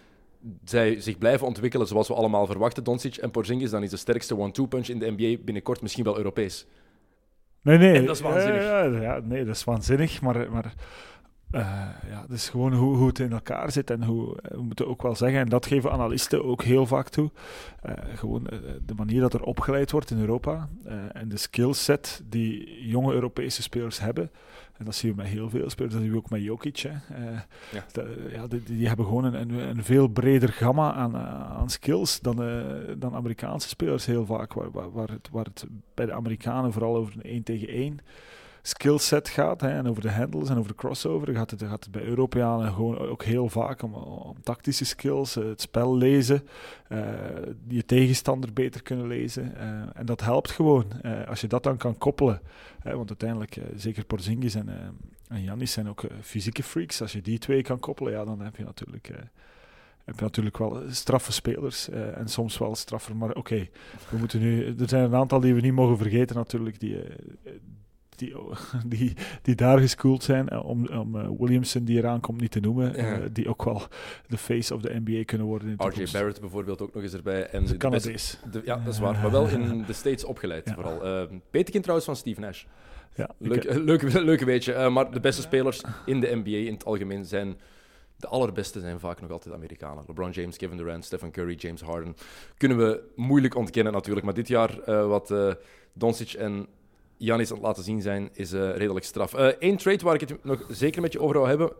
zij 0.64 1.00
zich 1.00 1.18
blijven 1.18 1.46
ontwikkelen 1.46 1.86
zoals 1.86 2.08
we 2.08 2.14
allemaal 2.14 2.46
verwachten, 2.46 2.84
Doncic 2.84 3.16
en 3.16 3.30
Porzingis, 3.30 3.70
dan 3.70 3.82
is 3.82 3.90
de 3.90 3.96
sterkste 3.96 4.36
one-two 4.36 4.66
punch 4.66 4.88
in 4.88 4.98
de 4.98 5.14
NBA 5.16 5.42
binnenkort 5.44 5.82
misschien 5.82 6.04
wel 6.04 6.16
Europees. 6.16 6.66
Nee, 7.62 7.78
nee. 7.78 7.94
En 7.94 8.04
dat 8.04 8.16
is 8.16 8.22
waanzinnig. 8.22 8.62
Ja, 8.62 8.82
ja, 8.84 9.00
ja, 9.00 9.20
nee, 9.22 9.44
dat 9.44 9.54
is 9.54 9.64
waanzinnig. 9.64 10.20
Maar, 10.20 10.50
maar 10.50 10.74
eh, 11.50 11.60
ja, 12.10 12.24
is 12.30 12.48
gewoon 12.48 12.72
hoe, 12.74 12.96
hoe 12.96 13.06
het 13.06 13.18
in 13.18 13.32
elkaar 13.32 13.72
zit. 13.72 13.90
En 13.90 14.02
hoe, 14.04 14.40
eh, 14.40 14.50
we 14.50 14.62
moeten 14.62 14.88
ook 14.88 15.02
wel 15.02 15.16
zeggen, 15.16 15.40
en 15.40 15.48
dat 15.48 15.66
geven 15.66 15.92
analisten 15.92 16.44
ook 16.44 16.62
heel 16.62 16.86
vaak 16.86 17.08
toe. 17.08 17.30
eh, 17.82 17.92
gewoon 18.14 18.46
de 18.86 18.94
manier 18.96 19.20
dat 19.20 19.34
er 19.34 19.42
opgeleid 19.42 19.90
wordt 19.90 20.10
in 20.10 20.18
Europa. 20.20 20.68
en 21.12 21.28
de 21.28 21.36
skillset 21.36 22.22
die 22.28 22.86
jonge 22.88 23.12
Europese 23.12 23.62
spelers 23.62 23.98
hebben. 23.98 24.30
En 24.76 24.84
dat 24.84 24.94
zien 24.94 25.10
we 25.10 25.16
met 25.16 25.26
heel 25.26 25.50
veel 25.50 25.70
spelers. 25.70 25.94
Dat 25.94 26.02
zien 26.02 26.12
we 26.12 26.16
ook 26.18 26.30
met 26.30 26.42
Jokic. 26.42 26.76
Hè. 26.78 26.90
Ja. 27.72 27.84
de- 27.92 28.28
ja, 28.32 28.46
die, 28.46 28.62
die 28.62 28.86
hebben 28.88 29.06
gewoon 29.06 29.24
een, 29.24 29.50
een, 29.58 29.84
veel 29.84 30.08
breder 30.08 30.48
gamma 30.48 30.92
aan, 30.92 31.16
aan 31.56 31.70
skills 31.70 32.20
dan, 32.20 32.36
dan 32.98 33.14
Amerikaanse 33.14 33.68
spelers 33.68 34.06
heel 34.06 34.26
vaak. 34.26 34.52
Waar, 34.52 34.70
waar, 34.70 34.90
waar, 34.92 35.08
het, 35.08 35.28
waar 35.32 35.44
het 35.44 35.66
bij 35.94 36.06
de 36.06 36.12
Amerikanen 36.12 36.72
vooral 36.72 36.96
over 36.96 37.14
een 37.16 37.22
1 37.22 37.42
tegen 37.42 37.68
1 37.68 37.98
skillset 38.66 39.28
gaat 39.28 39.60
hè, 39.60 39.68
en 39.68 39.88
over 39.88 40.02
de 40.02 40.10
handles 40.10 40.48
en 40.48 40.56
over 40.56 40.70
de 40.70 40.76
crossover 40.76 41.34
gaat 41.34 41.50
het, 41.50 41.62
gaat 41.62 41.84
het 41.84 41.92
bij 41.92 42.04
Europeanen 42.04 42.72
gewoon 42.72 42.98
ook 42.98 43.24
heel 43.24 43.48
vaak 43.48 43.82
om, 43.82 43.94
om 43.94 44.42
tactische 44.42 44.84
skills, 44.84 45.36
eh, 45.36 45.44
het 45.44 45.60
spel 45.60 45.96
lezen, 45.96 46.48
eh, 46.88 46.98
je 47.68 47.84
tegenstander 47.84 48.52
beter 48.52 48.82
kunnen 48.82 49.06
lezen. 49.06 49.56
eh, 49.56 49.66
en 49.94 50.06
dat 50.06 50.20
helpt 50.20 50.50
gewoon. 50.50 50.84
Als 51.28 51.40
je 51.40 51.46
dat 51.46 51.62
dan 51.62 51.76
kan 51.76 51.98
koppelen, 51.98 52.40
hè, 52.82 52.96
want 52.96 53.08
uiteindelijk, 53.08 53.58
zeker 53.76 54.04
Porzingis 54.04 54.54
en, 54.54 54.68
en 55.28 55.40
Giannis 55.40 55.72
zijn 55.72 55.88
ook 55.88 56.04
fysieke 56.20 56.62
freaks. 56.62 57.00
Als 57.00 57.12
je 57.12 57.22
die 57.22 57.38
twee 57.38 57.62
kan 57.62 57.78
koppelen, 57.78 58.12
ja, 58.12 58.24
dan 58.24 58.40
heb 58.40 58.56
je 58.56 58.64
natuurlijk... 58.64 59.10
heb 60.04 60.18
je 60.18 60.22
natuurlijk 60.22 60.58
wel 60.58 60.82
straffe 60.88 61.32
spelers 61.32 61.88
en 61.88 62.28
soms 62.28 62.58
wel 62.58 62.74
straffer. 62.74 63.16
Maar 63.16 63.34
oké, 63.34 63.68
we 64.10 64.16
moeten 64.16 64.40
nu. 64.40 64.74
Er 64.78 64.88
zijn 64.88 65.04
een 65.04 65.14
aantal 65.14 65.40
die 65.40 65.54
we 65.54 65.60
niet 65.60 65.72
mogen 65.72 65.96
vergeten, 65.96 66.36
natuurlijk, 66.36 66.80
die, 66.80 66.98
die, 68.18 68.34
die, 68.86 69.12
die 69.42 69.54
daar 69.54 69.78
geschoold 69.78 70.22
zijn. 70.22 70.48
eh, 70.48 70.64
om 70.64 70.86
om 70.86 71.16
eh, 71.16 71.28
Williamson, 71.38 71.84
die 71.84 71.98
eraan 71.98 72.20
komt, 72.20 72.40
niet 72.40 72.50
te 72.50 72.60
noemen. 72.60 72.94
eh, 72.94 73.10
Ja. 73.10 73.28
die 73.32 73.48
ook 73.48 73.64
wel 73.64 73.82
de 74.26 74.36
face 74.38 74.74
of 74.74 74.80
de 74.80 75.00
NBA 75.04 75.24
kunnen 75.24 75.46
worden. 75.46 75.74
RJ. 75.76 76.06
Barrett 76.12 76.40
bijvoorbeeld 76.40 76.80
ook 76.82 76.94
nog 76.94 77.02
eens 77.02 77.12
erbij. 77.14 77.46
En 77.46 77.64
De 77.66 77.76
Canadees. 77.76 78.38
de- 78.50 78.62
ja, 78.64 78.76
dat 78.76 78.92
is 78.92 78.98
waar. 78.98 79.12
Maar 79.20 79.30
wel 79.30 79.48
in 79.48 79.84
de 79.86 79.92
States 79.92 80.24
opgeleid, 80.24 80.68
Ja. 80.68 80.74
vooral. 80.74 81.04
Eh 81.04 81.22
Peterkind 81.50 81.82
trouwens 81.82 82.06
van 82.08 82.16
Steve 82.16 82.40
Nash. 82.40 82.64
Ja, 83.14 83.30
Leuk, 83.38 83.74
leuk, 83.74 84.02
leuk 84.12 84.40
weetje. 84.40 84.72
Eh, 84.72 84.92
maar 84.92 85.10
de 85.10 85.20
beste 85.20 85.42
spelers 85.42 85.80
in 86.06 86.20
de 86.20 86.40
NBA 86.44 86.50
in 86.66 86.72
het 86.72 86.84
algemeen 86.84 87.24
zijn... 87.24 87.56
De 88.18 88.26
allerbeste 88.26 88.80
zijn 88.80 89.00
vaak 89.00 89.20
nog 89.20 89.30
altijd 89.30 89.54
Amerikanen. 89.54 90.04
LeBron 90.06 90.30
James, 90.30 90.56
Kevin 90.56 90.76
Durant, 90.76 91.04
Stephen 91.04 91.30
Curry, 91.30 91.54
James 91.54 91.80
Harden. 91.80 92.16
Kunnen 92.56 92.78
we 92.78 93.02
moeilijk 93.16 93.54
ontkennen 93.54 93.92
natuurlijk. 93.92 94.24
Maar 94.24 94.34
dit 94.34 94.48
jaar, 94.48 94.78
wat 95.08 95.30
eh 95.30 95.52
Doncic 95.92 96.32
en 96.32 96.66
Giannis 97.18 97.50
aan 97.50 97.56
het 97.56 97.66
laten 97.66 97.82
zien 97.82 98.02
zijn, 98.02 98.28
is 98.32 98.52
eh, 98.52 98.76
redelijk 98.76 99.04
straf. 99.04 99.32
Eén 99.58 99.76
trade 99.76 100.04
waar 100.04 100.14
ik 100.14 100.20
het 100.20 100.44
nog 100.44 100.64
zeker 100.68 101.02
met 101.02 101.12
je 101.12 101.20
over 101.20 101.36
wil 101.36 101.46
hebben, 101.46 101.72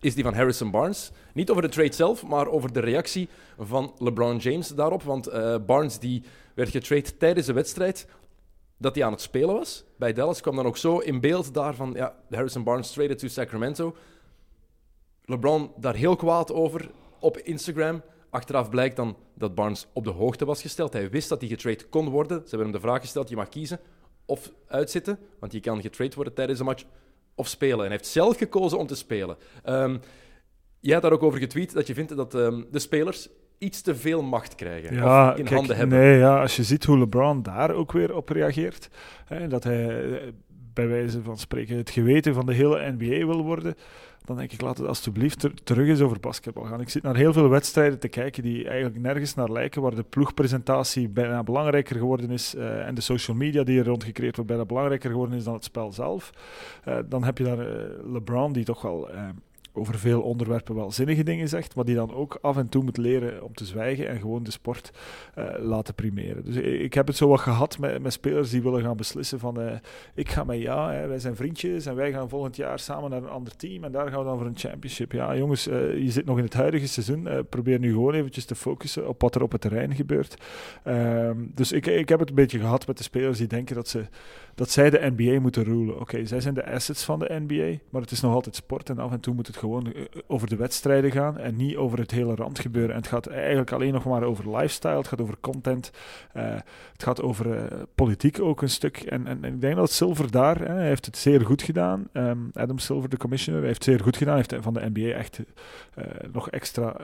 is 0.00 0.14
die 0.14 0.24
van 0.24 0.34
Harrison 0.34 0.70
Barnes. 0.70 1.10
Niet 1.34 1.50
over 1.50 1.62
de 1.62 1.68
trade 1.68 1.92
zelf, 1.92 2.26
maar 2.26 2.48
over 2.48 2.72
de 2.72 2.80
reactie 2.80 3.28
van 3.58 3.94
LeBron 3.98 4.36
James 4.36 4.68
daarop. 4.68 5.02
Want 5.02 5.26
eh, 5.26 5.56
Barnes 5.66 5.98
die 5.98 6.22
werd 6.54 6.70
getrade 6.70 7.16
tijdens 7.16 7.46
de 7.46 7.52
wedstrijd 7.52 8.06
dat 8.78 8.94
hij 8.94 9.04
aan 9.04 9.12
het 9.12 9.20
spelen 9.20 9.54
was. 9.54 9.84
Bij 9.96 10.12
Dallas 10.12 10.40
kwam 10.40 10.56
dan 10.56 10.66
ook 10.66 10.76
zo 10.76 10.98
in 10.98 11.20
beeld 11.20 11.54
daarvan, 11.54 11.92
ja, 11.94 12.14
Harrison 12.30 12.64
Barnes 12.64 12.92
traded 12.92 13.18
to 13.18 13.28
Sacramento. 13.28 13.96
LeBron 15.24 15.70
daar 15.76 15.94
heel 15.94 16.16
kwaad 16.16 16.52
over 16.52 16.90
op 17.20 17.38
Instagram. 17.38 18.02
Achteraf 18.30 18.70
blijkt 18.70 18.96
dan 18.96 19.16
dat 19.34 19.54
Barnes 19.54 19.86
op 19.92 20.04
de 20.04 20.10
hoogte 20.10 20.44
was 20.44 20.60
gesteld. 20.60 20.92
Hij 20.92 21.10
wist 21.10 21.28
dat 21.28 21.40
hij 21.40 21.48
getrade 21.48 21.84
kon 21.84 22.08
worden. 22.08 22.36
Ze 22.36 22.48
hebben 22.48 22.68
hem 22.68 22.72
de 22.72 22.86
vraag 22.86 23.00
gesteld, 23.00 23.28
je 23.28 23.36
mag 23.36 23.48
kiezen 23.48 23.80
of 24.26 24.52
uitzitten, 24.68 25.18
want 25.38 25.52
je 25.52 25.60
kan 25.60 25.80
getrade 25.80 26.14
worden 26.14 26.34
tijdens 26.34 26.58
een 26.58 26.64
match, 26.64 26.84
of 27.34 27.48
spelen. 27.48 27.78
En 27.78 27.86
hij 27.86 27.96
heeft 27.96 28.06
zelf 28.06 28.36
gekozen 28.36 28.78
om 28.78 28.86
te 28.86 28.94
spelen. 28.94 29.36
Ehm, 29.64 29.96
jij 30.80 30.92
had 30.92 31.02
daar 31.02 31.12
ook 31.12 31.22
over 31.22 31.38
getweet 31.38 31.72
dat 31.72 31.86
je 31.86 31.94
vindt 31.94 32.16
dat 32.16 32.34
ehm, 32.34 32.62
de 32.70 32.78
spelers 32.78 33.28
iets 33.58 33.80
te 33.80 33.94
veel 33.94 34.22
macht 34.22 34.54
krijgen. 34.54 34.94
Ja, 34.94 35.30
of 35.30 35.38
in 35.38 35.44
kijk, 35.44 35.56
handen 35.56 35.76
hebben. 35.76 35.98
Nee, 35.98 36.18
ja, 36.18 36.40
als 36.40 36.56
je 36.56 36.62
ziet 36.62 36.84
hoe 36.84 36.98
LeBron 36.98 37.42
daar 37.42 37.70
ook 37.70 37.92
weer 37.92 38.14
op 38.14 38.28
reageert, 38.28 38.88
hè, 39.24 39.48
dat 39.48 39.64
hij 39.64 40.10
eh, 40.10 40.32
bij 40.48 40.88
wijze 40.88 41.22
van 41.22 41.38
spreken 41.38 41.76
het 41.76 41.90
geweten 41.90 42.34
van 42.34 42.46
de 42.46 42.54
hele 42.54 42.94
NBA 42.98 43.26
wil 43.26 43.42
worden, 43.42 43.74
dan 44.26 44.36
denk 44.36 44.52
ik, 44.52 44.60
laat 44.60 44.78
het 44.78 44.86
alsjeblieft 44.86 45.40
ter- 45.40 45.62
terug 45.64 45.88
eens 45.88 46.00
over 46.00 46.20
basketbal 46.20 46.64
gaan. 46.64 46.80
Ik 46.80 46.88
zit 46.88 47.02
naar 47.02 47.16
heel 47.16 47.32
veel 47.32 47.48
wedstrijden 47.48 47.98
te 47.98 48.08
kijken 48.08 48.42
die 48.42 48.68
eigenlijk 48.68 49.00
nergens 49.00 49.34
naar 49.34 49.50
lijken, 49.50 49.82
waar 49.82 49.94
de 49.94 50.02
ploegpresentatie 50.02 51.08
bijna 51.08 51.42
belangrijker 51.42 51.96
geworden 51.96 52.30
is 52.30 52.54
eh, 52.54 52.86
en 52.86 52.94
de 52.94 53.00
social 53.00 53.36
media 53.36 53.62
die 53.62 53.78
er 53.78 53.86
rond 53.86 54.04
gecreëerd 54.04 54.36
wordt 54.36 54.50
bijna 54.50 54.64
belangrijker 54.64 55.10
geworden 55.10 55.36
is 55.36 55.44
dan 55.44 55.54
het 55.54 55.64
spel 55.64 55.92
zelf. 55.92 56.32
Eh, 56.84 56.98
dan 57.08 57.24
heb 57.24 57.38
je 57.38 57.44
daar 57.44 57.58
eh, 57.58 58.12
LeBron, 58.12 58.52
die 58.52 58.64
toch 58.64 58.82
wel... 58.82 59.08
over 59.76 59.98
veel 59.98 60.22
onderwerpen 60.22 60.74
wel 60.74 60.92
zinnige 60.92 61.22
dingen 61.22 61.48
zegt, 61.48 61.74
maar 61.74 61.84
die 61.84 61.94
dan 61.94 62.14
ook 62.14 62.38
af 62.40 62.56
en 62.56 62.68
toe 62.68 62.82
moet 62.82 62.96
leren 62.96 63.42
om 63.42 63.54
te 63.54 63.64
zwijgen 63.64 64.08
en 64.08 64.20
gewoon 64.20 64.42
de 64.42 64.50
sport 64.50 64.90
eh, 65.34 65.44
laten 65.58 65.94
primeren. 65.94 66.44
Dus 66.44 66.56
ik, 66.56 66.94
heb 66.94 67.06
het 67.06 67.16
zo 67.16 67.28
wat 67.28 67.40
gehad 67.40 67.78
met, 67.78 68.02
met 68.02 68.12
spelers 68.12 68.50
die 68.50 68.62
willen 68.62 68.82
gaan 68.82 68.96
beslissen 68.96 69.38
van 69.38 69.60
eh, 69.60 69.76
ik 70.14 70.28
ga 70.28 70.44
met 70.44 70.60
ja, 70.60 71.06
wij 71.08 71.18
zijn 71.18 71.36
vriendjes 71.36 71.86
en 71.86 71.94
wij 71.94 72.12
gaan 72.12 72.28
volgend 72.28 72.56
jaar 72.56 72.78
samen 72.78 73.10
naar 73.10 73.22
een 73.22 73.28
ander 73.28 73.56
team 73.56 73.84
en 73.84 73.92
daar 73.92 74.10
gaan 74.10 74.18
we 74.18 74.24
dan 74.24 74.38
voor 74.38 74.46
een 74.46 74.58
championship. 74.58 75.12
Ja 75.12 75.36
jongens, 75.36 75.66
eh, 75.66 75.98
je 75.98 76.10
zit 76.10 76.24
nog 76.24 76.38
in 76.38 76.44
het 76.44 76.54
huidige 76.54 76.88
seizoen, 76.88 77.28
probeer 77.48 77.78
nu 77.78 77.92
gewoon 77.92 78.14
eventjes 78.14 78.44
te 78.44 78.54
focussen 78.54 79.08
op 79.08 79.20
wat 79.20 79.34
er 79.34 79.42
op 79.42 79.52
het 79.52 79.60
terrein 79.60 79.94
gebeurt. 79.94 80.36
Ehm, 80.84 81.36
dus 81.54 81.72
ik, 81.72 81.86
ik 81.86 82.08
heb 82.08 82.18
het 82.18 82.28
een 82.28 82.34
beetje 82.34 82.58
gehad 82.58 82.86
met 82.86 82.96
de 82.96 83.02
spelers 83.02 83.38
die 83.38 83.46
denken 83.46 83.74
dat, 83.74 83.88
ze, 83.88 84.04
dat 84.54 84.70
zij 84.70 84.90
de 84.90 85.12
NBA 85.16 85.40
moeten 85.40 85.64
rulen. 85.64 86.00
Oké, 86.00 86.26
zij 86.26 86.40
zijn 86.40 86.54
de 86.54 86.66
assets 86.66 87.04
van 87.04 87.18
de 87.18 87.42
NBA, 87.46 87.78
maar 87.90 88.02
het 88.02 88.10
is 88.10 88.20
nog 88.20 88.34
altijd 88.34 88.56
sport 88.56 88.90
en 88.90 88.98
af 88.98 89.12
en 89.12 89.20
toe 89.20 89.34
moet 89.34 89.46
het 89.46 89.56
gewoon 89.56 89.65
eh, 89.74 90.04
over 90.26 90.48
de 90.48 90.56
wedstrijden 90.56 91.10
gaan 91.10 91.38
en 91.38 91.56
niet 91.56 91.76
over 91.76 91.98
het 91.98 92.10
hele 92.10 92.34
randgebeuren. 92.34 92.90
En 92.90 92.96
het 92.96 93.06
gaat 93.06 93.26
eigenlijk 93.26 93.72
alleen 93.72 93.92
nog 93.92 94.04
maar 94.04 94.22
over 94.22 94.56
lifestyle, 94.56 94.96
het 94.96 95.08
gaat 95.08 95.20
over 95.20 95.36
content, 95.40 95.90
eh, 96.32 96.54
het 96.92 97.02
gaat 97.02 97.22
over 97.22 97.56
eh, 97.56 97.82
politiek 97.94 98.40
ook 98.40 98.62
een 98.62 98.68
stuk. 98.68 98.96
En, 98.96 99.26
en, 99.26 99.44
en 99.44 99.54
ik 99.54 99.60
denk 99.60 99.76
dat 99.76 99.90
Silver 99.90 100.30
daar, 100.30 100.58
hè, 100.58 100.74
hij 100.74 100.86
heeft 100.86 101.06
het 101.06 101.16
zeer 101.16 101.44
goed 101.44 101.62
gedaan. 101.62 102.08
Ehm, 102.12 102.38
Adam 102.52 102.78
Silver, 102.78 103.08
de 103.08 103.16
commissioner, 103.16 103.62
heeft 103.62 103.74
het 103.74 103.84
zeer 103.84 104.00
goed 104.00 104.16
gedaan. 104.16 104.36
Hij 104.36 104.44
heeft 104.48 104.64
van 104.64 104.74
de 104.74 104.90
NBA 104.92 105.16
echt 105.16 105.40
nog 106.32 106.50
extra... 106.50 106.96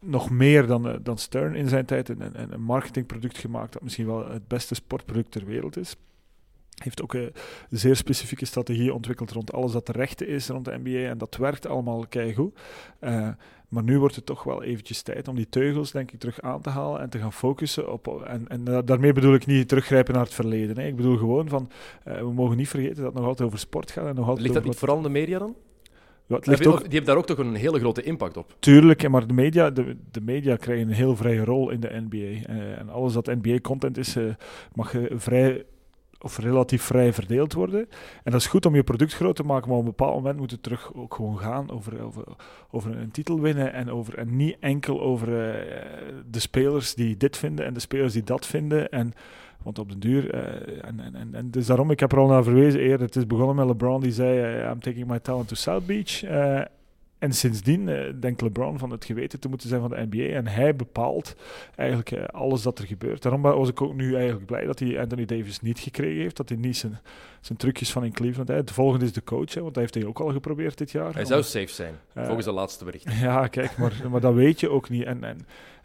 nog 0.00 0.30
meer 0.30 0.66
dan, 0.66 0.98
dan 1.02 1.18
Stern 1.18 1.54
in 1.54 1.68
zijn 1.68 1.84
tijd 1.84 2.08
een, 2.08 2.20
een, 2.20 2.52
een 2.52 2.62
marketingproduct 2.62 3.38
gemaakt 3.38 3.72
dat 3.72 3.82
misschien 3.82 4.06
wel 4.06 4.30
het 4.30 4.48
beste 4.48 4.74
sportproduct 4.74 5.30
ter 5.30 5.44
wereld 5.44 5.76
is. 5.76 5.96
Heeft 6.82 7.02
ook 7.02 7.14
een 7.14 7.32
zeer 7.70 7.96
specifieke 7.96 8.44
strategie 8.44 8.94
ontwikkeld 8.94 9.30
rond 9.30 9.52
alles 9.52 9.72
dat 9.72 9.86
de 9.86 9.92
rechte 9.92 10.26
is 10.26 10.48
rond 10.48 10.64
de 10.64 10.78
NBA. 10.82 11.08
En 11.08 11.18
dat 11.18 11.36
werkt 11.36 11.66
allemaal 11.66 12.06
keigoed. 12.08 12.58
Uh, 13.00 13.28
maar 13.68 13.82
nu 13.82 13.98
wordt 13.98 14.16
het 14.16 14.26
toch 14.26 14.42
wel 14.42 14.62
eventjes 14.62 15.02
tijd 15.02 15.28
om 15.28 15.36
die 15.36 15.48
teugels, 15.48 15.90
denk 15.90 16.12
ik, 16.12 16.18
terug 16.18 16.40
aan 16.40 16.60
te 16.60 16.70
halen 16.70 17.00
en 17.00 17.10
te 17.10 17.18
gaan 17.18 17.32
focussen 17.32 17.92
op. 17.92 18.22
En, 18.26 18.48
en 18.48 18.84
daarmee 18.84 19.12
bedoel 19.12 19.34
ik 19.34 19.46
niet 19.46 19.68
teruggrijpen 19.68 20.14
naar 20.14 20.24
het 20.24 20.34
verleden. 20.34 20.78
Hè. 20.78 20.86
Ik 20.86 20.96
bedoel 20.96 21.16
gewoon 21.16 21.48
van, 21.48 21.70
uh, 22.08 22.18
we 22.18 22.32
mogen 22.32 22.56
niet 22.56 22.68
vergeten 22.68 22.96
dat 22.96 23.04
het 23.04 23.14
nog 23.14 23.24
altijd 23.24 23.48
over 23.48 23.58
sport 23.58 23.90
gaat. 23.90 24.06
En 24.06 24.14
nog 24.14 24.24
altijd 24.26 24.42
Ligt 24.42 24.54
dat 24.54 24.64
niet 24.64 24.76
vooral 24.76 24.96
in 24.96 25.02
de 25.02 25.08
media 25.08 25.38
dan? 25.38 25.54
Ja, 26.30 26.36
ook, 26.36 26.44
die 26.54 26.66
hebben 26.82 27.04
daar 27.04 27.16
ook 27.16 27.26
toch 27.26 27.38
een 27.38 27.54
hele 27.54 27.78
grote 27.78 28.02
impact 28.02 28.36
op. 28.36 28.54
Tuurlijk, 28.58 29.08
maar 29.08 29.26
de 29.26 29.32
media, 29.32 29.70
de, 29.70 29.96
de 30.10 30.20
media 30.20 30.56
krijgen 30.56 30.88
een 30.88 30.94
heel 30.94 31.16
vrije 31.16 31.44
rol 31.44 31.70
in 31.70 31.80
de 31.80 32.04
NBA. 32.08 32.52
Eh, 32.52 32.78
en 32.78 32.88
alles 32.88 33.12
dat 33.12 33.26
NBA-content 33.26 33.98
is, 33.98 34.16
eh, 34.16 34.24
mag 34.74 34.94
eh, 34.94 35.04
vrij 35.14 35.64
of 36.22 36.38
relatief 36.38 36.82
vrij 36.82 37.12
verdeeld 37.12 37.52
worden. 37.52 37.88
En 38.24 38.32
dat 38.32 38.40
is 38.40 38.46
goed 38.46 38.66
om 38.66 38.74
je 38.74 38.82
product 38.82 39.14
groot 39.14 39.36
te 39.36 39.42
maken, 39.42 39.68
maar 39.68 39.78
op 39.78 39.84
een 39.84 39.90
bepaald 39.90 40.14
moment 40.14 40.38
moet 40.38 40.50
het 40.50 40.62
terug 40.62 40.94
ook 40.94 41.14
gewoon 41.14 41.38
gaan 41.38 41.70
over, 41.70 41.92
over, 42.70 42.96
een 42.96 43.10
titel 43.10 43.40
winnen 43.40 43.72
en, 43.72 43.90
over, 43.90 44.26
niet 44.26 44.56
enkel 44.60 45.00
over 45.00 45.28
eh, 45.28 46.14
de 46.30 46.40
spelers 46.40 46.94
die 46.94 47.16
dit 47.16 47.36
vinden 47.36 47.64
en 47.64 47.74
de 47.74 47.80
spelers 47.80 48.12
die 48.12 48.24
dat 48.24 48.46
vinden. 48.46 48.88
En, 48.88 49.12
want 49.62 49.78
op 49.78 49.88
den 49.88 50.00
duur, 50.00 50.30
eh, 50.30 50.88
en, 50.88 51.00
en, 51.00 51.14
en, 51.14 51.34
en 51.34 51.50
dus 51.50 51.66
daarom, 51.66 51.90
ik 51.90 52.00
heb 52.00 52.12
er 52.12 52.18
al 52.18 52.28
naar 52.28 52.44
verwezen 52.44 52.80
eerder, 52.80 53.06
het 53.06 53.16
is 53.16 53.26
begonnen 53.26 53.56
met 53.56 53.66
LeBron 53.66 54.00
die 54.00 54.12
zei, 54.12 54.40
eh, 54.40 54.70
I'm 54.70 54.80
taking 54.80 55.06
my 55.06 55.18
talent 55.18 55.48
to 55.48 55.54
South 55.54 55.86
Beach. 55.86 56.22
En 57.20 57.32
sindsdien 57.32 57.88
eh, 57.88 58.12
denkt 58.20 58.40
LeBron 58.40 58.78
van 58.78 58.90
het 58.90 59.04
geweten 59.04 59.40
te 59.40 59.48
moeten 59.48 59.68
zijn 59.68 59.80
van 59.80 59.90
de 59.90 60.06
NBA. 60.10 60.34
En 60.34 60.46
hij 60.46 60.76
bepaalt 60.76 61.36
eigenlijk 61.76 62.10
eh, 62.10 62.24
alles 62.24 62.62
dat 62.62 62.78
er 62.78 62.86
gebeurt. 62.86 63.22
Daarom 63.22 63.42
was 63.42 63.68
ik 63.68 63.82
ook 63.82 63.94
nu 63.94 64.14
eigenlijk 64.14 64.46
blij 64.46 64.64
dat 64.64 64.78
hij 64.78 65.00
Anthony 65.00 65.24
Davis 65.24 65.60
niet 65.60 65.78
gekregen 65.78 66.20
heeft. 66.20 66.36
Dat 66.36 66.48
hij 66.48 66.58
niet 66.58 66.76
zijn, 66.76 66.98
zijn 67.40 67.58
trucjes 67.58 67.92
van 67.92 68.04
in 68.04 68.12
Cleveland... 68.12 68.48
Hè. 68.48 68.64
De 68.64 68.72
volgende 68.72 69.04
is 69.04 69.12
de 69.12 69.24
coach, 69.24 69.54
hè, 69.54 69.60
want 69.60 69.74
dat 69.74 69.82
heeft 69.82 69.94
hij 69.94 70.04
ook 70.04 70.20
al 70.20 70.32
geprobeerd 70.32 70.78
dit 70.78 70.90
jaar. 70.90 71.14
Hij 71.14 71.24
zou 71.24 71.42
safe 71.42 71.68
zijn, 71.68 71.94
Eh, 72.12 72.24
volgens 72.24 72.46
de 72.46 72.52
laatste 72.52 72.84
bericht. 72.84 73.18
ja, 73.20 73.46
kijk, 73.46 73.76
maar, 73.76 73.92
maar 74.10 74.20
dat 74.20 74.34
weet 74.34 74.60
je 74.60 74.70
ook 74.70 74.88
niet. 74.88 75.04
En, 75.04 75.24
en, 75.24 75.38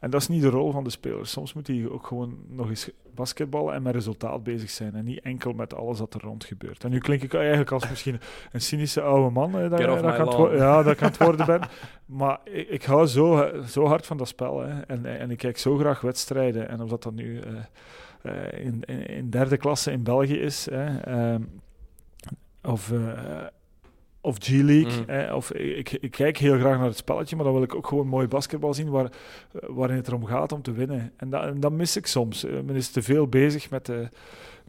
en 0.05 0.11
dat 0.11 0.21
is 0.21 0.27
niet 0.27 0.41
de 0.41 0.49
rol 0.49 0.71
van 0.71 0.83
de 0.83 0.89
speler. 0.89 1.27
Soms 1.27 1.53
moet 1.53 1.67
hij 1.67 1.87
ook 1.89 2.07
gewoon 2.07 2.37
nog 2.47 2.69
eens 2.69 2.89
basketballen 3.15 3.73
en 3.73 3.81
met 3.83 3.93
resultaat 3.93 4.43
bezig 4.43 4.69
zijn. 4.69 4.95
En 4.95 5.05
niet 5.05 5.19
enkel 5.21 5.53
met 5.53 5.73
alles 5.73 5.97
dat 5.97 6.13
er 6.13 6.21
rond 6.21 6.43
gebeurt. 6.43 6.83
En 6.83 6.89
nu 6.89 6.99
klink 6.99 7.21
ik 7.21 7.33
eigenlijk 7.33 7.71
als 7.71 7.89
misschien 7.89 8.19
een 8.51 8.61
cynische 8.61 9.01
oude 9.01 9.29
man. 9.29 9.57
eh, 9.59 9.69
dat, 9.69 9.79
dat 10.17 10.35
wo- 10.35 10.55
ja, 10.55 10.83
dat 10.83 10.93
ik 10.93 11.01
aan 11.01 11.07
het 11.07 11.17
worden 11.17 11.45
ben. 11.45 11.61
Maar 12.05 12.39
ik, 12.43 12.67
ik 12.69 12.83
hou 12.83 13.07
zo, 13.07 13.51
zo 13.67 13.85
hard 13.85 14.05
van 14.05 14.17
dat 14.17 14.27
spel. 14.27 14.59
Hè. 14.59 14.81
En, 14.81 15.05
en 15.19 15.31
ik 15.31 15.37
kijk 15.37 15.57
zo 15.57 15.77
graag 15.77 16.01
wedstrijden. 16.01 16.69
En 16.69 16.81
of 16.81 16.89
dat 16.89 17.03
dan 17.03 17.15
nu 17.15 17.39
eh, 17.39 17.53
eh, 18.21 18.65
in, 18.65 18.81
in, 18.85 19.05
in 19.05 19.29
derde 19.29 19.57
klasse 19.57 19.91
in 19.91 20.03
België 20.03 20.37
is. 20.39 20.67
Hè, 20.71 20.97
ehm, 20.99 21.41
of... 22.63 22.91
of 24.25 24.38
G-League. 24.39 25.03
Hè, 25.07 25.33
of 25.33 25.51
ik, 25.53 25.91
ik 25.91 26.11
kijk 26.11 26.38
heel 26.38 26.57
graag 26.57 26.77
naar 26.77 26.88
het 26.88 26.97
spelletje, 26.97 27.35
maar 27.35 27.45
dan 27.45 27.53
wil 27.53 27.63
ik 27.63 27.75
ook 27.75 27.88
gewoon 27.88 28.07
mooi 28.07 28.27
basketbal 28.27 28.73
zien 28.73 28.89
waar, 28.89 29.09
waarin 29.51 29.95
het 29.95 30.07
erom 30.07 30.25
gaat 30.25 30.51
om 30.51 30.61
te 30.61 30.71
winnen. 30.71 31.11
En 31.17 31.29
dat, 31.29 31.43
en 31.43 31.59
dat 31.59 31.71
mis 31.71 31.97
ik 31.97 32.07
soms. 32.07 32.45
Eh, 32.45 32.51
Men 32.65 32.75
is 32.75 32.89
te 32.89 33.01
veel 33.01 33.27
bezig 33.27 33.69
met, 33.69 33.89
eh, 33.89 33.97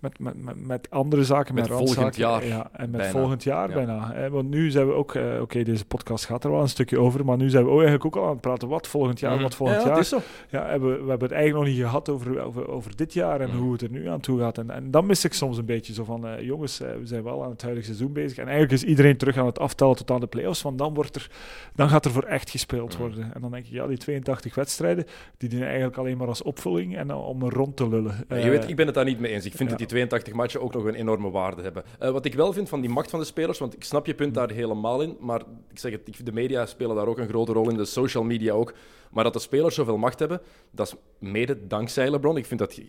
met, 0.01 0.19
met, 0.19 0.43
met, 0.45 0.67
met 0.67 0.91
andere 0.91 1.25
zaken, 1.25 1.55
met, 1.55 1.69
Met 1.69 1.79
volgend 1.79 2.17
jaar 2.17 2.47
Ja, 2.47 2.69
en 2.73 2.91
met 2.91 3.01
bijna. 3.01 3.19
volgend 3.19 3.43
jaar 3.43 3.69
Ja. 3.69 3.75
bijna. 3.75 4.13
Hè, 4.13 4.31
want 4.31 4.49
nu 4.51 4.71
zijn 4.71 4.87
we 4.87 4.93
ook, 4.93 5.15
eh, 5.15 5.41
oké, 5.41 5.63
deze 5.63 5.85
podcast 5.85 6.25
gaat 6.25 6.45
er 6.45 6.51
wel 6.51 6.61
een 6.61 6.69
stukje 6.69 6.99
over, 7.01 7.25
maar 7.25 7.37
nu 7.37 7.51
zijn 7.51 7.65
we 7.65 7.71
ook 7.71 7.81
eigenlijk 7.81 8.05
ook 8.07 8.17
al 8.17 8.25
aan 8.25 8.33
het 8.33 8.41
praten. 8.41 8.69
Wat 8.69 8.87
volgend 8.87 9.21
jaar, 9.21 9.33
Mhm. 9.35 9.43
wat 9.43 9.55
volgend 9.55 9.81
ja, 9.81 9.87
jaar. 9.87 9.97
het 9.97 10.05
is 10.05 10.09
zo. 10.11 10.19
Ja, 10.51 10.67
hebben, 10.67 10.91
we 10.91 11.09
hebben 11.09 11.29
het 11.29 11.37
eigenlijk 11.37 11.65
nog 11.67 11.75
niet 11.75 11.85
gehad 11.85 12.09
over, 12.09 12.41
over, 12.41 12.69
over 12.69 12.97
dit 12.97 13.13
jaar 13.13 13.41
en 13.41 13.51
Mm. 13.51 13.57
hoe 13.59 13.73
het 13.73 13.83
er 13.83 13.91
nu 13.91 14.09
aan 14.09 14.21
toe 14.21 14.39
gaat. 14.39 14.59
En, 14.59 14.71
en 14.71 14.91
dan 14.91 15.07
mis 15.07 15.25
ik 15.25 15.33
soms 15.33 15.59
een 15.59 15.65
beetje 15.65 15.93
zo 15.93 16.05
van, 16.05 16.27
eh, 16.27 16.41
jongens, 16.43 16.81
eh, 16.81 16.89
we 17.01 17.07
zijn 17.07 17.23
wel 17.23 17.45
aan 17.45 17.51
het 17.51 17.63
huidige 17.63 17.87
seizoen 17.87 18.13
bezig. 18.13 18.39
En 18.39 18.45
eigenlijk 18.45 18.73
is 18.73 18.85
iedereen 18.85 19.17
terug 19.17 19.37
aan 19.37 19.47
het 19.47 19.59
aftellen 19.59 19.97
tot 19.97 20.11
aan 20.11 20.21
de 20.21 20.27
play-offs, 20.27 20.63
want 20.63 20.79
dan, 20.79 20.95
wordt 20.95 21.17
er, 21.17 21.31
dan 21.75 21.89
gaat 21.89 22.05
er 22.05 22.11
voor 22.11 22.23
echt 22.25 22.51
gespeeld 22.51 22.93
Mm. 22.95 23.01
worden. 23.01 23.31
En 23.35 23.41
dan 23.41 23.51
denk 23.51 23.65
ik, 23.67 23.73
ja, 23.73 23.87
die 23.87 23.97
82 23.99 24.55
wedstrijden, 24.55 25.05
die 25.37 25.49
dienen 25.49 25.67
eigenlijk 25.69 25.97
alleen 25.99 26.17
maar 26.17 26.29
als 26.29 26.43
opvulling 26.43 26.97
en 26.97 27.07
dan 27.07 27.19
om 27.21 27.43
er 27.43 27.53
rond 27.53 27.77
te 27.77 27.89
lullen. 27.89 28.15
je 28.29 28.51
weet, 28.51 28.69
ik 28.69 28.77
ben 28.77 28.87
het 28.87 28.95
daar 28.95 29.05
niet 29.05 29.21
mee 29.21 29.33
eens. 29.33 29.45
Ik 29.45 29.53
vind 29.53 29.71
ja. 29.71 29.77
Die 29.89 30.07
82 30.07 30.35
matchen 30.35 30.61
ook 30.61 30.73
nog 30.73 30.85
een 30.85 30.95
enorme 30.95 31.31
waarde 31.31 31.63
hebben. 31.63 31.85
Eh, 31.99 32.11
wat 32.11 32.25
ik 32.25 32.35
wel 32.35 32.53
vind 32.53 32.69
van 32.69 32.81
die 32.81 32.91
macht 32.91 33.11
van 33.11 33.21
de 33.21 33.27
spelers, 33.27 33.59
want 33.59 33.75
ik 33.75 33.85
snap 33.85 34.07
je 34.07 34.15
punt 34.15 34.35
daar 34.35 34.51
helemaal 34.51 35.01
in, 35.01 35.17
maar 35.21 35.41
ik 35.71 35.79
zeg 35.79 35.93
het, 35.93 36.27
de 36.27 36.33
media 36.33 36.67
spelen 36.67 36.97
daar 36.97 37.07
ook 37.07 37.19
een 37.19 37.29
grote 37.29 37.53
rol 37.53 37.71
in, 37.71 37.77
de 37.77 37.85
social 37.85 38.25
media 38.25 38.53
ook. 38.53 38.75
Maar 39.11 39.25
dat 39.25 39.33
de 39.33 39.39
spelers 39.39 39.75
zoveel 39.75 39.97
macht 39.97 40.19
hebben, 40.19 40.41
dat 40.71 40.87
is 40.87 40.95
mede 41.19 41.67
dankzij 41.67 42.11
LeBron. 42.11 42.37
Ik 42.37 42.47
vind 42.47 42.61
dat 42.61 42.81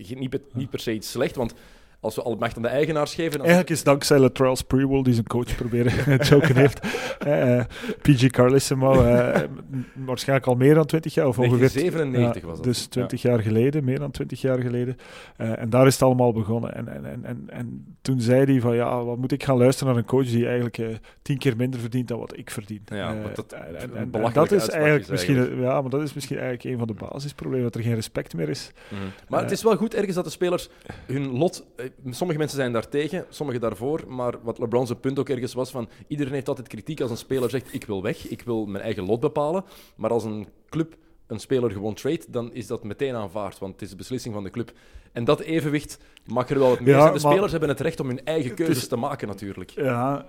niet 0.53 0.69
per 0.69 0.79
se 0.79 0.93
iets 0.93 1.11
slecht, 1.11 1.35
want 1.35 1.53
als 1.99 2.15
we 2.15 2.21
al 2.21 2.35
macht 2.35 2.55
aan 2.55 2.61
de 2.61 2.67
eigenaars 2.67 3.13
geven... 3.13 3.31
dan- 3.31 3.39
Eigenlijk 3.41 3.69
is 3.69 3.77
het 3.77 3.85
dankzij 3.85 4.19
Latrell 4.19 4.55
Sprewell 4.55 5.01
die 5.01 5.13
zijn 5.13 5.27
coach 5.27 5.55
proberen 5.55 5.91
te 6.19 6.25
choken 6.25 6.55
heeft. 6.55 6.79
Eh, 7.19 7.59
PG 8.01 8.27
Carlissimo, 8.27 8.93
m- 8.93 9.85
waarschijnlijk 10.05 10.47
al 10.47 10.55
meer 10.55 10.73
dan 10.73 10.85
20 10.85 11.13
jaar, 11.13 11.27
of 11.27 11.37
ongeveer 11.39 11.57
1997 11.57 12.41
Ja, 12.41 12.47
was 12.47 12.55
dat. 12.57 12.65
Dus 12.65 12.85
20 12.85 13.21
jaar 13.21 13.39
geleden, 13.39 13.83
meer 13.83 13.99
dan 13.99 14.11
20 14.11 14.41
jaar 14.41 14.59
geleden. 14.61 14.97
Eh, 15.37 15.59
en 15.61 15.69
daar 15.69 15.87
is 15.87 15.93
het 15.93 16.01
allemaal 16.03 16.33
begonnen. 16.33 16.75
En, 16.75 16.87
en, 16.87 17.05
en, 17.05 17.25
en, 17.25 17.43
en 17.47 17.95
toen 18.01 18.21
zei 18.21 18.43
hij 18.51 18.61
van 18.61 18.75
ja, 18.75 19.03
wat 19.03 19.17
moet 19.17 19.31
ik 19.31 19.43
gaan 19.43 19.57
luisteren 19.57 19.93
naar 19.93 20.01
een 20.01 20.07
coach 20.09 20.25
die 20.25 20.45
eigenlijk 20.47 20.99
tien 21.21 21.37
keer 21.37 21.55
minder 21.57 21.79
verdient 21.79 22.07
dan 22.07 22.19
wat 22.19 22.37
ik 22.37 22.49
verdien. 22.51 22.81
Ja, 22.85 23.15
dat 23.35 23.51
en- 23.53 23.61
een 23.69 23.75
en- 23.75 23.95
en 23.95 24.09
belachelijke 24.11 24.53
dat 24.55 24.61
is 24.67 24.69
eigenlijk 24.69 25.03
is 25.03 25.09
misschien, 25.09 25.35
eigenlijk. 25.37 25.67
ja, 25.67 25.81
maar 25.81 25.89
dat 25.89 26.01
is 26.01 26.13
misschien 26.13 26.37
eigenlijk 26.37 26.69
een 26.69 26.77
van 26.77 26.87
de 26.87 27.05
basisproblemen, 27.07 27.65
dat 27.65 27.75
er 27.75 27.81
geen 27.81 27.95
respect 27.95 28.33
meer 28.35 28.49
is. 28.49 28.71
Mhm. 28.89 29.01
Maar 29.29 29.41
het 29.41 29.51
is 29.51 29.63
wel 29.63 29.75
goed 29.75 29.93
ergens 29.93 30.15
dat 30.15 30.23
de 30.23 30.29
spelers 30.31 30.69
hun 31.05 31.31
lot... 31.37 31.65
eh, 32.05 32.11
Sommige 32.11 32.39
mensen 32.39 32.57
zijn 32.57 32.71
daar 32.71 32.89
tegen, 32.89 33.25
sommigen 33.29 33.61
daarvoor. 33.61 34.03
Maar 34.07 34.33
wat 34.43 34.59
LeBron 34.59 34.87
zijn 34.87 34.99
punt 34.99 35.19
ook 35.19 35.29
ergens 35.29 35.53
was 35.53 35.71
van... 35.71 35.89
Iedereen 36.07 36.33
heeft 36.33 36.47
altijd 36.47 36.67
kritiek 36.67 37.01
als 37.01 37.11
een 37.11 37.17
speler 37.17 37.49
zegt... 37.49 37.73
Ik 37.73 37.85
wil 37.85 38.01
weg, 38.01 38.27
ik 38.27 38.41
wil 38.41 38.65
mijn 38.65 38.83
eigen 38.83 39.03
lot 39.05 39.19
bepalen. 39.19 39.63
Maar 39.95 40.09
als 40.11 40.23
een 40.23 40.47
club 40.69 40.95
een 41.27 41.39
speler 41.39 41.71
gewoon 41.71 41.93
trade, 41.93 42.21
dan 42.27 42.53
is 42.53 42.67
dat 42.67 42.83
meteen 42.83 43.15
aanvaard. 43.15 43.59
Want 43.59 43.73
het 43.73 43.81
is 43.81 43.89
de 43.89 43.95
beslissing 43.95 44.33
van 44.33 44.43
de 44.43 44.49
club. 44.49 44.71
En 45.11 45.23
dat 45.23 45.39
evenwicht 45.39 45.97
mag 46.25 46.49
er 46.49 46.59
wel 46.59 46.69
wat 46.69 46.79
meer 46.79 46.93
Ja, 46.95 47.01
zijn. 47.01 47.13
De 47.13 47.19
spelers 47.19 47.51
hebben 47.51 47.69
het 47.69 47.79
recht 47.79 47.99
om 47.99 48.07
hun 48.07 48.23
eigen 48.25 48.47
Het 48.49 48.55
keuzes 48.59 48.77
is- 48.77 48.87
te 48.87 48.95
maken, 48.95 49.27
natuurlijk. 49.27 49.69
Ja, 49.69 50.27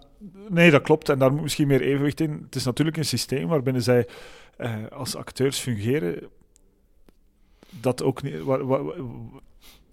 nee, 0.48 0.70
dat 0.70 0.82
klopt. 0.82 1.08
En 1.08 1.18
daar 1.18 1.32
moet 1.32 1.42
misschien 1.42 1.66
meer 1.66 1.80
evenwicht 1.80 2.20
in. 2.20 2.30
Het 2.44 2.54
is 2.54 2.64
natuurlijk 2.64 2.96
een 2.96 3.04
systeem 3.04 3.48
waarbinnen 3.48 3.82
zij 3.82 4.06
eh, 4.56 4.74
als 4.90 5.14
acteurs 5.16 5.58
fungeren. 5.58 6.28
Dat 7.70 8.02
ook 8.02 8.22
niet. 8.22 8.42
wa- 8.42 8.64
wa- 8.64 8.82
wa- 8.82 8.94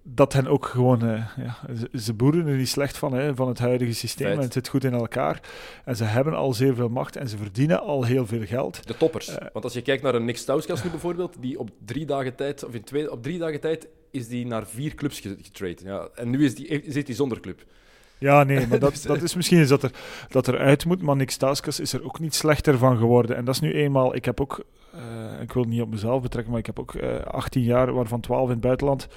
dat 0.08 0.32
hen 0.32 0.46
ook 0.46 0.66
gewoon. 0.66 1.02
eh, 1.02 1.24
ja, 1.36 1.56
ze, 1.98 2.14
boeren 2.14 2.46
er 2.46 2.56
niet 2.56 2.68
slecht 2.68 2.98
van, 2.98 3.12
hè, 3.12 3.34
van 3.34 3.48
het 3.48 3.58
huidige 3.58 3.92
systeem. 3.92 4.26
Feit. 4.26 4.38
En 4.38 4.44
het 4.44 4.52
zit 4.52 4.68
goed 4.68 4.84
in 4.84 4.92
elkaar. 4.92 5.40
En 5.84 5.96
ze 5.96 6.04
hebben 6.04 6.34
al 6.34 6.52
zeer 6.52 6.74
veel 6.74 6.88
macht 6.88 7.16
en 7.16 7.28
ze 7.28 7.36
verdienen 7.36 7.80
al 7.80 8.04
heel 8.04 8.26
veel 8.26 8.44
geld. 8.46 8.86
De 8.86 8.96
toppers. 8.96 9.28
Eh. 9.28 9.46
Want 9.52 9.64
als 9.64 9.74
je 9.74 9.82
kijkt 9.82 10.02
naar 10.02 10.14
een 10.14 10.24
Nick 10.24 10.36
Stauskas 10.36 10.84
nu 10.84 10.90
bijvoorbeeld, 10.90 11.36
die 11.40 11.58
op 11.58 11.70
drie 11.84 12.06
dagen 12.06 12.34
tijd, 12.34 12.64
of 12.64 12.74
in 12.74 12.84
twee, 12.84 13.10
op 13.12 13.22
drie 13.22 13.38
dagen 13.38 13.60
tijd, 13.60 13.88
is 14.10 14.28
die 14.28 14.46
naar 14.46 14.66
vier 14.66 14.94
clubs 14.94 15.20
ge- 15.20 15.36
getrade. 15.42 15.76
Ja, 15.84 16.08
en 16.14 16.30
nu 16.30 16.44
is 16.44 16.54
die, 16.54 16.82
zit 16.86 17.06
hij 17.06 17.16
zonder 17.16 17.40
club. 17.40 17.64
Ja, 18.18 18.44
nee, 18.44 18.66
maar 18.66 18.78
dat, 18.78 19.02
dat 19.06 19.22
is 19.22 19.34
misschien 19.34 19.60
iets 19.60 19.68
dat 19.68 19.82
er, 19.82 19.90
dat 20.28 20.46
er 20.46 20.58
uit 20.58 20.84
moet. 20.84 21.02
Maar 21.02 21.16
Nick 21.16 21.30
Stauskas 21.30 21.80
is 21.80 21.92
er 21.92 22.04
ook 22.04 22.18
niet 22.20 22.34
slechter 22.34 22.78
van 22.78 22.96
geworden. 22.98 23.36
En 23.36 23.44
dat 23.44 23.54
is 23.54 23.60
nu 23.60 23.72
eenmaal... 23.72 24.14
Ik 24.14 24.24
heb 24.24 24.40
ook... 24.40 24.64
eh, 24.96 25.42
ik 25.42 25.52
wil 25.52 25.62
het 25.62 25.70
niet 25.72 25.80
op 25.82 25.90
mezelf 25.90 26.22
betrekken, 26.22 26.50
maar 26.50 26.60
ik 26.60 26.66
heb 26.66 26.78
ook 26.78 26.94
eh 26.94 27.24
18 27.24 27.62
jaar, 27.62 27.92
waarvan 27.92 28.20
12 28.20 28.44
in 28.44 28.50
het 28.50 28.60
buitenland, 28.60 29.08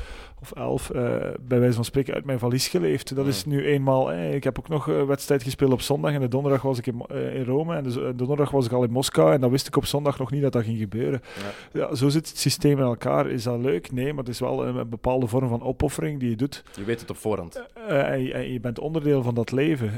of 0.41 0.51
11, 0.51 0.89
eh, 0.89 1.01
bij 1.41 1.59
wijze 1.59 1.75
van 1.75 1.85
spreken, 1.85 2.13
uit 2.13 2.25
mijn 2.25 2.39
valies 2.39 2.67
geleefd. 2.67 3.15
Dat 3.15 3.27
is 3.27 3.45
nu 3.45 3.65
eenmaal... 3.65 4.13
ik 4.13 4.43
heb 4.43 4.59
ook 4.59 4.67
nog 4.67 4.87
een 4.87 5.05
wedstrijd 5.05 5.43
gespeeld 5.43 5.71
op 5.71 5.81
zondag. 5.81 6.13
En 6.13 6.19
de 6.21 6.27
donderdag 6.27 6.61
was 6.61 6.77
ik 6.77 6.87
in, 6.87 7.03
Rome. 7.45 7.75
En 7.75 7.83
de, 7.83 7.91
z- 7.91 7.95
de 7.95 8.13
donderdag 8.15 8.51
was 8.51 8.65
ik 8.65 8.71
al 8.71 8.83
in 8.83 8.91
Moskou. 8.91 9.33
En 9.33 9.41
dan 9.41 9.51
wist 9.51 9.67
ik 9.67 9.75
op 9.75 9.85
zondag 9.85 10.19
nog 10.19 10.31
niet 10.31 10.41
dat 10.41 10.51
dat 10.53 10.63
ging 10.63 10.77
gebeuren. 10.77 11.21
Ja, 11.73 11.95
zo 11.95 12.09
zit 12.09 12.27
het 12.29 12.37
systeem 12.37 12.77
in 12.77 12.83
elkaar. 12.83 13.27
Is 13.29 13.43
dat 13.43 13.59
leuk? 13.59 13.91
Nee, 13.91 14.13
maar 14.13 14.23
het 14.23 14.33
is 14.33 14.39
wel 14.39 14.65
een, 14.67 14.75
een 14.75 14.89
bepaalde 14.89 15.27
vorm 15.27 15.49
van 15.49 15.63
opoffering 15.63 16.19
die 16.19 16.29
je 16.29 16.35
doet. 16.35 16.63
Je 16.75 16.83
weet 16.83 16.99
het 17.01 17.09
op 17.09 17.17
voorhand. 17.17 17.63
En, 17.87 18.21
je, 18.23 18.33
en 18.33 18.51
je 18.53 18.59
bent 18.59 18.79
onderdeel 18.79 19.23
van 19.23 19.33
dat 19.35 19.51
leven. 19.51 19.91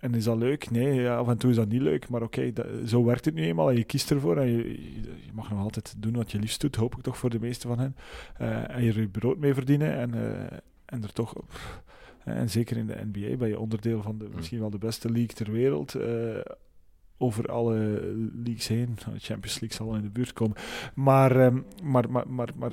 En 0.00 0.14
is 0.14 0.24
dat 0.24 0.36
leuk? 0.36 0.70
Nee, 0.70 0.94
ja, 1.00 1.16
af 1.16 1.28
en 1.28 1.38
toe 1.38 1.50
is 1.50 1.56
dat 1.56 1.68
niet 1.68 1.80
leuk. 1.82 2.08
Maar 2.08 2.22
oké, 2.22 2.52
zo 2.86 3.04
werkt 3.04 3.24
het 3.24 3.34
nu 3.34 3.42
eenmaal. 3.44 3.70
En 3.70 3.76
je 3.76 3.84
kiest 3.84 4.10
ervoor. 4.10 4.36
En 4.36 4.46
je, 4.48 4.59
je, 4.68 5.32
mag 5.32 5.50
nog 5.50 5.60
altijd 5.60 5.94
doen 5.98 6.14
wat 6.14 6.30
je 6.30 6.38
liefst 6.38 6.60
doet, 6.60 6.76
hoop 6.76 6.96
ik 6.96 7.02
toch 7.02 7.18
voor 7.18 7.30
de 7.30 7.40
meeste 7.40 7.68
van 7.68 7.78
hen. 7.78 7.96
Eh, 8.36 8.76
en 8.76 8.84
je 8.84 8.92
er 8.92 9.08
brood 9.08 9.38
mee 9.38 9.54
verdienen. 9.54 9.94
En, 9.94 10.14
eh, 10.14 10.58
en 10.84 11.02
er 11.02 11.12
toch... 11.12 11.32
pff, 11.46 11.82
en 12.24 12.50
zeker 12.50 12.76
in 12.76 12.86
de 12.86 13.06
NBA 13.12 13.36
ben 13.36 13.48
je 13.48 13.58
onderdeel 13.58 14.02
van 14.02 14.18
de, 14.18 14.28
misschien 14.34 14.60
wel 14.60 14.70
de 14.70 14.78
beste 14.78 15.10
league 15.10 15.34
ter 15.34 15.52
wereld. 15.52 15.94
eh, 15.94 16.40
over 17.22 17.48
alle 17.48 17.74
leagues 18.44 18.68
heen. 18.68 18.94
De 18.94 19.18
Champions 19.18 19.60
League 19.60 19.72
zal 19.76 19.86
wel 19.86 19.96
in 19.96 20.02
de 20.02 20.10
buurt 20.10 20.32
komen. 20.32 20.56
Maar, 20.94 21.40
ehm, 21.40 21.60
maar, 21.82 22.10
maar, 22.10 22.28
maar, 22.28 22.48
maar 22.56 22.72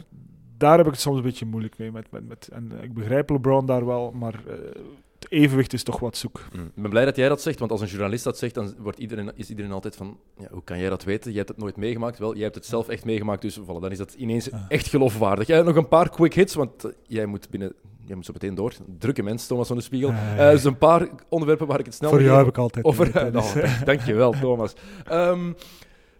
daar 0.58 0.78
heb 0.78 0.86
ik 0.86 0.92
het 0.92 1.02
soms 1.02 1.18
een 1.18 1.24
beetje 1.24 1.46
moeilijk 1.46 1.78
mee. 1.78 1.92
Met, 1.92 2.12
met, 2.12 2.28
met, 2.28 2.48
en 2.48 2.72
ik 2.82 2.94
begrijp 2.94 3.30
LeBron 3.30 3.66
daar 3.66 3.86
wel, 3.86 4.12
maar 4.12 4.48
eh, 4.48 4.82
het 5.30 5.40
evenwicht 5.40 5.74
is 5.74 5.84
toch 5.84 6.00
wat 6.00 6.18
zoek. 6.18 6.42
Mm. 6.56 6.66
Ik 6.66 6.82
ben 6.82 6.90
blij 6.90 7.06
dat 7.06 7.16
jij 7.16 7.30
dat 7.30 7.42
zegt, 7.42 7.60
want 7.60 7.72
als 7.72 7.82
een 7.82 7.88
journalist 7.88 8.24
dat 8.24 8.38
zegt, 8.38 8.54
dan 8.54 8.74
wordt 8.78 9.00
iedereen, 9.00 9.32
is 9.36 9.50
iedereen 9.50 9.72
altijd 9.72 9.96
van... 9.96 10.18
Ja, 10.38 10.48
hoe 10.52 10.64
kan 10.64 10.80
jij 10.80 10.90
dat 10.90 11.04
weten? 11.04 11.30
Jij 11.30 11.38
hebt 11.38 11.50
het 11.50 11.58
nooit 11.58 11.76
meegemaakt. 11.78 12.20
Wel, 12.20 12.34
jij 12.34 12.44
hebt 12.44 12.56
het 12.56 12.66
zelf 12.66 12.88
echt 12.88 13.06
meegemaakt, 13.06 13.42
dus 13.42 13.60
voilà, 13.60 13.66
dan 13.82 13.92
is 13.92 13.98
dat 13.98 14.14
ineens 14.14 14.50
echt 14.68 14.88
geloofwaardig. 14.88 15.48
Jij 15.48 15.62
nog 15.62 15.76
een 15.76 15.88
paar 15.88 16.10
quick 16.10 16.34
hits, 16.34 16.54
want 16.54 16.84
eh, 16.84 16.92
jij 17.08 17.26
moet 17.26 17.50
binnen 17.50 17.74
je 18.08 18.16
moet 18.16 18.26
zo 18.26 18.34
meteen 18.34 18.56
door. 18.56 18.74
Drukke 19.00 19.24
mens, 19.24 19.48
Thomas 19.48 19.68
van 19.68 19.76
de 19.78 19.84
Spiegel. 19.84 20.10
Eh, 20.12 20.50
dus 20.50 20.64
een 20.64 20.78
paar 20.78 21.08
onderwerpen 21.30 21.68
waar 21.68 21.80
ik 21.80 21.86
het 21.86 21.94
snel 21.94 22.10
Voor 22.10 22.22
jou 22.22 22.38
heb 22.38 22.48
ik 22.48 22.58
altijd 22.58 22.86
over. 22.86 23.12
nou, 23.14 23.32
dus- 23.32 23.54
dank- 23.54 23.86
dankjewel, 23.86 24.32
Thomas. 24.32 24.74
Ehm, 25.06 25.54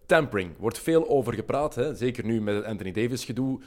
tampering. 0.06 0.50
Wordt 0.58 0.78
veel 0.78 1.08
over 1.08 1.34
gepraat, 1.34 1.74
hè? 1.74 1.94
zeker 1.94 2.24
nu 2.24 2.40
met 2.40 2.54
het 2.54 2.64
Anthony 2.64 2.92
Davis 2.92 3.24
gedoe. 3.24 3.60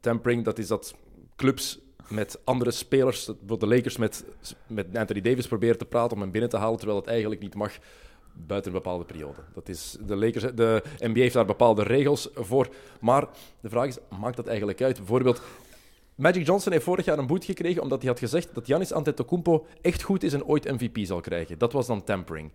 Tampering, 0.00 0.44
dat 0.44 0.58
is 0.58 0.66
dat 0.66 0.94
clubs 1.36 1.78
met 2.08 2.38
andere 2.44 2.70
spelers, 2.70 3.24
bijvoorbeeld 3.26 3.60
de 3.60 3.66
Lakers 3.66 3.96
met, 3.96 4.24
met 4.66 4.96
Anthony 4.96 5.20
Davis 5.20 5.46
proberen 5.46 5.78
te 5.78 5.84
praten 5.84 6.16
om 6.16 6.22
hem 6.22 6.30
binnen 6.30 6.50
te 6.50 6.56
halen, 6.56 6.76
terwijl 6.78 6.98
het 6.98 7.08
eigenlijk 7.08 7.40
niet 7.40 7.54
mag 7.54 7.72
buiten 8.46 8.72
een 8.72 8.78
bepaalde 8.78 9.04
periode. 9.04 9.40
Dat 9.54 9.68
is, 9.68 9.96
de, 10.06 10.16
Lakers, 10.16 10.44
de 10.54 10.82
NBA 10.98 11.20
heeft 11.20 11.34
daar 11.34 11.44
bepaalde 11.44 11.82
regels 11.82 12.28
voor. 12.34 12.68
Maar 13.00 13.26
de 13.60 13.68
vraag 13.68 13.86
is, 13.86 13.98
maakt 14.20 14.36
dat 14.36 14.46
eigenlijk 14.46 14.82
uit? 14.82 14.96
Bijvoorbeeld, 14.96 15.40
Magic 16.14 16.46
Johnson 16.46 16.72
heeft 16.72 16.84
vorig 16.84 17.04
jaar 17.04 17.18
een 17.18 17.26
boete 17.26 17.46
gekregen 17.46 17.82
omdat 17.82 18.00
hij 18.00 18.10
had 18.10 18.18
gezegd 18.18 18.54
dat 18.54 18.66
Giannis 18.66 18.92
Antetokounmpo 18.92 19.66
echt 19.80 20.02
goed 20.02 20.22
is 20.22 20.32
en 20.32 20.44
ooit 20.44 20.70
MVP 20.72 20.98
zal 21.06 21.20
krijgen. 21.20 21.58
Dat 21.58 21.72
was 21.72 21.86
dan 21.86 22.04
tampering. 22.04 22.52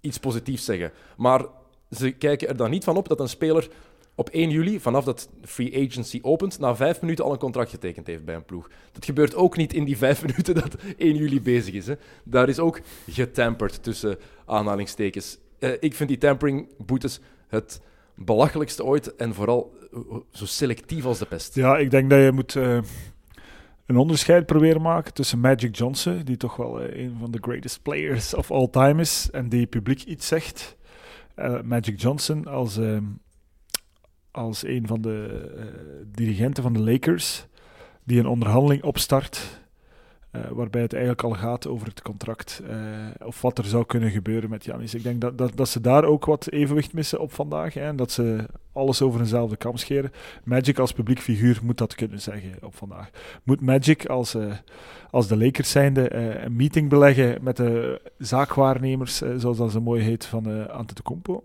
Iets 0.00 0.18
positiefs 0.18 0.64
zeggen. 0.64 0.92
Maar 1.16 1.46
ze 1.90 2.10
kijken 2.10 2.48
er 2.48 2.56
dan 2.56 2.70
niet 2.70 2.84
van 2.84 2.96
op 2.96 3.08
dat 3.08 3.20
een 3.20 3.28
speler 3.28 3.68
op 4.14 4.28
1 4.28 4.50
juli, 4.50 4.80
vanaf 4.80 5.04
dat 5.04 5.28
free 5.42 5.86
agency 5.86 6.18
opent, 6.22 6.58
na 6.58 6.76
vijf 6.76 7.00
minuten 7.00 7.24
al 7.24 7.32
een 7.32 7.38
contract 7.38 7.70
getekend 7.70 8.06
heeft 8.06 8.24
bij 8.24 8.34
een 8.34 8.44
ploeg. 8.44 8.70
Dat 8.92 9.04
gebeurt 9.04 9.34
ook 9.34 9.56
niet 9.56 9.72
in 9.72 9.84
die 9.84 9.96
vijf 9.96 10.22
minuten 10.26 10.54
dat 10.54 10.76
1 10.96 11.16
juli 11.16 11.42
bezig 11.42 11.74
is. 11.74 11.86
Hè. 11.86 11.94
Daar 12.24 12.48
is 12.48 12.58
ook 12.58 12.80
getamperd 13.08 13.82
tussen 13.82 14.18
aanhalingstekens. 14.46 15.38
Eh, 15.58 15.70
ik 15.80 15.94
vind 15.94 16.08
die 16.08 16.18
tampering-boetes 16.18 17.20
het 17.48 17.80
belachelijkste 18.14 18.84
ooit 18.84 19.16
en 19.16 19.34
vooral 19.34 19.72
eh, 19.92 19.98
zo 20.30 20.44
selectief 20.44 21.04
als 21.04 21.18
de 21.18 21.26
pest. 21.26 21.54
Ja, 21.54 21.76
ik 21.76 21.90
denk 21.90 22.10
dat 22.10 22.20
je 22.20 22.32
moet 22.32 22.56
eh, 22.56 22.78
een 23.86 23.96
onderscheid 23.96 24.46
proberen 24.46 24.82
maken 24.82 25.12
tussen 25.12 25.40
Magic 25.40 25.76
Johnson, 25.76 26.22
die 26.24 26.36
toch 26.36 26.56
wel 26.56 26.82
een 26.82 27.16
van 27.20 27.30
de 27.30 27.38
greatest 27.40 27.82
players 27.82 28.34
of 28.34 28.50
all 28.50 28.68
time 28.70 29.00
is, 29.00 29.28
en 29.32 29.48
die 29.48 29.66
publiek 29.66 30.02
iets 30.02 30.26
zegt. 30.26 30.76
Magic 31.64 32.00
Johnson 32.00 32.46
als, 32.46 32.76
eh, 32.76 32.96
als 34.34 34.64
een 34.66 34.86
van 34.86 35.00
de 35.00 35.50
eh, 35.56 35.64
dirigenten 36.14 36.62
van 36.62 36.72
de 36.72 36.80
Lakers, 36.80 37.46
die 38.04 38.18
een 38.18 38.26
onderhandeling 38.26 38.82
opstart. 38.82 39.62
eh, 40.30 40.40
waarbij 40.50 40.82
het 40.82 40.92
eigenlijk 40.92 41.22
al 41.22 41.30
gaat 41.30 41.66
over 41.66 41.86
het 41.86 42.02
contract 42.02 42.62
eh, 42.68 43.26
of 43.26 43.42
wat 43.42 43.58
er 43.58 43.64
zou 43.64 43.84
kunnen 43.86 44.10
gebeuren 44.10 44.50
met 44.50 44.64
Janis. 44.64 44.94
Ik 44.94 45.02
denk 45.02 45.20
dat, 45.20 45.38
dat, 45.38 45.56
dat 45.56 45.68
ze 45.68 45.80
daar 45.80 46.04
ook 46.04 46.24
wat 46.24 46.50
evenwicht 46.50 46.92
missen 46.92 47.20
op 47.20 47.32
vandaag. 47.32 47.74
Hè, 47.74 47.80
en 47.80 47.96
dat 47.96 48.10
ze 48.10 48.46
alles 48.72 49.02
over 49.02 49.20
eenzelfde 49.20 49.56
kam 49.56 49.76
scheren. 49.76 50.12
Magic 50.44 50.78
als 50.78 50.92
publiek 50.92 51.20
figuur 51.20 51.60
moet 51.62 51.78
dat 51.78 51.94
kunnen 51.94 52.20
zeggen 52.20 52.52
op 52.62 52.74
vandaag. 52.74 53.10
Moet 53.42 53.60
Magic 53.60 54.06
als, 54.06 54.36
als 55.10 55.26
de 55.26 55.36
Lakers 55.36 55.70
zijnde 55.70 56.14
een 56.14 56.56
meeting 56.56 56.88
beleggen 56.88 57.42
met 57.42 57.56
de 57.56 58.00
zaakwaarnemers, 58.18 59.22
zoals 59.36 59.56
dat 59.56 59.72
zo 59.72 59.80
mooi 59.80 60.02
heet, 60.02 60.26
van 60.26 60.48
uh, 60.48 60.66
Antetokounmpo? 60.66 61.44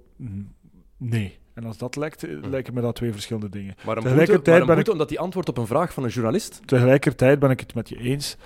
Nee. 0.98 1.38
En 1.60 1.66
als 1.66 1.78
dat 1.78 1.96
lekt, 1.96 2.24
eh, 2.24 2.30
lijken 2.50 2.74
me 2.74 2.82
dat 2.82 2.96
twee 2.96 3.12
verschillende 3.12 3.50
dingen. 3.50 3.74
Maar 3.76 3.78
een 3.78 3.84
boete, 3.86 4.02
Tegelijkertijd 4.02 4.60
maar 4.60 4.70
een 4.70 4.76
ben 4.76 4.86
ik- 4.86 4.92
omdat 4.92 5.10
hij 5.10 5.20
antwoordt 5.20 5.50
op 5.50 5.58
een 5.58 5.68
vraag 5.68 5.94
van 5.94 6.04
een 6.04 6.10
journalist. 6.10 6.62
Tegelijkertijd 6.66 7.40
ben 7.40 7.50
ik 7.50 7.60
het 7.60 7.74
met 7.74 7.90
je 7.90 7.98
eens 7.98 8.38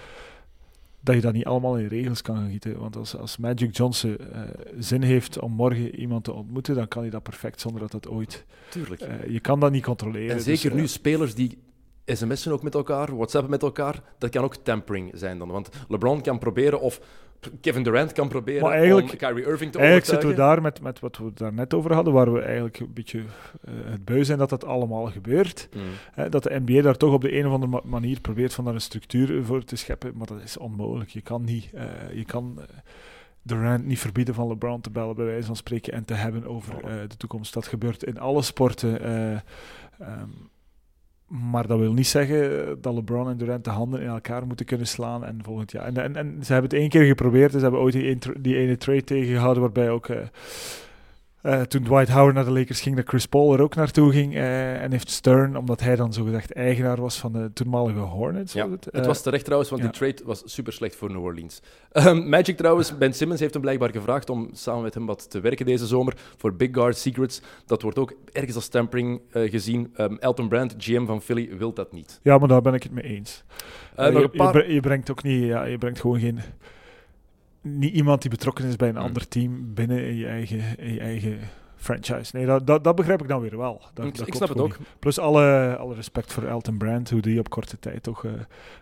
dat 0.99 1.15
je 1.15 1.21
dat 1.21 1.33
niet 1.33 1.45
allemaal 1.45 1.77
in 1.77 1.87
regels 1.87 2.21
kan 2.21 2.35
gaan 2.35 2.49
gieten. 2.49 2.79
Want 2.79 2.95
als, 2.95 3.17
als 3.17 3.37
Magic 3.37 3.75
Johnson 3.77 4.17
eh, 4.17 4.41
zin 4.79 5.01
heeft 5.01 5.39
om 5.39 5.51
morgen 5.51 5.95
iemand 5.95 6.23
te 6.23 6.33
ontmoeten, 6.33 6.75
dan 6.75 6.87
kan 6.87 7.01
hij 7.01 7.11
dat 7.11 7.23
perfect 7.23 7.61
zonder 7.61 7.81
dat 7.81 7.91
dat 7.91 8.07
ooit... 8.07 8.45
Tuurlijk. 8.69 9.01
eh, 9.01 9.29
je 9.31 9.39
kan 9.39 9.59
dat 9.59 9.71
niet 9.71 9.83
controleren. 9.83 10.29
En 10.29 10.35
Dus, 10.43 10.45
zeker 10.61 10.75
nu 10.75 10.87
spelers 10.87 11.35
die 11.35 11.57
sms'en 12.05 12.51
ook 12.51 12.63
met 12.63 12.73
elkaar, 12.75 13.15
whatsappen 13.15 13.49
met 13.51 13.61
elkaar, 13.61 14.01
dat 14.17 14.29
kan 14.29 14.43
ook 14.43 14.55
tampering 14.55 15.11
zijn 15.13 15.37
dan. 15.37 15.47
Want 15.51 15.69
LeBron 15.87 16.21
kan 16.21 16.39
proberen 16.39 16.81
of 16.81 16.99
Kevin 17.61 17.83
Durant 17.83 18.11
kan 18.11 18.27
proberen 18.27 18.61
Maar 18.61 18.71
eigenlijk- 18.71 19.11
om 19.11 19.17
Kyrie 19.17 19.45
Irving 19.45 19.71
te 19.71 19.77
Eigenlijk 19.77 20.07
zitten 20.09 20.29
we 20.29 20.35
daar 20.35 20.61
met, 20.61 20.81
met 20.81 20.99
wat 20.99 21.17
we 21.17 21.31
daar 21.33 21.53
net 21.53 21.73
over 21.73 21.93
hadden, 21.93 22.13
waar 22.13 22.33
we 22.33 22.41
eigenlijk 22.41 22.79
een 22.79 22.93
beetje 22.93 23.19
eh, 23.19 23.73
het 23.85 24.05
beu 24.05 24.23
zijn 24.23 24.37
dat 24.37 24.49
dat 24.49 24.65
allemaal 24.65 25.05
gebeurt. 25.05 25.69
Mm. 25.75 25.81
Hè, 26.11 26.29
dat 26.29 26.43
de 26.43 26.61
NBA 26.65 26.81
daar 26.81 26.97
toch 26.97 27.13
op 27.13 27.21
de 27.21 27.37
een 27.37 27.45
of 27.47 27.53
andere 27.53 27.71
ma- 27.71 27.81
manier 27.83 28.19
probeert 28.21 28.53
van 28.53 28.65
daar 28.65 28.73
een 28.73 28.81
structuur 28.81 29.43
voor 29.43 29.63
te 29.63 29.75
scheppen, 29.75 30.11
maar 30.15 30.27
dat 30.27 30.41
is 30.43 30.57
onmogelijk. 30.57 31.09
Je 31.09 31.21
kan 31.21 31.43
niet, 31.43 31.69
eh, 31.73 31.83
je 32.13 32.25
kan 32.25 32.53
eh, 32.57 32.63
Durant 33.45 33.85
niet 33.85 33.99
verbieden 33.99 34.33
van 34.33 34.47
LeBron 34.47 34.81
te 34.81 34.89
bellen, 34.89 35.15
bij 35.15 35.25
wijze 35.25 35.45
van 35.47 35.55
spreken, 35.55 35.93
en 35.93 36.05
te 36.05 36.13
hebben 36.13 36.45
over 36.47 36.73
de 37.07 37.17
toekomst. 37.17 37.53
Dat 37.53 37.67
gebeurt 37.67 38.03
in 38.03 38.19
alle 38.19 38.41
sporten. 38.41 39.01
ehm, 39.01 40.27
maar 41.27 41.67
dat 41.67 41.79
wil 41.79 41.93
niet 41.93 42.07
zeggen 42.07 42.77
dat 42.81 42.93
LeBron 42.93 43.29
en 43.29 43.37
Durant 43.37 43.63
de 43.63 43.69
handen 43.69 44.01
in 44.01 44.07
elkaar 44.07 44.47
moeten 44.47 44.65
kunnen 44.65 44.87
slaan 44.87 45.25
en 45.25 45.39
volgend 45.43 45.71
jaar. 45.71 45.85
En, 45.85 45.97
en, 45.97 46.15
en 46.15 46.37
ze 46.43 46.53
hebben 46.53 46.71
het 46.71 46.79
één 46.79 46.89
keer 46.89 47.03
geprobeerd. 47.05 47.51
Ze 47.51 47.57
hebben 47.57 47.79
ooit 47.79 47.93
die 48.41 48.57
ene 48.57 48.77
trade 48.77 49.03
tegengehouden 49.03 49.61
waarbij 49.61 49.89
ook 49.89 50.07
eh, 50.07 50.17
eh, 51.43 51.61
toen 51.61 51.83
Dwight 51.83 52.09
Howard 52.09 52.35
naar 52.35 52.45
de 52.45 52.51
Lakers 52.51 52.81
ging, 52.81 52.95
dat 52.95 53.07
Chris 53.07 53.25
Paul 53.25 53.53
er 53.53 53.61
ook 53.61 53.75
naartoe 53.75 54.11
ging. 54.11 54.35
eh, 54.35 54.81
en 54.81 54.91
heeft 54.91 55.09
Stern, 55.09 55.57
omdat 55.57 55.79
hij 55.79 55.95
dan 55.95 56.13
zogezegd 56.13 56.53
eigenaar 56.53 57.01
was 57.01 57.19
van 57.19 57.31
de 57.33 57.51
toenmalige 57.53 57.99
Hornets. 57.99 58.53
Ja, 58.53 58.69
het? 58.69 58.85
Het 58.85 58.93
Eh, 58.93 59.05
was 59.05 59.21
terecht 59.21 59.43
trouwens, 59.43 59.69
want 59.71 59.83
ja. 59.83 59.89
die 59.89 59.97
trade 59.97 60.21
was 60.25 60.41
super 60.45 60.73
slecht 60.73 60.95
voor 60.95 61.11
New 61.11 61.23
Orleans. 61.23 61.61
Ehm, 61.91 62.29
Magic 62.29 62.57
trouwens, 62.57 62.97
Ben 62.97 63.13
Simmons 63.13 63.39
heeft 63.39 63.53
hem 63.53 63.61
blijkbaar 63.61 63.91
gevraagd 63.91 64.29
om 64.29 64.49
samen 64.53 64.81
met 64.83 64.93
hem 64.93 65.05
wat 65.05 65.29
te 65.29 65.39
werken 65.39 65.65
deze 65.65 65.85
zomer 65.87 66.13
voor 66.37 66.55
Big 66.55 66.69
Guard 66.71 66.97
Secrets. 66.97 67.41
Dat 67.65 67.81
wordt 67.81 67.97
ook 67.99 68.13
ergens 68.31 68.55
als 68.55 68.67
tampering 68.67 69.21
gezien. 69.31 69.91
Ehm, 69.95 70.15
Elton 70.19 70.47
Brand, 70.47 70.75
GM 70.77 71.05
van 71.05 71.21
Philly, 71.21 71.57
wil 71.57 71.73
dat 71.73 71.91
niet. 71.91 72.19
ja, 72.23 72.37
maar 72.37 72.47
daar 72.47 72.61
ben 72.61 72.73
ik 72.73 72.83
het 72.83 72.91
mee 72.91 73.03
eens. 73.03 73.43
Je, 73.97 74.29
paar... 74.35 74.71
je 74.71 74.79
brengt 74.79 75.11
ook 75.11 75.23
niet, 75.23 75.43
ja, 75.43 75.63
je 75.63 75.77
brengt 75.77 75.99
gewoon 75.99 76.19
geen. 76.19 76.39
Niet 77.63 77.93
iemand 77.93 78.21
die 78.21 78.29
betrokken 78.31 78.65
is 78.65 78.75
bij 78.75 78.89
een 78.89 78.95
Hmm. 78.95 79.05
ander 79.05 79.27
team 79.27 79.73
binnen 79.73 80.07
in 80.07 80.15
je 80.15 80.27
eigen, 80.27 80.77
in 80.77 80.93
je 80.93 80.99
eigen 80.99 81.39
franchise. 81.75 82.35
Nee, 82.35 82.45
dat, 82.45 82.67
dat, 82.67 82.83
dat 82.83 82.95
begrijp 82.95 83.21
ik 83.21 83.27
dan 83.27 83.41
weer 83.41 83.57
wel. 83.57 83.81
Dat, 83.93 84.05
ik 84.05 84.11
dat 84.17 84.27
ik 84.27 84.33
klopt 84.33 84.35
snap 84.35 84.49
het 84.49 84.57
ook. 84.59 84.79
niet. 84.79 84.87
Plus 84.99 85.19
alle, 85.19 85.75
alle 85.79 85.95
respect 85.95 86.33
voor 86.33 86.43
Elton 86.43 86.77
Brand, 86.77 87.09
hoe 87.09 87.21
die 87.21 87.39
op 87.39 87.49
korte 87.49 87.79
tijd 87.79 88.03
toch 88.03 88.25
eh, 88.25 88.31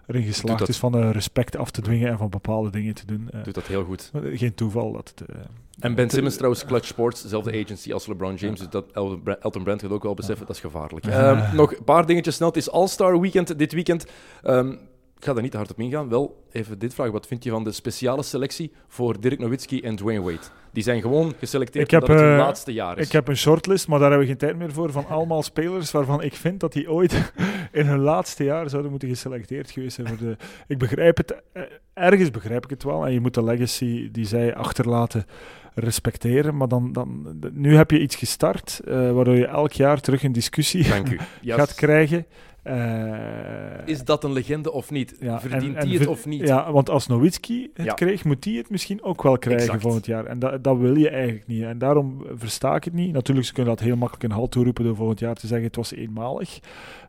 erin 0.07 0.23
geslaagd 0.23 0.67
is 0.69 0.77
van 0.77 0.95
eh, 0.97 1.09
respect 1.11 1.55
af 1.57 1.71
te 1.71 1.81
dwingen 1.81 2.09
en 2.09 2.17
van 2.17 2.29
bepaalde 2.29 2.69
dingen 2.69 2.93
te 2.93 3.05
doen. 3.05 3.29
Eh, 3.31 3.43
Doet 3.43 3.53
dat 3.53 3.67
heel 3.67 3.83
goed. 3.83 4.11
geen 4.33 4.53
toeval 4.55 4.91
dat 4.91 5.13
het. 5.15 5.29
eh, 5.29 5.35
En 5.79 5.95
Ben 5.95 6.09
Simmons 6.09 6.35
trouwens, 6.35 6.65
Clutch 6.65 6.85
Sports, 6.87 7.21
dezelfde 7.21 7.51
agency 7.63 7.93
als 7.93 8.07
LeBron 8.07 8.35
James. 8.35 8.59
Dus 8.59 8.69
dat 8.69 8.91
Elton 8.91 9.21
Bra- 9.23 9.37
Elton 9.39 9.63
Brand 9.63 9.81
gaat 9.81 9.91
ook 9.91 10.03
wel 10.03 10.13
beseffen, 10.13 10.45
dat 10.45 10.55
is 10.55 10.61
gevaarlijk. 10.61 11.05
Ja. 11.05 11.41
Ehm, 11.45 11.55
nog 11.55 11.75
een 11.77 11.83
paar 11.83 12.05
dingetjes 12.05 12.35
snel. 12.35 12.47
Het 12.47 12.57
is 12.57 12.71
All-Star 12.71 13.19
Weekend 13.19 13.57
dit 13.59 13.73
weekend. 13.73 14.05
Ehm, 14.43 14.75
ik 15.21 15.27
ga 15.27 15.35
er 15.35 15.41
niet 15.41 15.51
te 15.51 15.57
hard 15.57 15.71
op 15.71 15.79
ingaan. 15.79 16.09
Wel, 16.09 16.43
even 16.51 16.79
dit 16.79 16.93
vraag. 16.93 17.11
Wat 17.11 17.27
vind 17.27 17.43
je 17.43 17.49
van 17.49 17.63
de 17.63 17.71
speciale 17.71 18.23
selectie 18.23 18.71
voor 18.87 19.19
Dirk 19.19 19.39
Nowitzki 19.39 19.81
en 19.81 19.95
Dwayne 19.95 20.21
Wade? 20.21 20.39
Die 20.73 20.83
zijn 20.83 21.01
gewoon 21.01 21.33
geselecteerd 21.39 21.85
Ik 21.85 21.91
heb, 21.91 22.01
het 22.01 22.19
hun 22.19 22.31
eh, 22.31 22.37
laatste 22.37 22.73
jaar 22.73 22.97
is. 22.97 23.05
Ik 23.05 23.11
heb 23.11 23.27
een 23.27 23.37
shortlist, 23.37 23.87
maar 23.87 23.99
daar 23.99 24.09
hebben 24.09 24.27
we 24.27 24.33
geen 24.33 24.47
tijd 24.47 24.57
meer 24.57 24.71
voor. 24.71 24.91
Van 24.91 25.07
allemaal 25.07 25.43
spelers 25.43 25.91
waarvan 25.91 26.21
ik 26.21 26.33
vind 26.33 26.59
dat 26.59 26.73
die 26.73 26.91
ooit 26.91 27.33
in 27.71 27.85
hun 27.85 27.99
laatste 27.99 28.43
jaar 28.43 28.69
zouden 28.69 28.91
moeten 28.91 29.09
geselecteerd 29.09 29.71
geweest 29.71 29.95
zijn. 29.95 30.07
Voor 30.07 30.17
de, 30.17 30.37
ik 30.67 30.77
begrijp 30.77 31.17
het, 31.17 31.35
eh, 31.53 31.61
ergens 31.93 32.31
begrijp 32.31 32.63
ik 32.63 32.69
het 32.69 32.83
wel. 32.83 33.05
En 33.05 33.13
je 33.13 33.19
moet 33.19 33.33
de 33.33 33.43
legacy 33.43 34.11
die 34.11 34.25
zij 34.25 34.55
achterlaten 34.55 35.25
respecteren. 35.73 36.57
Maar 36.57 36.67
dan, 36.67 36.91
dan, 36.91 37.39
nu 37.53 37.75
heb 37.75 37.91
je 37.91 37.99
iets 37.99 38.15
gestart, 38.15 38.81
eh, 38.85 39.11
waardoor 39.11 39.35
je 39.35 39.45
elk 39.45 39.71
jaar 39.71 40.01
terug 40.01 40.23
een 40.23 40.31
discussie 40.31 40.87
Dank 40.87 41.09
u. 41.09 41.19
Ja, 41.41 41.55
gaat 41.59 41.73
krijgen. 41.73 42.25
Eh, 42.63 43.87
Is 43.87 44.03
dat 44.05 44.23
een 44.23 44.31
legende 44.33 44.71
of 44.71 44.91
niet? 44.91 45.15
ja, 45.19 45.39
Verdient 45.39 45.75
en- 45.75 45.81
en 45.81 45.87
die 45.87 45.99
het 45.99 46.07
of 46.07 46.25
niet? 46.25 46.47
Ja, 46.47 46.71
want 46.71 46.89
als 46.89 47.07
Nowitzki 47.07 47.69
het 47.73 47.85
Ja. 47.85 47.93
kreeg, 47.93 48.23
moet 48.25 48.43
die 48.43 48.57
het 48.57 48.69
misschien 48.69 49.03
ook 49.03 49.23
wel 49.23 49.37
krijgen 49.37 49.63
Exact. 49.63 49.81
volgend 49.81 50.05
jaar. 50.05 50.25
En 50.25 50.39
dat, 50.39 50.63
dat 50.63 50.77
wil 50.77 50.95
je 50.95 51.09
eigenlijk 51.09 51.47
niet. 51.47 51.63
En 51.63 51.77
daarom 51.77 52.23
versta 52.33 52.75
ik 52.75 52.83
het 52.83 52.93
niet. 52.93 53.13
Natuurlijk, 53.13 53.47
ze 53.47 53.53
kunnen 53.53 53.75
dat 53.75 53.83
heel 53.83 53.95
makkelijk 53.95 54.23
in 54.31 54.37
halt 54.39 54.51
toeroepen 54.51 54.83
door 54.83 54.95
volgend 54.95 55.19
jaar 55.19 55.35
te 55.35 55.47
zeggen 55.47 55.67
het 55.67 55.75
was 55.75 55.93
eenmalig. 55.93 56.59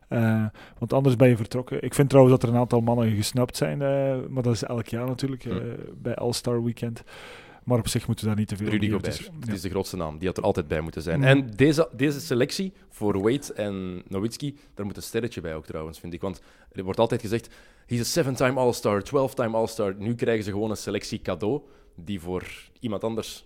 Eh, 0.07 0.45
want 0.77 0.93
anders 0.93 1.15
ben 1.15 1.29
je 1.29 1.37
vertrokken. 1.37 1.83
Ik 1.83 1.93
vind 1.93 2.09
trouwens 2.09 2.39
dat 2.39 2.49
er 2.49 2.55
een 2.55 2.61
aantal 2.61 2.81
mannen 2.81 3.11
gesnapt 3.15 3.57
zijn, 3.57 3.81
eh, 3.81 4.15
maar 4.29 4.43
dat 4.43 4.53
is 4.53 4.63
elk 4.63 4.87
jaar 4.87 5.05
natuurlijk, 5.07 5.43
Hm. 5.43 5.51
bij 6.01 6.15
All-Star 6.15 6.63
Weekend. 6.63 7.03
Maar 7.63 7.77
op 7.77 7.87
zich 7.87 8.07
moeten 8.07 8.25
we 8.25 8.31
daar 8.31 8.39
niet 8.39 8.49
te 8.49 8.57
veel 8.57 8.67
Rudy 8.67 8.89
Gobert. 8.91 9.31
ja. 9.45 9.53
is 9.53 9.61
de 9.61 9.69
grootste 9.69 9.97
naam. 9.97 10.17
Die 10.17 10.27
had 10.27 10.37
er 10.37 10.43
altijd 10.43 10.67
bij 10.67 10.81
moeten 10.81 11.01
zijn. 11.01 11.17
Mm. 11.19 11.23
En 11.23 11.51
deze, 11.55 11.89
deze 11.91 12.19
selectie 12.19 12.73
voor 12.89 13.21
Wade 13.21 13.53
en 13.55 14.03
Nowitzki, 14.07 14.57
daar 14.73 14.85
moet 14.85 14.97
een 14.97 15.03
sterretje 15.03 15.41
bij 15.41 15.55
ook 15.55 15.65
trouwens, 15.65 15.99
vind 15.99 16.13
ik. 16.13 16.21
Want 16.21 16.41
er 16.71 16.83
wordt 16.83 16.99
altijd 16.99 17.21
gezegd, 17.21 17.49
he's 17.85 17.99
a 17.99 18.03
seven-time 18.03 18.59
All-Star, 18.59 19.03
12-time 19.05 19.57
All-Star. 19.57 19.95
Nu 19.97 20.15
krijgen 20.15 20.43
ze 20.43 20.51
gewoon 20.51 20.69
een 20.69 20.77
selectie 20.77 21.21
cadeau 21.21 21.61
die 21.95 22.19
voor 22.19 22.43
iemand 22.79 23.03
anders 23.03 23.45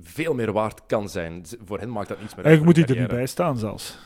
veel 0.00 0.34
meer 0.34 0.52
waard 0.52 0.86
kan 0.86 1.08
zijn. 1.08 1.44
Voor 1.64 1.78
hen 1.78 1.92
maakt 1.92 2.08
dat 2.08 2.20
niets 2.20 2.34
meer 2.34 2.44
uit. 2.44 2.46
Eigenlijk 2.46 2.76
moet 2.78 2.86
hij 2.86 2.96
er 2.96 3.02
niet 3.02 3.10
bij 3.10 3.26
staan 3.26 3.58
zelfs. 3.58 3.98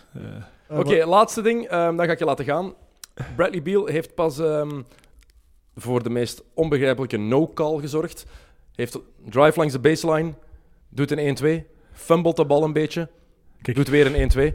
Eh, 0.68 0.78
Oké, 0.78 1.04
laatste 1.04 1.42
ding. 1.42 1.66
ehm, 1.66 1.96
dan 1.96 2.06
ga 2.06 2.12
ik 2.12 2.18
je 2.18 2.24
laten 2.24 2.44
gaan. 2.44 2.74
Bradley 3.36 3.62
Beal 3.62 3.86
heeft 3.86 4.14
pas 4.14 4.38
ehm, 4.38 4.82
voor 5.76 6.02
de 6.02 6.10
meest 6.10 6.42
onbegrijpelijke 6.54 7.16
no-call 7.16 7.80
gezorgd. 7.80 8.26
Heeft 8.74 8.98
drive 9.28 9.58
langs 9.58 9.72
de 9.72 9.78
baseline, 9.80 10.32
doet 10.88 11.10
een 11.10 11.62
1-2, 11.62 11.66
fumbled 11.92 12.36
de 12.36 12.44
bal 12.46 12.64
een 12.64 12.72
beetje, 12.72 13.08
Kijk. 13.62 13.76
doet 13.76 13.88
weer 13.88 14.06
een 14.06 14.14
1-2. 14.14 14.54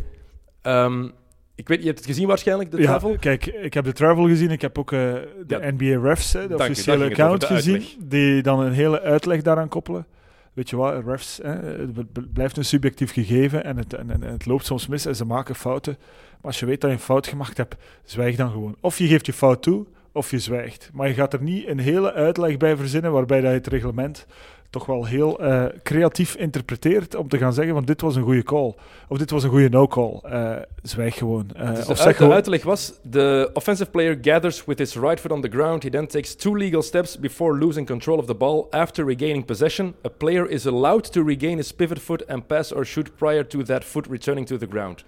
Ehm, 0.62 1.08
Ik 1.56 1.68
weet, 1.68 1.80
je 1.80 1.86
hebt 1.86 1.98
het 1.98 2.08
gezien 2.08 2.28
waarschijnlijk, 2.28 2.72
de 2.72 2.78
Ja, 2.78 2.84
travel. 2.84 3.18
kijk, 3.20 3.46
ik 3.46 3.74
heb 3.74 3.86
de 3.86 3.92
travel 3.94 4.28
gezien. 4.28 4.52
Ik 4.52 4.62
heb 4.62 4.78
ook 4.78 4.92
eh, 4.92 5.00
de 5.00 5.26
Ja. 5.48 5.72
NBA 5.78 6.00
refs, 6.08 6.34
hè, 6.34 6.42
de 6.42 6.48
Dank 6.48 6.70
officiële 6.70 7.06
account 7.06 7.42
de 7.42 7.48
gezien, 7.48 7.84
die 8.00 8.42
dan 8.42 8.60
een 8.60 8.72
hele 8.72 9.02
uitleg 9.02 9.42
daaraan 9.42 9.68
koppelen. 9.68 10.06
Weet 10.54 10.70
je 10.70 10.76
wat, 10.76 11.04
refs, 11.06 11.40
hè, 11.44 11.50
het 11.52 12.34
blijft 12.34 12.58
een 12.58 12.66
subjectief 12.66 13.12
gegeven 13.14 13.64
en 13.64 13.78
het, 13.78 13.94
en, 13.94 14.10
en 14.12 14.22
het 14.22 14.46
loopt 14.46 14.66
soms 14.66 14.88
mis 14.88 15.06
en 15.06 15.16
ze 15.16 15.26
maken 15.26 15.56
fouten. 15.56 15.98
Maar 16.00 16.42
als 16.42 16.60
je 16.60 16.66
weet 16.66 16.82
dat 16.82 16.90
je 16.90 16.96
een 16.96 17.02
fout 17.04 17.28
gemaakt 17.28 17.58
hebt, 17.58 17.76
zwijg 18.04 18.36
dan 18.36 18.52
gewoon. 18.52 18.76
Of 18.82 18.98
je 18.98 19.08
geeft 19.08 19.26
je 19.26 19.34
fout 19.34 19.62
toe, 19.62 19.86
of 20.18 20.32
je 20.32 20.40
zwijgt. 20.40 20.90
Maar 20.94 21.08
je 21.08 21.14
gaat 21.14 21.34
er 21.34 21.42
niet 21.42 21.68
een 21.68 21.80
hele 21.80 22.14
uitleg 22.14 22.58
bij 22.58 22.76
verzinnen 22.78 23.12
waarbij 23.12 23.42
dat 23.42 23.50
je 23.52 23.58
het 23.58 23.68
reglement 23.68 24.26
toch 24.70 24.86
wel 24.86 25.06
heel 25.06 25.40
eh, 25.40 25.66
creatief 25.84 26.36
interpreteert 26.36 27.16
om 27.16 27.28
te 27.30 27.38
gaan 27.38 27.54
zeggen 27.54 27.74
van 27.74 27.86
dit 27.86 28.02
was 28.02 28.16
een 28.16 28.24
goede 28.24 28.44
call. 28.44 28.74
Of 29.08 29.18
dit 29.18 29.30
was 29.30 29.44
een 29.44 29.50
goede 29.50 29.70
no-call. 29.70 30.20
Eh, 30.24 30.56
zwijg 30.82 31.16
gewoon. 31.16 31.50
Eh, 31.56 31.68
Dus 31.76 31.86
of 31.88 31.98
de, 31.98 32.04
uit- 32.06 32.18
de 32.18 32.32
uitleg 32.32 32.64
was: 32.64 32.94
the 33.10 33.50
offensive 33.54 33.90
player 33.90 34.18
gathers 34.22 34.66
with 34.66 34.78
his 34.78 34.96
right 34.96 35.20
foot 35.20 35.32
on 35.32 35.42
the 35.42 35.50
ground. 35.50 35.84
He 35.84 35.90
then 35.90 36.08
takes 36.08 36.36
two 36.36 36.56
legal 36.58 36.82
steps 36.82 37.20
before 37.20 37.58
losing 37.58 37.88
control 37.88 38.18
of 38.18 38.26
the 38.26 38.36
ball. 38.36 38.68
After 38.70 39.06
regaining 39.06 39.46
possession, 39.46 39.94
a 40.06 40.10
player 40.10 40.50
is 40.50 40.66
allowed 40.66 41.12
to 41.12 41.24
regain 41.24 41.58
his 41.58 41.72
pivot 41.74 42.00
foot 42.00 42.28
and 42.28 42.48
pass 42.48 42.72
or 42.74 42.86
shoot 42.86 43.12
prior 43.16 43.48
to 43.48 43.64
that 43.64 43.84
foot 43.84 44.08
returning 44.10 44.48
to 44.48 44.58
the 44.58 44.68
ground. 44.68 45.04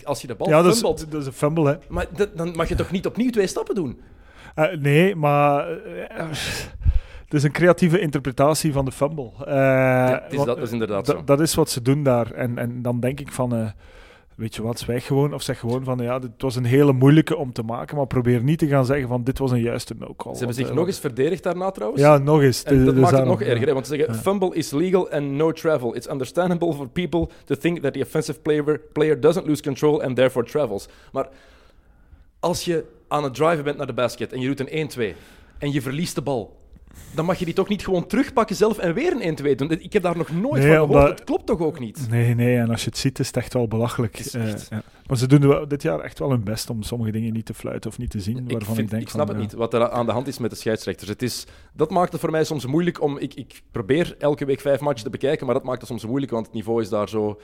Ik, 0.00 0.04
als 0.04 0.20
je 0.20 0.26
de 0.26 0.34
bal 0.34 0.48
Ja, 0.48 0.62
dat 0.62 0.72
is, 0.72 0.80
fumbelt, 0.80 1.10
dat 1.10 1.20
is 1.20 1.26
een 1.26 1.32
fumble, 1.32 1.66
hè. 1.68 1.74
maar 1.88 2.06
dat- 2.16 2.36
dan 2.36 2.50
mag 2.56 2.68
je 2.68 2.74
toch 2.74 2.90
niet 2.90 3.06
opnieuw 3.06 3.30
twee 3.30 3.46
stappen 3.46 3.74
doen? 3.74 4.00
Eh, 4.54 4.76
nee, 4.78 5.14
maar 5.16 5.68
eh, 5.70 6.26
het 7.24 7.34
is 7.34 7.42
een 7.42 7.52
creatieve 7.52 7.98
interpretatie 8.00 8.72
van 8.72 8.84
de 8.84 8.92
fumble. 8.92 9.30
Eh, 9.46 10.16
is 10.28 10.44
dat 10.44 10.58
is 10.58 10.72
inderdaad 10.72 11.06
zo. 11.06 11.24
dat 11.24 11.40
is 11.40 11.54
wat 11.54 11.70
ze 11.70 11.82
doen 11.82 12.02
daar. 12.02 12.30
En, 12.32 12.58
en 12.58 12.82
dan 12.82 13.00
denk 13.00 13.20
ik 13.20 13.32
van, 13.32 13.54
eh, 13.54 13.68
weet 14.36 14.54
je 14.54 14.62
wat, 14.62 14.78
zwijg 14.78 15.06
gewoon. 15.06 15.34
Of 15.34 15.42
zeg 15.42 15.58
gewoon 15.58 15.84
van, 15.84 15.98
ja, 15.98 16.18
dit 16.18 16.30
was 16.38 16.56
een 16.56 16.64
hele 16.64 16.92
moeilijke 16.92 17.36
om 17.36 17.52
te 17.52 17.62
maken, 17.62 17.96
maar 17.96 18.06
probeer 18.06 18.42
niet 18.42 18.58
te 18.58 18.66
gaan 18.66 18.86
zeggen 18.86 19.08
van, 19.08 19.24
dit 19.24 19.38
was 19.38 19.50
een 19.50 19.60
juiste 19.60 19.94
no-call. 19.98 20.32
Ze 20.32 20.38
hebben 20.38 20.56
zich 20.56 20.68
eh, 20.68 20.74
nog 20.74 20.86
eens 20.86 20.98
verdedigd 20.98 21.42
daarna 21.42 21.70
trouwens. 21.70 22.02
Ja, 22.02 22.18
nog 22.18 22.42
eens. 22.42 22.62
En 22.62 22.76
Dus 22.76 22.84
dat 22.84 22.94
maakt 22.94 23.16
het 23.16 23.24
nog 23.24 23.42
erger, 23.42 23.66
hè, 23.66 23.72
want 23.72 23.86
ze 23.86 23.94
zeggen 23.96 24.14
Ja. 24.14 24.20
fumble 24.20 24.54
is 24.54 24.70
legal 24.70 25.10
and 25.10 25.30
no 25.30 25.52
travel. 25.52 25.94
It's 25.96 26.08
understandable 26.10 26.72
for 26.72 26.88
people 26.88 27.28
to 27.44 27.54
think 27.54 27.78
that 27.78 27.92
the 27.92 28.00
offensive 28.00 28.40
player, 28.40 28.80
player 28.92 29.20
doesn't 29.20 29.46
lose 29.46 29.62
control 29.62 30.02
and 30.02 30.16
therefore 30.16 30.46
travels. 30.46 30.88
Maar 31.12 31.28
als 32.40 32.64
je 32.64 32.84
aan 33.08 33.24
het 33.24 33.34
driven 33.34 33.64
bent 33.64 33.76
naar 33.76 33.86
de 33.86 33.92
basket 33.92 34.32
en 34.32 34.40
je 34.40 34.46
doet 34.46 34.60
een 34.60 34.88
1-2 35.14 35.14
en 35.58 35.72
je 35.72 35.82
verliest 35.82 36.14
de 36.14 36.22
bal, 36.22 36.56
dan 37.14 37.24
mag 37.24 37.38
je 37.38 37.44
die 37.44 37.54
toch 37.54 37.68
niet 37.68 37.84
gewoon 37.84 38.06
terugpakken 38.06 38.56
zelf 38.56 38.78
en 38.78 38.94
weer 38.94 39.12
een 39.12 39.36
1-2 39.38 39.54
doen. 39.54 39.70
Ik 39.70 39.92
heb 39.92 40.02
daar 40.02 40.16
nog 40.16 40.30
nooit 40.30 40.62
Nee, 40.62 40.76
van 40.76 40.86
gehoord. 40.86 40.88
omdat- 40.90 41.06
Dat 41.16 41.24
klopt 41.24 41.46
toch 41.46 41.60
ook 41.60 41.78
niet? 41.78 42.06
Nee, 42.10 42.34
nee, 42.34 42.56
en 42.56 42.70
als 42.70 42.84
je 42.84 42.88
het 42.90 42.98
ziet, 42.98 43.18
is 43.18 43.26
het 43.26 43.36
echt 43.36 43.52
wel 43.52 43.68
belachelijk. 43.68 44.16
Het 44.16 44.34
Eh, 44.34 44.48
ja. 44.70 44.82
Maar 45.06 45.16
ze 45.16 45.26
doen 45.26 45.68
dit 45.68 45.82
jaar 45.82 46.00
echt 46.00 46.18
wel 46.18 46.30
hun 46.30 46.44
best 46.44 46.70
om 46.70 46.82
sommige 46.82 47.10
dingen 47.10 47.32
niet 47.32 47.46
te 47.46 47.54
fluiten 47.54 47.90
of 47.90 47.98
niet 47.98 48.10
te 48.10 48.20
zien. 48.20 48.36
Ik, 48.38 48.50
waarvan 48.50 48.68
ik, 48.70 48.74
vind, 48.76 48.90
denk 48.90 49.02
ik 49.02 49.08
snap 49.08 49.26
van, 49.26 49.34
het 49.36 49.44
ja. 49.44 49.50
niet, 49.50 49.52
wat 49.58 49.74
er 49.74 49.90
aan 49.90 50.06
de 50.06 50.12
hand 50.12 50.26
is 50.26 50.38
met 50.38 50.50
de 50.50 50.56
scheidsrechters. 50.56 51.10
Het 51.10 51.22
is, 51.22 51.46
dat 51.72 51.90
maakt 51.90 52.12
het 52.12 52.20
voor 52.20 52.30
mij 52.30 52.44
soms 52.44 52.66
moeilijk 52.66 53.02
om... 53.02 53.18
Ik, 53.18 53.34
ik 53.34 53.62
probeer 53.70 54.14
elke 54.18 54.44
week 54.44 54.60
vijf 54.60 54.80
matchen 54.80 55.04
te 55.04 55.10
bekijken, 55.10 55.46
maar 55.46 55.54
dat 55.54 55.64
maakt 55.64 55.78
het 55.80 55.88
soms 55.88 56.06
moeilijk, 56.06 56.32
want 56.32 56.46
het 56.46 56.54
niveau 56.54 56.80
is 56.82 56.88
daar 56.88 57.08
zo... 57.08 57.40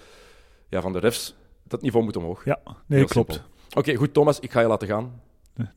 Ja, 0.69 0.81
van 0.81 0.93
de 0.93 0.99
refs, 0.99 1.35
dat 1.69 1.83
niveau 1.83 2.05
moet 2.05 2.17
omhoog. 2.17 2.45
Ja, 2.45 2.59
nee, 2.87 3.05
klopt. 3.05 3.43
Oké, 3.77 3.95
goed, 3.95 4.15
Thomas, 4.15 4.41
ik 4.41 4.53
ga 4.53 4.61
je 4.61 4.67
laten 4.67 4.89
gaan. 4.89 5.21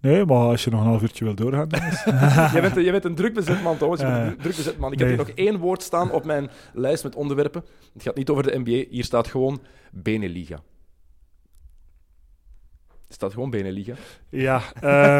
Nee, 0.02 0.26
maar 0.26 0.38
als 0.38 0.64
je 0.64 0.70
nog 0.70 0.80
een 0.82 0.88
half 0.88 1.02
uurtje 1.02 1.26
wil 1.26 1.36
doorgaan, 1.36 1.70
dan 1.70 1.82
is- 1.84 2.04
jij, 2.54 2.62
bent, 2.62 2.76
jij 2.76 2.92
bent 2.92 3.06
een 3.06 3.16
druk 3.16 3.34
bezet 3.34 3.64
man, 3.64 3.78
Thomas. 3.78 4.00
Je 4.00 4.06
bent 4.06 4.18
Eh, 4.18 4.26
een 4.26 4.38
druk 4.38 4.56
bezet 4.56 4.78
man. 4.78 4.92
Ik 4.92 5.00
heb 5.00 5.08
hier 5.08 5.18
nog 5.18 5.30
één 5.30 5.58
woord 5.58 5.82
staan 5.84 6.12
op 6.12 6.26
mijn 6.26 6.50
lijst 6.74 7.04
met 7.04 7.16
onderwerpen. 7.16 7.64
Het 7.94 8.04
gaat 8.04 8.16
niet 8.16 8.30
over 8.30 8.44
de 8.44 8.60
NBA. 8.60 8.84
Hier 8.90 9.04
staat 9.04 9.28
gewoon 9.28 9.62
Beneliga. 9.92 10.56
Er 13.08 13.20
staat 13.20 13.34
gewoon 13.34 13.50
Beneliga. 13.50 13.94
Ja, 14.30 14.62
eh, 14.82 15.20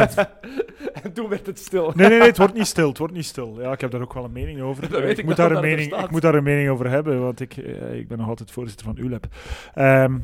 En 1.04 1.14
toen 1.14 1.30
werd 1.30 1.46
het 1.46 1.60
stil. 1.60 1.92
nee, 1.96 2.10
nee, 2.10 2.18
nee, 2.20 2.28
het 2.28 2.38
wordt 2.38 2.54
niet 2.54 2.66
stil. 2.68 2.88
Het 2.88 2.98
wordt 2.98 3.14
niet 3.14 3.26
stil. 3.26 3.62
Ja, 3.62 3.72
ik 3.72 3.82
heb 3.82 3.92
daar 3.92 4.02
ook 4.02 4.14
wel 4.14 4.24
een 4.24 4.32
mening 4.32 4.62
over. 4.62 4.82
Dat 4.90 5.00
Eh, 5.00 5.06
weet 5.06 5.18
ik 5.18 5.26
moet 5.26 5.38
wel, 5.38 5.48
daar 5.48 5.56
een 5.58 5.64
mening, 5.64 5.96
ik 5.96 6.12
moet 6.12 6.22
daar 6.22 6.36
een 6.36 6.44
mening 6.44 6.70
over 6.70 6.90
hebben, 6.90 7.22
want 7.22 7.40
ik, 7.40 7.58
eh, 7.58 7.94
ik 8.00 8.08
ben 8.08 8.18
nog 8.18 8.28
altijd 8.28 8.52
voorzitter 8.52 8.86
van 8.86 8.98
ULEP. 8.98 9.26
Ehm, 9.74 10.18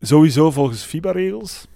sowieso 0.00 0.50
volgens 0.50 0.84
FIBA-regels, 0.84 1.66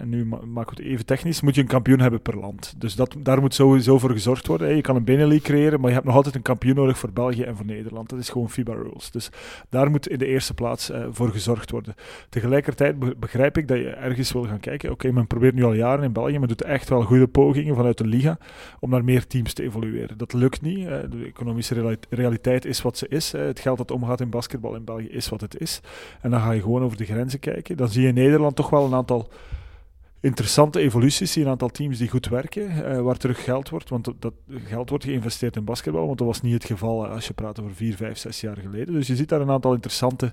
en 0.00 0.08
nu 0.08 0.24
ma- 0.24 0.40
maken 0.44 0.76
we 0.76 0.82
het 0.82 0.92
even 0.92 1.06
technisch, 1.06 1.40
moet 1.40 1.54
je 1.54 1.60
een 1.60 1.66
kampioen 1.66 2.00
hebben 2.00 2.22
per 2.22 2.36
land. 2.38 2.74
Dus 2.78 2.94
dat, 2.94 3.16
daar 3.18 3.40
moet 3.40 3.54
sowieso 3.54 3.98
voor 3.98 4.10
gezorgd 4.10 4.46
worden. 4.46 4.66
hè. 4.68 4.72
Je 4.74 4.80
kan 4.80 4.96
een 4.96 5.04
Benelux 5.04 5.42
creëren, 5.42 5.78
maar 5.80 5.88
je 5.88 5.94
hebt 5.94 6.06
nog 6.06 6.14
altijd 6.16 6.34
een 6.34 6.42
kampioen 6.42 6.74
nodig 6.74 6.98
voor 6.98 7.12
België 7.12 7.42
en 7.42 7.56
voor 7.56 7.66
Nederland. 7.66 8.08
Dat 8.08 8.18
is 8.18 8.28
gewoon 8.28 8.50
FIBA-rules. 8.50 9.10
Dus 9.10 9.30
daar 9.68 9.90
moet 9.90 10.08
in 10.08 10.18
de 10.18 10.26
eerste 10.26 10.54
plaats 10.54 10.90
eh, 10.90 11.04
voor 11.10 11.30
gezorgd 11.30 11.70
worden. 11.70 11.94
Tegelijkertijd 12.28 12.98
be- 12.98 13.14
begrijp 13.18 13.58
ik 13.58 13.68
dat 13.68 13.78
je 13.78 13.88
ergens 13.90 14.32
wil 14.32 14.44
gaan 14.44 14.60
kijken. 14.60 14.90
Oké, 14.90 15.12
men 15.12 15.26
probeert 15.26 15.54
nu 15.54 15.64
al 15.64 15.72
jaren 15.72 16.04
in 16.04 16.12
België, 16.12 16.38
men 16.38 16.48
doet 16.48 16.62
echt 16.62 16.88
wel 16.88 17.02
goede 17.02 17.28
pogingen 17.28 17.74
vanuit 17.76 17.98
de 17.98 18.06
liga 18.06 18.38
om 18.80 18.90
naar 18.90 19.04
meer 19.04 19.26
teams 19.26 19.52
te 19.52 19.62
evolueren. 19.62 20.18
Dat 20.18 20.32
lukt 20.32 20.60
niet. 20.62 20.86
De 20.86 21.24
economische 21.26 21.74
reali- 21.74 21.96
realiteit 22.10 22.64
is 22.64 22.82
wat 22.82 22.98
ze 22.98 23.08
is. 23.08 23.32
Het 23.32 23.60
geld 23.60 23.78
dat 23.78 23.90
omgaat 23.90 24.20
in 24.20 24.30
basketbal 24.30 24.74
in 24.74 24.84
België 24.84 25.08
is 25.08 25.28
wat 25.28 25.40
het 25.40 25.60
is. 25.60 25.80
En 26.20 26.30
dan 26.30 26.40
ga 26.40 26.52
je 26.52 26.60
gewoon 26.62 26.82
over 26.82 26.96
de 26.96 27.04
grenzen 27.04 27.38
kijken. 27.40 27.69
Dan 27.76 27.88
zie 27.88 28.02
je 28.02 28.08
in 28.08 28.14
Nederland 28.14 28.56
toch 28.56 28.70
wel 28.70 28.84
een 28.84 28.94
aantal 28.94 29.28
interessante 30.20 30.80
evoluties. 30.80 31.32
Zie 31.32 31.42
een 31.44 31.50
aantal 31.50 31.68
teams 31.68 31.98
die 31.98 32.08
goed 32.08 32.28
werken, 32.28 32.84
eh, 32.84 33.00
waar 33.00 33.16
terug 33.16 33.44
geld 33.44 33.68
wordt. 33.68 33.88
Want 33.88 34.12
dat, 34.18 34.32
geld 34.48 34.88
wordt 34.88 35.04
geïnvesteerd 35.04 35.56
in 35.56 35.64
basketbal, 35.64 36.06
want 36.06 36.18
dat 36.18 36.26
was 36.26 36.40
niet 36.40 36.52
het 36.52 36.64
geval 36.64 37.04
eh, 37.04 37.12
als 37.12 37.26
je 37.26 37.32
praat 37.32 37.60
over 37.60 37.74
vier, 37.74 37.96
vijf, 37.96 38.18
zes 38.18 38.40
jaar 38.40 38.56
geleden. 38.56 38.94
Dus 38.94 39.06
je 39.06 39.16
ziet 39.16 39.28
daar 39.28 39.40
een 39.40 39.50
aantal 39.50 39.72
interessante 39.72 40.32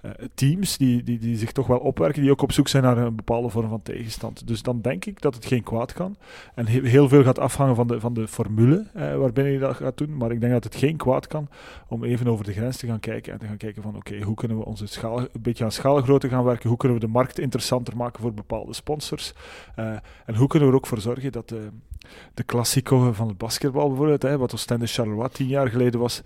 eh, 0.00 0.10
teams 0.34 0.76
die, 0.76 1.02
die, 1.02 1.18
die 1.18 1.36
zich 1.36 1.52
toch 1.52 1.66
wel 1.66 1.78
opwerken, 1.78 2.22
die 2.22 2.30
ook 2.30 2.42
op 2.42 2.52
zoek 2.52 2.68
zijn 2.68 2.82
naar 2.82 2.98
een 2.98 3.16
bepaalde 3.16 3.48
vorm 3.48 3.68
van 3.68 3.82
tegenstand. 3.82 4.46
Dus 4.46 4.62
dan 4.62 4.80
denk 4.80 5.04
ik 5.04 5.20
dat 5.20 5.34
het 5.34 5.46
geen 5.46 5.62
kwaad 5.62 5.92
kan. 5.92 6.16
En 6.54 6.66
he- 6.66 6.88
heel 6.88 7.08
veel 7.08 7.22
gaat 7.22 7.38
afhangen 7.38 7.74
van 7.74 7.86
de, 7.86 8.00
van 8.00 8.14
de 8.14 8.28
formule 8.28 8.86
waarbinnen 8.94 9.52
je 9.52 9.58
dat 9.58 9.76
gaat 9.76 9.98
doen. 9.98 10.16
Maar 10.16 10.30
ik 10.30 10.40
denk 10.40 10.52
dat 10.52 10.64
het 10.64 10.76
geen 10.76 10.96
kwaad 10.96 11.26
kan 11.26 11.48
om 11.88 12.04
even 12.04 12.26
over 12.28 12.44
de 12.44 12.52
grens 12.52 12.76
te 12.76 12.86
gaan 12.86 13.00
kijken 13.00 13.32
en 13.32 13.38
te 13.38 13.46
gaan 13.46 13.56
kijken 13.56 13.82
van 13.82 13.96
oké, 13.96 14.22
hoe 14.22 14.34
kunnen 14.34 14.58
we 14.58 14.64
onze 14.64 14.86
schaal, 14.86 15.18
een 15.18 15.28
beetje 15.40 15.64
aan 15.64 15.72
schaalgrootte 15.72 16.28
gaan 16.28 16.44
werken? 16.44 16.68
Hoe 16.68 16.78
kunnen 16.78 16.98
we 16.98 17.06
de 17.06 17.12
markt 17.12 17.38
interessanter 17.38 17.96
maken 17.96 18.20
voor 18.20 18.34
bepaalde 18.34 18.72
sponsors? 18.72 19.27
Eh, 19.74 19.96
en 20.26 20.34
hoe 20.34 20.48
kunnen 20.48 20.68
we 20.68 20.74
er 20.74 20.80
ook 20.80 20.86
voor 20.86 21.00
zorgen 21.00 21.32
dat 21.32 21.48
de, 21.48 21.68
de 22.34 22.42
klassico 22.42 23.12
van 23.12 23.28
het 23.28 23.38
basketbal 23.38 23.88
bijvoorbeeld, 23.88 24.22
hè, 24.22 24.38
wat 24.38 24.54
Oostende 24.54 24.86
Charleroi 24.86 25.28
tien 25.32 25.46
jaar 25.46 25.68
geleden 25.68 26.00
was, 26.00 26.22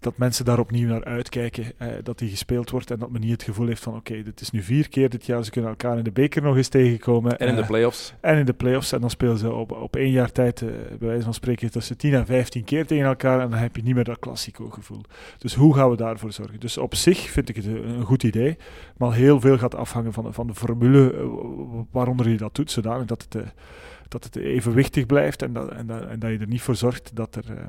dat 0.00 0.16
mensen 0.16 0.44
daar 0.44 0.58
opnieuw 0.58 0.88
naar 0.88 1.04
uitkijken, 1.04 1.64
eh, 1.78 1.88
dat 2.02 2.18
die 2.18 2.30
gespeeld 2.30 2.70
wordt 2.70 2.90
en 2.90 2.98
dat 2.98 3.10
men 3.10 3.20
niet 3.20 3.30
het 3.30 3.42
gevoel 3.42 3.66
heeft 3.66 3.82
van 3.82 3.94
oké, 3.96 4.22
dit 4.22 4.40
is 4.40 4.50
nu 4.50 4.62
vier 4.62 4.88
keer 4.88 5.08
dit 5.10 5.26
jaar, 5.26 5.44
ze 5.44 5.50
kunnen 5.50 5.70
elkaar 5.70 5.98
in 5.98 6.04
de 6.04 6.10
beker 6.12 6.42
nog 6.42 6.56
eens 6.56 6.68
tegenkomen. 6.68 7.38
En 7.38 7.48
in 7.48 7.54
de 7.54 7.60
eh, 7.60 7.66
playoffs. 7.66 8.14
en 8.20 8.38
in 8.38 8.44
de 8.44 8.52
playoffs. 8.52 8.92
En 8.92 9.00
dan 9.00 9.10
spelen 9.10 9.38
ze 9.38 9.52
op, 9.52 9.72
op 9.72 9.96
één 9.96 10.10
jaar 10.10 10.32
tijd, 10.32 10.62
eh, 10.62 10.68
bij 10.98 11.08
wijze 11.08 11.24
van 11.24 11.34
spreken, 11.34 11.70
tussen 11.70 11.96
10 11.96 12.14
en 12.14 12.26
15 12.26 12.64
keer 12.64 12.86
tegen 12.86 13.04
elkaar. 13.06 13.40
En 13.40 13.50
dan 13.50 13.58
heb 13.58 13.76
je 13.76 13.82
niet 13.82 13.94
meer 13.94 14.04
dat 14.04 14.18
klassico 14.18 14.70
gevoel. 14.70 15.00
Dus 15.38 15.54
hoe 15.54 15.74
gaan 15.74 15.90
we 15.90 15.96
daarvoor 15.96 16.32
zorgen? 16.32 16.60
Dus 16.60 16.78
op 16.78 16.94
zich 16.94 17.18
vind 17.30 17.48
ik 17.48 17.56
het 17.56 17.66
een, 17.66 18.02
goed 18.04 18.22
idee. 18.22 18.56
Maar 18.96 19.12
heel 19.12 19.40
veel 19.40 19.58
gaat 19.58 19.74
afhangen 19.74 20.12
van, 20.12 20.24
de- 20.24 20.32
van 20.32 20.46
de 20.46 20.54
formule 20.54 21.12
eh, 21.14 21.24
waaronder 21.90 22.28
je 22.28 22.36
dat 22.36 22.54
doet. 22.54 22.70
Zodanig 22.70 23.06
dat 23.06 23.22
het, 23.22 23.34
eh, 23.34 23.48
dat 24.08 24.24
het 24.24 24.36
evenwichtig 24.36 25.06
blijft. 25.06 25.42
En 25.42 25.52
dat, 25.52 25.70
en, 25.70 25.86
dat, 25.86 26.06
en 26.06 26.18
dat 26.18 26.30
je 26.30 26.38
er 26.38 26.46
niet 26.46 26.62
voor 26.62 26.76
zorgt 26.76 27.16
dat 27.16 27.34
er. 27.34 27.50
eh, 27.56 27.66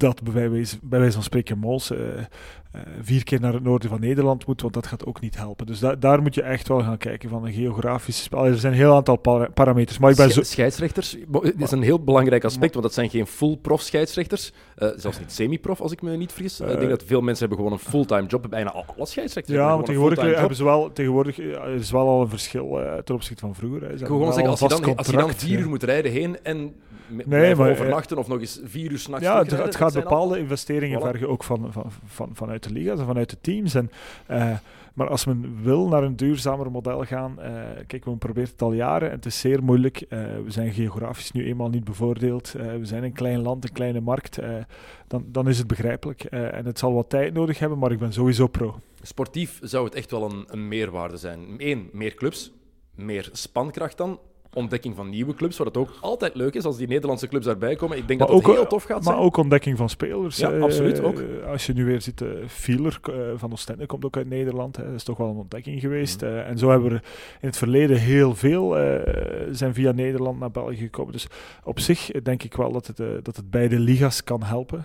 dat 0.00 0.22
bij 0.22 0.50
wijze, 0.50 0.76
bij 0.82 0.98
wijze 0.98 1.14
van 1.14 1.22
spreken 1.22 1.58
Mols 1.58 1.90
eh, 1.90 1.98
eh, 2.18 2.80
vier 3.02 3.24
keer 3.24 3.40
naar 3.40 3.52
het 3.52 3.62
noorden 3.62 3.88
van 3.90 4.00
Nederland 4.00 4.46
moet, 4.46 4.60
want 4.62 4.74
dat 4.74 4.86
gaat 4.86 5.06
ook 5.06 5.20
niet 5.20 5.36
helpen. 5.36 5.66
Dus 5.66 5.78
da- 5.78 5.94
daar 5.96 6.22
moet 6.22 6.34
je 6.34 6.42
echt 6.42 6.68
wel 6.68 6.82
gaan 6.82 6.98
kijken 6.98 7.28
van 7.28 7.46
een 7.46 7.52
geografische 7.52 8.22
spel. 8.22 8.46
Er 8.46 8.58
zijn 8.58 8.72
een 8.72 8.78
heel 8.78 8.94
aantal 8.94 9.16
para- 9.16 9.48
parameters, 9.54 9.98
maar 9.98 10.10
ik 10.10 10.16
ben 10.16 10.30
zo... 10.30 10.42
Sche- 10.42 10.52
Scheidsrechters, 10.52 11.16
bo- 11.28 11.40
dit 11.40 11.60
is 11.62 11.70
een 11.70 11.82
heel 11.82 12.02
belangrijk 12.04 12.44
aspect, 12.44 12.72
want 12.72 12.84
dat 12.84 12.94
zijn 12.94 13.10
geen 13.10 13.26
full-prof 13.26 13.80
scheidsrechters. 13.80 14.52
Eh, 14.76 14.88
zelfs 14.96 15.18
niet 15.18 15.32
semi-prof, 15.32 15.80
als 15.80 15.92
ik 15.92 16.02
me 16.02 16.16
niet 16.16 16.32
vergis. 16.32 16.60
Eh, 16.60 16.70
ik 16.72 16.78
denk 16.78 16.90
dat 16.90 17.02
veel 17.06 17.20
mensen 17.20 17.48
hebben 17.48 17.64
gewoon 17.64 17.72
een 17.72 17.90
fulltime 17.90 18.26
job. 18.26 18.46
Bijna 18.50 18.72
alle 18.72 19.06
scheidsrechters 19.06 19.56
Ja, 19.56 19.66
hebben 19.66 19.74
want 19.74 19.86
tegenwoordig 19.86 20.38
hebben 20.38 20.56
ze 20.56 20.64
wel, 20.64 20.92
tegenwoordig 20.92 21.38
eh, 21.38 21.74
is 21.74 21.90
wel 21.90 22.08
al 22.08 22.20
een 22.20 22.28
verschil 22.28 22.80
eh, 22.80 22.98
ten 22.98 23.14
opzichte 23.14 23.40
van 23.40 23.54
vroeger. 23.54 23.80
Hè. 23.80 23.86
Ze 23.86 23.92
Ik 23.92 23.98
hebben 23.98 24.18
wil 24.18 24.26
gewoon 24.26 24.32
zeggen, 24.44 24.50
als 24.50 24.60
je, 24.60 24.80
dan, 24.86 24.96
als 24.96 25.06
je 25.06 25.16
dan 25.16 25.34
vier 25.34 25.58
uur 25.58 25.68
moet 25.68 25.82
rijden 25.82 26.12
heen 26.12 26.36
en 26.42 26.74
Nee, 27.10 27.54
maar, 27.54 27.70
overnachten 27.70 28.18
of 28.18 28.28
nog 28.28 28.40
eens 28.40 28.60
vier 28.64 28.90
uur 28.90 28.98
s'nachts 28.98 29.24
Ja, 29.26 29.38
het, 29.38 29.50
het 29.50 29.76
gaat 29.76 29.94
bepaalde 29.94 30.38
investeringen 30.38 31.00
Voilà. 31.00 31.02
vergen 31.04 31.28
ook 31.28 31.44
van, 31.44 31.72
van, 31.72 31.84
van, 32.06 32.30
vanuit 32.32 32.62
de 32.62 32.72
liga's 32.72 32.98
en 32.98 33.06
vanuit 33.06 33.30
de 33.30 33.40
teams. 33.40 33.74
En, 33.74 33.90
eh, 34.26 34.52
maar 34.94 35.08
als 35.08 35.24
men 35.24 35.58
wil 35.62 35.88
naar 35.88 36.02
een 36.02 36.16
duurzamer 36.16 36.70
model 36.70 37.04
gaan, 37.04 37.40
eh, 37.40 37.52
kijk, 37.86 38.04
we 38.04 38.16
proberen 38.16 38.50
het 38.50 38.62
al 38.62 38.72
jaren 38.72 39.08
en 39.10 39.16
het 39.16 39.26
is 39.26 39.40
zeer 39.40 39.62
moeilijk. 39.62 40.00
Eh, 40.00 40.18
we 40.44 40.50
zijn 40.50 40.72
geografisch 40.72 41.32
nu 41.32 41.44
eenmaal 41.46 41.68
niet 41.68 41.84
bevoordeeld. 41.84 42.54
Eh, 42.54 42.66
we 42.66 42.84
zijn 42.84 43.04
een 43.04 43.12
klein 43.12 43.42
land, 43.42 43.64
een 43.64 43.72
kleine 43.72 44.00
markt. 44.00 44.38
Eh, 44.38 44.54
dan, 45.06 45.24
dan 45.26 45.48
is 45.48 45.58
het 45.58 45.66
begrijpelijk. 45.66 46.24
Eh, 46.24 46.54
en 46.54 46.66
het 46.66 46.78
zal 46.78 46.92
wat 46.92 47.08
tijd 47.10 47.32
nodig 47.34 47.58
hebben, 47.58 47.78
maar 47.78 47.92
ik 47.92 47.98
ben 47.98 48.12
sowieso 48.12 48.46
pro. 48.46 48.78
Sportief 49.02 49.58
zou 49.62 49.84
het 49.84 49.94
echt 49.94 50.10
wel 50.10 50.30
een, 50.30 50.44
een 50.46 50.68
meerwaarde 50.68 51.16
zijn. 51.16 51.54
Eén, 51.58 51.88
meer 51.92 52.14
clubs, 52.14 52.52
meer 52.94 53.28
spankracht 53.32 53.96
dan. 53.96 54.18
Ontdekking 54.54 54.96
van 54.96 55.08
nieuwe 55.08 55.34
clubs, 55.34 55.56
wat 55.56 55.66
het 55.66 55.76
ook 55.76 55.90
altijd 56.00 56.34
leuk 56.34 56.54
is 56.54 56.64
als 56.64 56.76
die 56.76 56.88
Nederlandse 56.88 57.28
clubs 57.28 57.46
daarbij 57.46 57.76
komen. 57.76 57.96
Ik 57.96 58.06
denk 58.08 58.18
Maar 58.20 58.28
dat 58.28 58.42
het 58.42 58.54
heel 58.54 58.66
tof 58.66 58.82
gaat 58.82 59.04
Maar 59.04 59.14
zijn. 59.14 59.24
ook 59.24 59.36
ontdekking 59.36 59.76
van 59.76 59.88
spelers. 59.88 60.36
Ja, 60.36 60.52
eh, 60.52 60.62
absoluut, 60.62 61.00
ook. 61.02 61.22
Als 61.46 61.66
je 61.66 61.72
nu 61.72 61.84
weer 61.84 62.00
ziet, 62.00 62.20
eh 62.20 62.28
Fieler 62.46 62.98
eh, 63.02 63.14
van 63.36 63.52
Oostende 63.52 63.86
komt 63.86 64.04
ook 64.04 64.16
uit 64.16 64.28
Nederland. 64.28 64.76
Hè. 64.76 64.84
Dat 64.84 64.94
is 64.94 65.04
toch 65.04 65.16
wel 65.16 65.28
een 65.28 65.36
ontdekking 65.36 65.80
geweest. 65.80 66.20
Mhm. 66.20 66.30
en 66.30 66.58
zo 66.58 66.70
hebben 66.70 66.90
we 66.90 66.94
in 67.40 67.48
het 67.48 67.56
verleden 67.56 67.96
heel 67.96 68.34
veel 68.34 68.76
zijn 69.50 69.74
via 69.74 69.92
Nederland 69.92 70.38
naar 70.40 70.50
België 70.50 70.76
gekomen. 70.76 71.12
Dus 71.12 71.26
op 71.64 71.80
zich 71.80 72.10
denk 72.22 72.42
ik 72.42 72.54
wel 72.54 72.72
dat 72.72 72.86
het, 72.86 72.96
dat 73.24 73.36
het 73.36 73.50
beide 73.50 73.78
ligas 73.78 74.24
kan 74.24 74.42
helpen. 74.42 74.84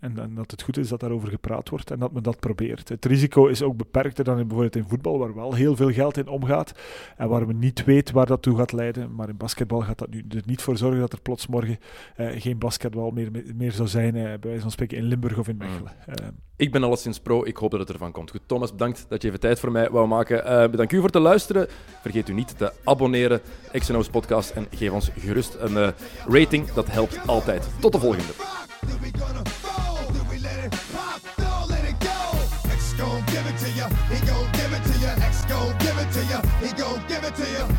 en, 0.00 0.18
en 0.18 0.30
dat 0.34 0.50
het 0.50 0.62
goed 0.62 0.78
is 0.78 0.88
dat 0.88 1.00
daarover 1.00 1.28
gepraat 1.28 1.68
wordt 1.68 1.90
en 1.90 1.98
dat 1.98 2.12
men 2.12 2.22
dat 2.22 2.40
probeert. 2.40 2.88
Het 2.88 3.04
risico 3.04 3.46
is 3.46 3.62
ook 3.62 3.76
beperkter 3.76 4.24
dan 4.24 4.38
in, 4.38 4.46
bijvoorbeeld 4.46 4.76
in 4.76 4.88
voetbal, 4.88 5.18
waar 5.18 5.34
wel 5.34 5.54
heel 5.54 5.76
veel 5.76 5.92
geld 5.92 6.16
in 6.16 6.28
omgaat. 6.28 6.72
En 7.16 7.28
waar 7.28 7.46
men 7.46 7.58
niet 7.58 7.84
weet 7.84 8.10
waar 8.10 8.26
dat 8.26 8.42
toe 8.42 8.56
gaat 8.56 8.72
leiden. 8.72 8.85
Maar 9.16 9.28
in 9.28 9.36
basketbal 9.36 9.80
gaat 9.80 9.98
dat 9.98 10.10
nu 10.10 10.24
er 10.28 10.42
niet 10.44 10.62
voor 10.62 10.76
zorgen 10.76 11.00
dat 11.00 11.12
er 11.12 11.20
plots 11.20 11.46
morgen 11.46 11.78
eh, 12.16 12.40
geen 12.40 12.58
basketbal 12.58 13.10
meer, 13.10 13.30
meer 13.54 13.72
zou 13.72 13.88
zijn, 13.88 14.16
eh, 14.16 14.22
bij 14.22 14.38
wijze 14.40 14.60
van 14.60 14.70
spreken 14.70 14.96
in 14.96 15.04
Limburg 15.04 15.38
of 15.38 15.48
in 15.48 15.56
Mechelen. 15.56 15.92
Eh, 16.06 16.14
Ik 16.56 16.72
ben 16.72 16.82
alleszins 16.82 17.20
pro. 17.20 17.44
Ik 17.44 17.56
hoop 17.56 17.70
dat 17.70 17.80
het 17.80 17.90
ervan 17.90 18.12
komt. 18.12 18.30
Goed, 18.30 18.40
Thomas, 18.46 18.70
bedankt 18.70 19.06
dat 19.08 19.22
je 19.22 19.28
even 19.28 19.40
tijd 19.40 19.60
voor 19.60 19.72
mij 19.72 19.90
wou 19.90 20.06
maken. 20.08 20.44
Eh 20.44 20.68
bedankt 20.70 20.92
u 20.92 20.96
voor 20.96 21.06
het 21.06 21.14
luisteren. 21.14 21.66
Vergeet 22.00 22.28
u 22.28 22.32
niet 22.32 22.58
te 22.58 22.72
abonneren. 22.84 23.40
XNO's 23.72 24.08
podcast. 24.08 24.50
En 24.50 24.66
geef 24.70 24.90
ons 24.90 25.10
gerust 25.18 25.56
een 25.58 25.76
eh, 25.76 25.88
rating. 26.28 26.72
Dat 26.72 26.86
helpt 26.90 27.26
altijd. 27.26 27.68
Tot 27.80 27.92
de 27.92 27.98
volgende. 27.98 28.32
He 34.08 34.16
gon' 35.48 35.78
give 35.78 35.98
it 35.98 36.12
to. 36.12 36.20
He 36.60 36.68
gon' 36.76 37.00
give 37.08 37.24
it 37.24 37.34
to. 37.36 37.75